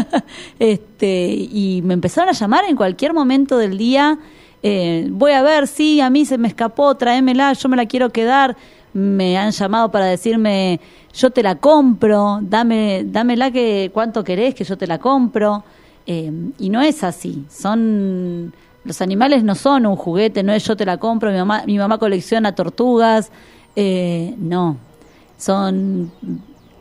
este, 0.60 1.28
y 1.30 1.82
me 1.84 1.94
empezaron 1.94 2.30
a 2.30 2.34
llamar 2.34 2.66
en 2.68 2.76
cualquier 2.76 3.14
momento 3.14 3.58
del 3.58 3.78
día. 3.78 4.18
eh, 4.62 5.08
voy 5.10 5.32
a 5.32 5.42
ver, 5.42 5.68
sí, 5.68 6.02
a 6.02 6.10
mí 6.10 6.26
se 6.26 6.38
me 6.38 6.48
escapó, 6.48 6.96
tráemela, 6.96 7.54
yo 7.54 7.70
me 7.70 7.78
la 7.78 7.86
quiero 7.86 8.10
quedar. 8.10 8.58
Me 8.94 9.38
han 9.38 9.52
llamado 9.52 9.92
para 9.92 10.06
decirme, 10.06 10.80
yo 11.14 11.30
te 11.30 11.44
la 11.44 11.56
compro, 11.56 12.40
dame, 12.42 13.04
dámela 13.06 13.52
que 13.52 13.92
cuánto 13.94 14.24
querés 14.24 14.56
que 14.56 14.64
yo 14.64 14.78
te 14.78 14.88
la 14.88 14.98
compro. 14.98 15.64
Eh, 16.06 16.32
y 16.58 16.70
no 16.70 16.82
es 16.82 17.04
así. 17.04 17.46
Son 17.50 18.52
los 18.84 19.02
animales 19.02 19.44
no 19.44 19.56
son 19.56 19.86
un 19.86 19.96
juguete, 19.96 20.42
no 20.42 20.54
es 20.54 20.64
yo 20.64 20.76
te 20.76 20.86
la 20.86 20.98
compro, 20.98 21.32
mi 21.32 21.38
mamá, 21.38 21.64
mi 21.66 21.78
mamá 21.78 21.98
colecciona 21.98 22.56
tortugas. 22.56 23.32
Eh, 23.76 24.34
no, 24.38 24.78
son 25.38 26.12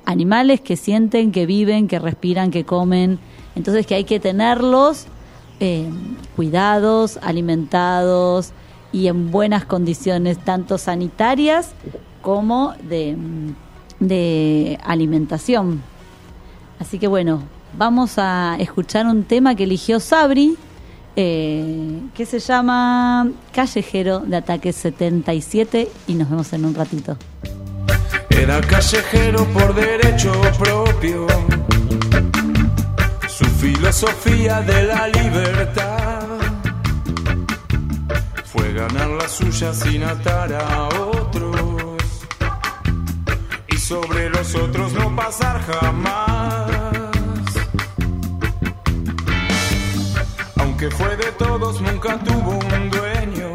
animales 0.04 0.60
que 0.60 0.76
sienten, 0.76 1.32
que 1.32 1.44
viven, 1.44 1.88
que 1.88 1.98
respiran, 1.98 2.50
que 2.50 2.64
comen. 2.64 3.18
Entonces 3.54 3.86
que 3.86 3.94
hay 3.94 4.04
que 4.04 4.20
tenerlos 4.20 5.06
eh, 5.60 5.90
cuidados, 6.36 7.18
alimentados 7.20 8.52
y 8.92 9.08
en 9.08 9.30
buenas 9.30 9.64
condiciones, 9.64 10.38
tanto 10.38 10.78
sanitarias 10.78 11.72
como 12.22 12.74
de, 12.82 13.16
de 14.00 14.78
alimentación. 14.82 15.82
Así 16.78 16.98
que 16.98 17.06
bueno, 17.06 17.42
vamos 17.76 18.14
a 18.18 18.56
escuchar 18.58 19.06
un 19.06 19.24
tema 19.24 19.54
que 19.54 19.64
eligió 19.64 20.00
Sabri, 20.00 20.56
eh, 21.16 22.00
que 22.14 22.26
se 22.26 22.38
llama 22.38 23.28
Callejero 23.52 24.20
de 24.20 24.36
Ataque 24.36 24.72
77 24.72 25.88
y 26.06 26.14
nos 26.14 26.30
vemos 26.30 26.52
en 26.52 26.64
un 26.64 26.74
ratito. 26.74 27.16
Era 28.30 28.60
callejero 28.60 29.44
por 29.46 29.74
derecho 29.74 30.32
propio. 30.58 31.26
Su 33.28 33.44
filosofía 33.46 34.60
de 34.60 34.84
la 34.84 35.08
libertad 35.08 36.17
fue 38.52 38.72
ganar 38.72 39.08
la 39.08 39.28
suya 39.28 39.74
sin 39.74 40.02
atar 40.02 40.52
a 40.54 40.88
otros. 40.88 42.02
Y 43.68 43.76
sobre 43.76 44.30
los 44.30 44.54
otros 44.54 44.92
no 44.94 45.14
pasar 45.14 45.60
jamás. 45.66 46.70
Aunque 50.56 50.90
fue 50.90 51.16
de 51.16 51.32
todos, 51.32 51.80
nunca 51.80 52.18
tuvo 52.20 52.58
un 52.76 52.90
dueño 52.90 53.52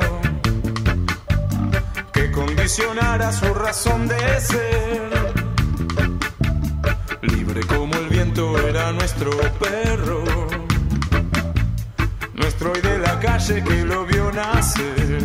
que 2.11 2.31
condicionara 2.31 3.31
su 3.31 3.51
razón 3.53 4.07
de 4.07 4.41
ser. 4.41 5.33
Libre 7.21 7.61
como 7.65 7.95
el 7.95 8.07
viento 8.09 8.57
era 8.67 8.91
nuestro 8.91 9.31
perro, 9.59 10.23
hoy 12.67 12.81
de 12.81 12.97
la 12.99 13.19
calle 13.19 13.63
que 13.63 13.83
lo 13.83 14.05
vio 14.05 14.31
nacer. 14.31 15.21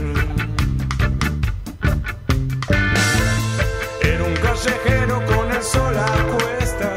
Era 4.02 4.24
un 4.24 4.36
callejero 4.46 5.24
con 5.26 5.50
el 5.50 5.62
sol 5.62 5.96
a 5.96 6.12
cuesta, 6.32 6.90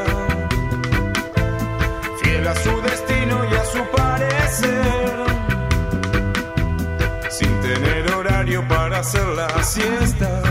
fiel 2.22 2.48
a 2.48 2.54
su 2.56 2.80
destino 2.82 3.44
y 3.50 3.54
a 3.54 3.64
su 3.64 3.82
parecer 3.96 5.12
sin 7.30 7.60
tener 7.60 8.12
horario 8.12 8.66
para 8.68 8.98
hacer 8.98 9.26
la 9.28 9.62
siesta, 9.62 10.42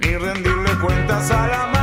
ni 0.00 0.16
rendirle 0.16 0.70
cuentas 0.80 1.30
al 1.30 1.52
amanecer. 1.52 1.73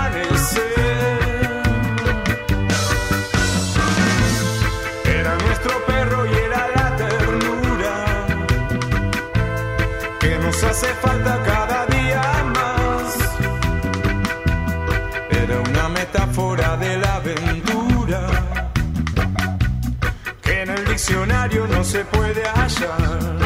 puede 22.33 22.47
hallar. 22.47 23.37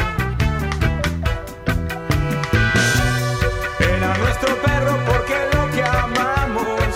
Era 3.80 4.18
nuestro 4.18 4.56
perro 4.62 4.98
porque 5.06 5.36
lo 5.54 5.70
que 5.72 5.82
amamos 5.82 6.90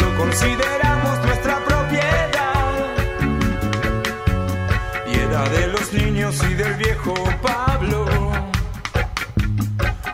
lo 0.00 0.16
consideramos 0.16 1.18
nuestra 1.26 1.56
propiedad. 1.68 2.74
Y 5.06 5.14
era 5.14 5.48
de 5.48 5.66
los 5.68 5.92
niños 5.92 6.42
y 6.50 6.54
del 6.54 6.74
viejo 6.74 7.14
Pablo, 7.42 8.06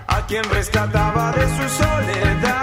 a 0.09 0.27
quien 0.27 0.45
rescataba 0.45 1.33
de 1.33 1.47
su 1.57 1.69
soledad. 1.83 2.58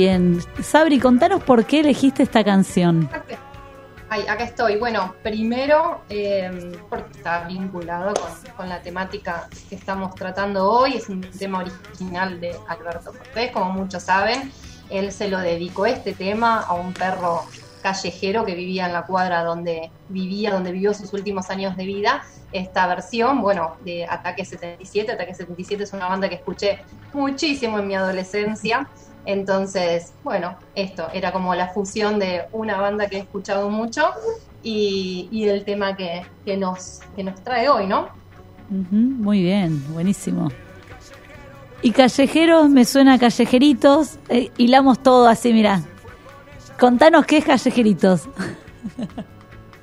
Bien. 0.00 0.40
Sabri, 0.62 0.98
contanos 0.98 1.42
por 1.42 1.66
qué 1.66 1.80
elegiste 1.80 2.22
esta 2.22 2.42
canción. 2.42 3.06
Ay, 4.08 4.22
acá 4.26 4.44
estoy. 4.44 4.76
Bueno, 4.76 5.14
primero, 5.22 6.00
eh, 6.08 6.72
porque 6.88 7.18
está 7.18 7.44
vinculado 7.46 8.14
con, 8.14 8.54
con 8.56 8.68
la 8.70 8.80
temática 8.80 9.46
que 9.68 9.74
estamos 9.74 10.14
tratando 10.14 10.70
hoy. 10.70 10.94
Es 10.94 11.10
un 11.10 11.20
tema 11.20 11.58
original 11.58 12.40
de 12.40 12.56
Alberto 12.66 13.12
Cortés, 13.12 13.52
como 13.52 13.72
muchos 13.72 14.04
saben. 14.04 14.50
Él 14.88 15.12
se 15.12 15.28
lo 15.28 15.38
dedicó 15.38 15.84
este 15.84 16.14
tema 16.14 16.60
a 16.60 16.72
un 16.72 16.94
perro 16.94 17.44
callejero 17.82 18.46
que 18.46 18.54
vivía 18.54 18.86
en 18.86 18.94
la 18.94 19.02
cuadra 19.02 19.44
donde 19.44 19.90
vivía, 20.08 20.50
donde 20.50 20.72
vivió 20.72 20.94
sus 20.94 21.12
últimos 21.12 21.50
años 21.50 21.76
de 21.76 21.84
vida. 21.84 22.22
Esta 22.52 22.86
versión, 22.86 23.42
bueno, 23.42 23.76
de 23.84 24.06
Ataque 24.06 24.46
77. 24.46 25.12
Ataque 25.12 25.34
77 25.34 25.84
es 25.84 25.92
una 25.92 26.08
banda 26.08 26.28
que 26.28 26.36
escuché 26.36 26.82
muchísimo 27.12 27.78
en 27.78 27.86
mi 27.86 27.94
adolescencia. 27.94 28.88
Entonces, 29.26 30.12
bueno, 30.24 30.56
esto 30.74 31.08
era 31.12 31.32
como 31.32 31.54
la 31.54 31.68
fusión 31.68 32.18
de 32.18 32.44
una 32.52 32.80
banda 32.80 33.08
que 33.08 33.16
he 33.16 33.20
escuchado 33.20 33.68
mucho 33.68 34.10
y, 34.62 35.28
y 35.30 35.48
el 35.48 35.64
tema 35.64 35.96
que, 35.96 36.22
que 36.44 36.56
nos, 36.56 37.00
que 37.16 37.24
nos 37.24 37.42
trae 37.42 37.68
hoy, 37.68 37.86
¿no? 37.86 38.08
Muy 38.70 39.42
bien, 39.42 39.82
buenísimo. 39.92 40.48
Y 41.82 41.92
callejeros, 41.92 42.68
me 42.68 42.84
suena 42.84 43.14
a 43.14 43.18
callejeritos. 43.18 44.18
Eh, 44.28 44.50
hilamos 44.58 45.02
todo 45.02 45.26
así, 45.26 45.52
mira. 45.52 45.82
Contanos 46.78 47.26
qué 47.26 47.38
es 47.38 47.44
callejeritos. 47.44 48.28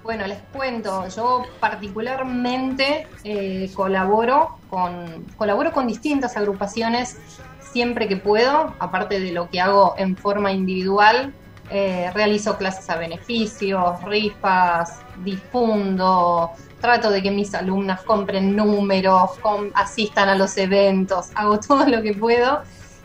Bueno, 0.08 0.26
les 0.26 0.40
cuento, 0.54 1.06
yo 1.10 1.44
particularmente 1.60 3.08
eh, 3.26 3.70
colaboro 3.74 4.58
con 4.70 5.26
colaboro 5.36 5.74
con 5.74 5.86
distintas 5.86 6.38
agrupaciones 6.38 7.18
siempre 7.72 8.08
que 8.08 8.18
puedo, 8.18 8.76
aparte 8.80 9.20
de 9.20 9.32
lo 9.32 9.50
que 9.50 9.60
hago 9.62 9.96
en 9.98 10.16
forma 10.18 10.52
individual, 10.52 11.34
eh, 11.70 12.10
realizo 12.14 12.58
clases 12.58 12.90
a 12.90 12.96
beneficios, 12.98 14.02
rifas, 14.04 15.00
difundo, 15.24 16.52
trato 16.80 17.10
de 17.10 17.22
que 17.22 17.32
mis 17.32 17.54
alumnas 17.54 18.02
compren 18.04 18.56
números, 18.56 19.32
com- 19.42 19.72
asistan 19.74 20.30
a 20.30 20.36
los 20.36 20.58
eventos, 20.58 21.28
hago 21.36 21.60
todo 21.60 21.86
lo 21.88 22.02
que 22.02 22.14
puedo. 22.14 22.62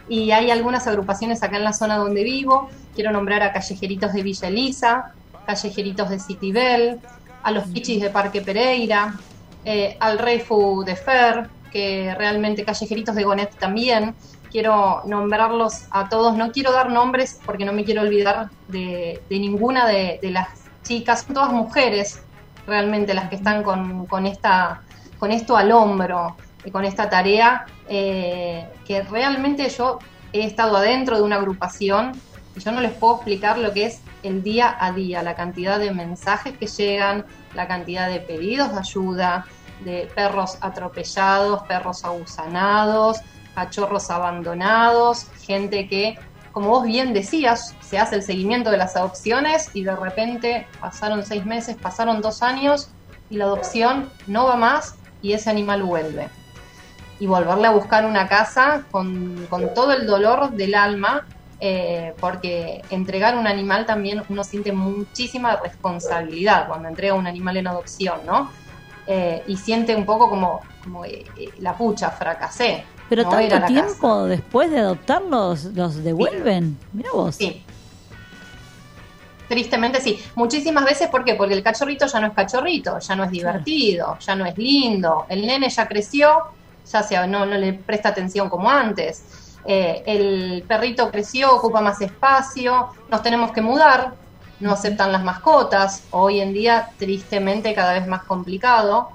Y 0.09 0.31
hay 0.33 0.51
algunas 0.51 0.87
agrupaciones 0.87 1.43
acá 1.43 1.57
en 1.57 1.65
la 1.65 1.73
zona 1.73 1.97
donde 1.97 2.23
vivo. 2.25 2.69
Quiero 2.95 3.13
nombrar 3.13 3.43
a 3.43 3.53
Callejeritos 3.53 4.13
de 4.13 4.23
Villa 4.23 4.49
Elisa, 4.49 5.15
Callejeritos 5.47 6.11
de 6.11 6.19
Citibel, 6.21 7.01
a 7.43 7.51
los 7.51 7.65
Pichis 7.69 8.01
de 8.03 8.11
Parque 8.11 8.43
Pereira, 8.43 9.15
eh, 9.65 9.97
al 10.01 10.19
Refu 10.19 10.85
de 10.85 10.97
Fer, 10.97 11.49
que 11.71 12.15
realmente 12.17 12.65
Callejeritos 12.65 13.15
de 13.15 13.23
Gonet 13.25 13.57
también. 13.59 14.15
Quiero 14.53 15.03
nombrarlos 15.07 15.87
a 15.91 16.09
todos. 16.09 16.37
No 16.37 16.53
quiero 16.53 16.71
dar 16.71 16.91
nombres 16.91 17.41
porque 17.45 17.65
no 17.65 17.73
me 17.73 17.85
quiero 17.85 18.03
olvidar 18.03 18.51
de, 18.69 19.21
ninguna 19.31 19.87
de, 19.87 20.21
de 20.23 20.31
las 20.31 20.49
chicas. 20.85 21.23
Son 21.23 21.35
todas 21.35 21.53
mujeres 21.53 22.23
realmente 22.67 23.15
las 23.15 23.29
que 23.29 23.37
están 23.37 23.63
con, 23.63 24.07
con 24.07 24.27
esta, 24.27 24.83
con 25.19 25.33
esto 25.33 25.57
al 25.57 25.73
hombro 25.73 26.37
y 26.65 26.71
con 26.71 26.85
esta 26.85 27.09
tarea 27.09 27.67
eh, 27.89 28.69
que 28.87 29.03
realmente 29.03 29.69
yo 29.69 29.99
he 30.33 30.45
estado 30.45 30.77
adentro 30.77 31.17
de 31.17 31.23
una 31.23 31.37
agrupación 31.37 32.13
y 32.55 32.61
yo 32.61 32.73
no 32.73 32.81
les 32.81 32.93
puedo 32.93 33.17
explicar 33.17 33.59
lo 33.59 33.73
que 33.73 33.87
es 33.87 34.01
el 34.23 34.43
día 34.43 34.77
a 34.79 34.93
día, 34.93 35.23
la 35.23 35.35
cantidad 35.35 35.79
de 35.79 35.93
mensajes 35.93 36.57
que 36.57 36.67
llegan, 36.67 37.25
la 37.55 37.67
cantidad 37.67 38.09
de 38.09 38.21
pedidos 38.21 38.73
de 38.73 38.79
ayuda, 38.79 39.47
de 39.85 40.09
perros 40.15 40.59
atropellados, 40.61 41.63
perros 41.63 42.05
abusanados, 42.05 43.19
cachorros 43.55 44.11
abandonados, 44.11 45.27
gente 45.45 45.89
que, 45.89 46.19
como 46.53 46.69
vos 46.69 46.85
bien 46.85 47.13
decías, 47.13 47.75
se 47.81 47.99
hace 47.99 48.17
el 48.17 48.23
seguimiento 48.23 48.71
de 48.71 48.77
las 48.77 48.97
adopciones 48.97 49.71
y 49.75 49.85
de 49.85 49.95
repente 49.97 50.67
pasaron 50.81 51.25
seis 51.25 51.45
meses, 51.45 51.77
pasaron 51.77 52.21
dos 52.21 52.43
años 52.43 52.91
y 53.31 53.37
la 53.37 53.45
adopción 53.45 54.11
no 54.27 54.47
va 54.47 54.57
más 54.57 54.95
y 55.23 55.33
ese 55.33 55.51
animal 55.51 55.83
vuelve. 55.83 56.29
Y 57.21 57.27
volverle 57.27 57.69
a 57.69 57.71
buscar 57.71 58.05
una 58.05 58.29
casa 58.29 58.85
con, 58.91 59.47
con 59.49 59.73
todo 59.75 59.93
el 59.93 60.07
dolor 60.07 60.51
del 60.51 60.75
alma, 60.75 61.25
eh, 61.61 62.13
porque 62.19 62.83
entregar 62.91 63.39
un 63.39 63.47
animal 63.47 63.87
también 63.87 64.25
uno 64.29 64.43
siente 64.43 64.73
muchísima 64.73 65.55
responsabilidad 65.55 66.67
cuando 66.67 66.89
entrega 66.89 67.15
un 67.15 67.29
animal 67.29 67.57
en 67.57 67.69
adopción, 67.69 68.19
¿no? 68.27 68.51
Eh, 69.07 69.45
y 69.47 69.57
siente 69.57 69.95
un 69.95 70.05
poco 70.05 70.29
como, 70.29 70.61
eh, 71.05 71.25
la 71.59 71.77
pucha, 71.77 72.11
fracasé. 72.11 72.85
Pero 73.15 73.25
no 73.25 73.31
tanto 73.31 73.67
tiempo 73.67 74.25
después 74.25 74.71
de 74.71 74.79
adoptarlos, 74.79 75.65
los 75.65 76.03
devuelven. 76.03 76.79
Mira 76.95 77.11
vos. 77.13 77.37
Sí. 77.37 77.63
Tristemente 79.49 80.01
sí. 80.01 80.19
Muchísimas 80.35 80.83
veces, 80.87 81.11
¿por 81.11 81.23
qué? 81.23 81.35
Porque 81.35 81.53
el 81.53 81.63
cachorrito 81.63 82.07
ya 82.07 82.21
no 82.21 82.29
es 82.29 82.33
cachorrito, 82.33 82.99
ya 83.01 83.15
no 83.15 83.25
es 83.25 83.31
divertido, 83.31 84.17
ya 84.19 84.35
no 84.35 84.47
es 84.47 84.57
lindo. 84.57 85.27
El 85.29 85.47
nene 85.47 85.69
ya 85.69 85.87
creció, 85.87 86.31
ya 86.91 87.03
sea, 87.03 87.27
no, 87.27 87.45
no 87.45 87.59
le 87.59 87.75
presta 87.75 88.09
atención 88.09 88.49
como 88.49 88.71
antes. 88.71 89.59
Eh, 89.67 90.03
el 90.07 90.65
perrito 90.67 91.11
creció, 91.11 91.55
ocupa 91.55 91.83
más 91.83 92.01
espacio, 92.01 92.89
nos 93.11 93.23
tenemos 93.23 93.53
que 93.53 93.61
mudar, 93.61 94.15
no 94.59 94.73
aceptan 94.73 95.13
las 95.13 95.23
mascotas. 95.23 96.05
Hoy 96.13 96.41
en 96.41 96.55
día, 96.55 96.89
tristemente, 96.97 97.75
cada 97.75 97.93
vez 97.93 98.07
más 98.07 98.23
complicado. 98.23 99.11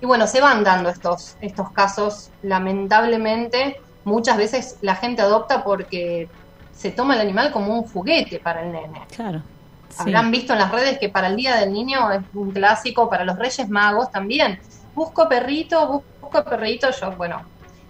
Y 0.00 0.06
bueno, 0.06 0.26
se 0.26 0.40
van 0.40 0.62
dando 0.62 0.90
estos, 0.90 1.36
estos 1.40 1.70
casos, 1.72 2.30
lamentablemente. 2.42 3.80
Muchas 4.04 4.36
veces 4.36 4.76
la 4.80 4.94
gente 4.94 5.22
adopta 5.22 5.64
porque 5.64 6.28
se 6.72 6.90
toma 6.90 7.14
el 7.14 7.20
animal 7.20 7.50
como 7.50 7.74
un 7.74 7.82
juguete 7.82 8.38
para 8.38 8.62
el 8.62 8.72
nene. 8.72 9.02
Claro. 9.14 9.42
sí. 9.88 9.96
Habrán 9.98 10.30
visto 10.30 10.52
en 10.52 10.60
las 10.60 10.70
redes 10.70 10.98
que 10.98 11.08
para 11.08 11.26
el 11.28 11.36
Día 11.36 11.56
del 11.56 11.72
Niño 11.72 12.12
es 12.12 12.20
un 12.34 12.52
clásico, 12.52 13.10
para 13.10 13.24
los 13.24 13.36
Reyes 13.36 13.68
Magos 13.68 14.10
también. 14.12 14.60
Busco 14.94 15.28
perrito, 15.28 16.04
busco 16.20 16.44
perrito. 16.44 16.90
Yo, 16.90 17.12
bueno, 17.12 17.42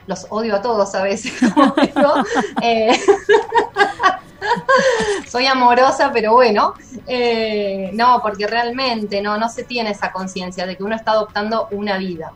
los 0.09 0.27
odio 0.31 0.57
a 0.57 0.63
todos 0.63 0.95
a 0.97 1.03
veces. 1.03 1.33
digo. 1.41 2.15
Eh, 2.63 2.99
soy 5.29 5.47
amorosa, 5.47 6.11
pero 6.13 6.33
bueno. 6.33 6.75
eh, 7.07 7.91
no, 7.93 8.21
porque 8.23 8.47
realmente 8.47 9.21
no, 9.21 9.39
no 9.39 9.49
se 9.49 9.63
tiene 9.63 9.91
esa 9.91 10.11
conciencia 10.11 10.67
de 10.67 10.77
que 10.77 10.83
uno 10.83 10.97
está 10.97 11.13
adoptando 11.13 11.69
una 11.71 11.99
vida. 11.99 12.33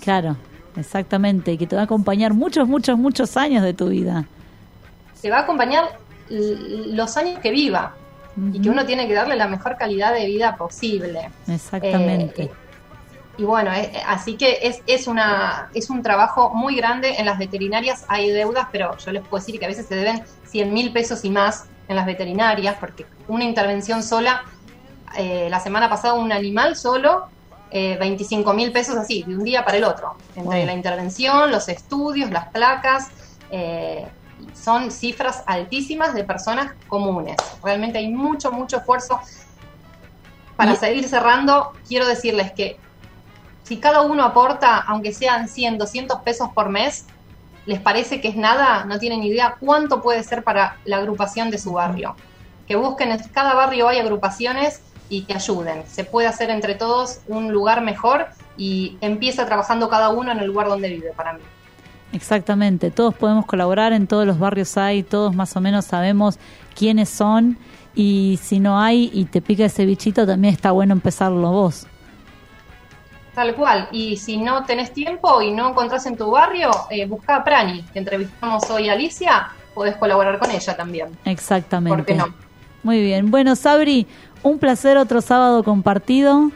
Claro, 0.00 0.36
exactamente. 0.76 1.52
Y 1.52 1.58
que 1.58 1.66
te 1.66 1.76
va 1.76 1.82
a 1.82 1.84
acompañar 1.84 2.32
muchos, 2.32 2.66
muchos, 2.66 2.96
muchos 2.96 3.36
años 3.36 3.62
de 3.62 3.74
tu 3.74 3.88
vida. 3.88 4.24
Se 5.14 5.28
va 5.28 5.38
a 5.38 5.40
acompañar 5.40 5.98
los 6.30 7.16
años 7.16 7.40
que 7.40 7.50
viva 7.50 7.94
y 8.52 8.60
que 8.60 8.70
uno 8.70 8.86
tiene 8.86 9.08
que 9.08 9.14
darle 9.14 9.34
la 9.34 9.48
mejor 9.48 9.76
calidad 9.76 10.14
de 10.14 10.26
vida 10.26 10.56
posible. 10.56 11.30
Exactamente. 11.48 12.44
Eh, 12.44 12.50
y 13.38 13.44
bueno, 13.44 13.72
eh, 13.72 13.92
eh, 13.94 14.02
así 14.04 14.36
que 14.36 14.58
es, 14.62 14.82
es, 14.88 15.06
una, 15.06 15.70
es 15.72 15.90
un 15.90 16.02
trabajo 16.02 16.50
muy 16.54 16.74
grande. 16.74 17.14
En 17.18 17.24
las 17.24 17.38
veterinarias 17.38 18.04
hay 18.08 18.30
deudas, 18.30 18.66
pero 18.72 18.96
yo 18.98 19.12
les 19.12 19.22
puedo 19.22 19.40
decir 19.40 19.60
que 19.60 19.64
a 19.64 19.68
veces 19.68 19.86
se 19.86 19.94
deben 19.94 20.24
100 20.44 20.74
mil 20.74 20.92
pesos 20.92 21.24
y 21.24 21.30
más 21.30 21.66
en 21.86 21.94
las 21.94 22.04
veterinarias, 22.04 22.76
porque 22.80 23.06
una 23.28 23.44
intervención 23.44 24.02
sola, 24.02 24.42
eh, 25.16 25.46
la 25.48 25.60
semana 25.60 25.88
pasada 25.88 26.14
un 26.14 26.32
animal 26.32 26.74
solo, 26.74 27.26
eh, 27.70 27.96
25 28.00 28.52
mil 28.54 28.72
pesos 28.72 28.96
así, 28.96 29.22
de 29.22 29.36
un 29.36 29.44
día 29.44 29.64
para 29.64 29.76
el 29.76 29.84
otro, 29.84 30.16
entre 30.34 30.66
la 30.66 30.72
intervención, 30.72 31.52
los 31.52 31.68
estudios, 31.68 32.30
las 32.32 32.48
placas. 32.48 33.06
son 34.52 34.90
cifras 34.90 35.42
altísimas 35.46 36.12
de 36.12 36.24
personas 36.24 36.72
comunes. 36.88 37.36
Realmente 37.62 37.98
hay 37.98 38.08
mucho, 38.08 38.50
mucho 38.52 38.78
esfuerzo. 38.78 39.20
Para 40.56 40.72
Y- 40.72 40.76
seguir 40.76 41.08
cerrando, 41.08 41.72
quiero 41.86 42.06
decirles 42.06 42.52
que 42.52 42.78
si 43.68 43.76
cada 43.76 44.00
uno 44.00 44.24
aporta, 44.24 44.78
aunque 44.78 45.12
sean 45.12 45.46
100, 45.46 45.76
200 45.76 46.20
pesos 46.20 46.48
por 46.54 46.70
mes, 46.70 47.04
les 47.66 47.78
parece 47.78 48.18
que 48.22 48.28
es 48.28 48.36
nada, 48.36 48.86
no 48.86 48.98
tienen 48.98 49.22
idea 49.22 49.56
cuánto 49.60 50.00
puede 50.00 50.22
ser 50.22 50.42
para 50.42 50.78
la 50.86 50.96
agrupación 50.96 51.50
de 51.50 51.58
su 51.58 51.72
barrio. 51.74 52.16
Que 52.66 52.76
busquen, 52.76 53.12
en 53.12 53.18
cada 53.30 53.52
barrio 53.52 53.86
hay 53.86 53.98
agrupaciones 53.98 54.80
y 55.10 55.24
que 55.24 55.34
ayuden. 55.34 55.84
Se 55.86 56.04
puede 56.04 56.28
hacer 56.28 56.48
entre 56.48 56.76
todos 56.76 57.20
un 57.28 57.52
lugar 57.52 57.82
mejor 57.82 58.28
y 58.56 58.96
empieza 59.02 59.44
trabajando 59.44 59.90
cada 59.90 60.08
uno 60.08 60.32
en 60.32 60.38
el 60.38 60.46
lugar 60.46 60.68
donde 60.68 60.88
vive 60.88 61.12
para 61.14 61.34
mí. 61.34 61.42
Exactamente, 62.14 62.90
todos 62.90 63.14
podemos 63.14 63.44
colaborar, 63.44 63.92
en 63.92 64.06
todos 64.06 64.26
los 64.26 64.38
barrios 64.38 64.78
hay, 64.78 65.02
todos 65.02 65.34
más 65.34 65.54
o 65.56 65.60
menos 65.60 65.84
sabemos 65.84 66.38
quiénes 66.74 67.10
son 67.10 67.58
y 67.94 68.40
si 68.42 68.60
no 68.60 68.80
hay 68.80 69.10
y 69.12 69.26
te 69.26 69.42
pica 69.42 69.66
ese 69.66 69.84
bichito 69.84 70.26
también 70.26 70.54
está 70.54 70.70
bueno 70.70 70.94
empezarlo 70.94 71.50
vos. 71.50 71.86
Tal 73.38 73.54
cual. 73.54 73.88
Y 73.92 74.16
si 74.16 74.36
no 74.36 74.64
tenés 74.64 74.92
tiempo 74.92 75.40
y 75.40 75.52
no 75.52 75.68
encontrás 75.68 76.06
en 76.06 76.16
tu 76.16 76.32
barrio, 76.32 76.72
eh, 76.90 77.06
busca 77.06 77.36
a 77.36 77.44
Prani, 77.44 77.84
que 77.92 78.00
entrevistamos 78.00 78.68
hoy 78.68 78.88
a 78.88 78.94
Alicia, 78.94 79.50
podés 79.74 79.94
colaborar 79.94 80.40
con 80.40 80.50
ella 80.50 80.76
también. 80.76 81.16
Exactamente. 81.24 81.96
¿Por 81.98 82.04
qué 82.04 82.14
no? 82.16 82.34
Muy 82.82 83.00
bien. 83.00 83.30
Bueno, 83.30 83.54
Sabri, 83.54 84.08
un 84.42 84.58
placer 84.58 84.96
otro 84.96 85.20
sábado 85.20 85.62
compartido. 85.62 86.50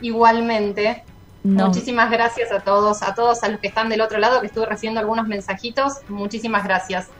Igualmente. 0.00 1.04
No. 1.44 1.66
Muchísimas 1.66 2.10
gracias 2.10 2.50
a 2.52 2.60
todos, 2.60 3.02
a 3.02 3.14
todos 3.14 3.42
a 3.42 3.50
los 3.50 3.60
que 3.60 3.68
están 3.68 3.90
del 3.90 4.00
otro 4.00 4.18
lado, 4.18 4.40
que 4.40 4.46
estuve 4.46 4.64
recibiendo 4.64 5.00
algunos 5.00 5.28
mensajitos. 5.28 5.98
Muchísimas 6.08 6.64
gracias. 6.64 7.10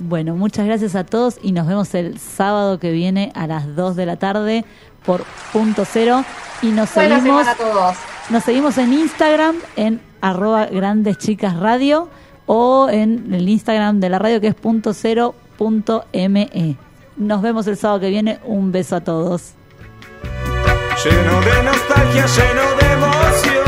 Bueno, 0.00 0.34
muchas 0.34 0.64
gracias 0.64 0.94
a 0.96 1.04
todos 1.04 1.38
y 1.42 1.52
nos 1.52 1.66
vemos 1.66 1.94
el 1.94 2.18
sábado 2.18 2.80
que 2.80 2.90
viene 2.90 3.30
a 3.34 3.46
las 3.46 3.76
2 3.76 3.96
de 3.96 4.06
la 4.06 4.16
tarde 4.16 4.64
por 5.04 5.24
punto 5.52 5.84
cero. 5.84 6.24
Y 6.62 6.68
nos 6.68 6.94
Buena 6.94 7.18
seguimos, 7.18 7.46
a 7.46 7.54
todos. 7.54 7.96
nos 8.28 8.44
seguimos 8.44 8.78
en 8.78 8.92
Instagram 8.92 9.56
en 9.76 10.00
arroba 10.20 10.66
grandes 10.66 11.18
chicas 11.18 11.56
radio 11.56 12.08
o 12.46 12.88
en 12.90 13.32
el 13.32 13.48
Instagram 13.48 14.00
de 14.00 14.10
la 14.10 14.18
radio 14.18 14.40
que 14.40 14.48
es 14.48 14.54
punto 14.54 14.92
cero 14.92 15.34
punto 15.60 16.06
me. 16.12 16.76
Nos 17.16 17.42
vemos 17.42 17.66
el 17.66 17.76
sábado 17.76 18.00
que 18.00 18.08
viene. 18.08 18.40
Un 18.44 18.72
beso 18.72 18.96
a 18.96 19.00
todos. 19.02 19.52
lleno 21.04 21.40
de 21.40 21.62
nostalgia, 21.62 22.26
lleno 22.26 22.62
de 22.80 22.92
emoción. 22.94 23.60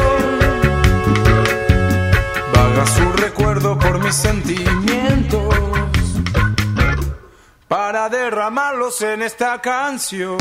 Vaga 2.55 2.87
su 2.87 3.12
recuerdo 3.12 3.78
por 3.78 4.03
mis 4.03 4.14
sentimientos 4.14 5.55
para 7.68 8.09
derramarlos 8.09 9.03
en 9.03 9.22
esta 9.22 9.61
canción. 9.61 10.39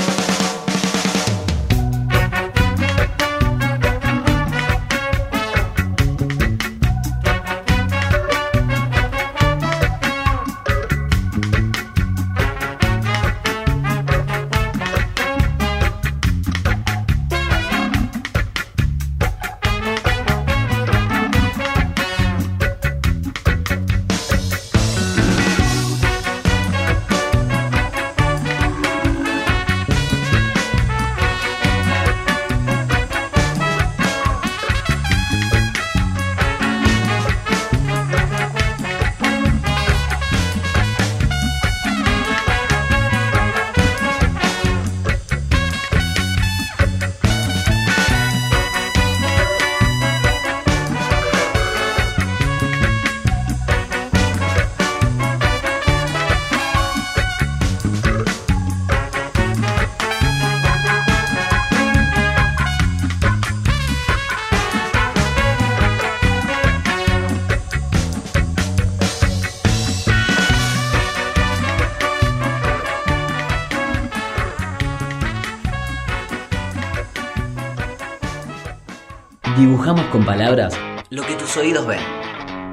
Dibujamos 79.91 80.13
con 80.13 80.25
palabras 80.25 80.73
lo 81.09 81.21
que 81.23 81.35
tus 81.35 81.57
oídos 81.57 81.85
ven. 81.85 81.99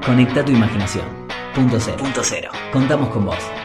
Conecta 0.05 0.45
tu 0.45 0.53
imaginación. 0.53 1.03
Punto 1.53 1.77
cero. 1.77 1.97
Punto 1.99 2.21
cero. 2.23 2.49
Contamos 2.71 3.09
con 3.09 3.25
vos. 3.25 3.58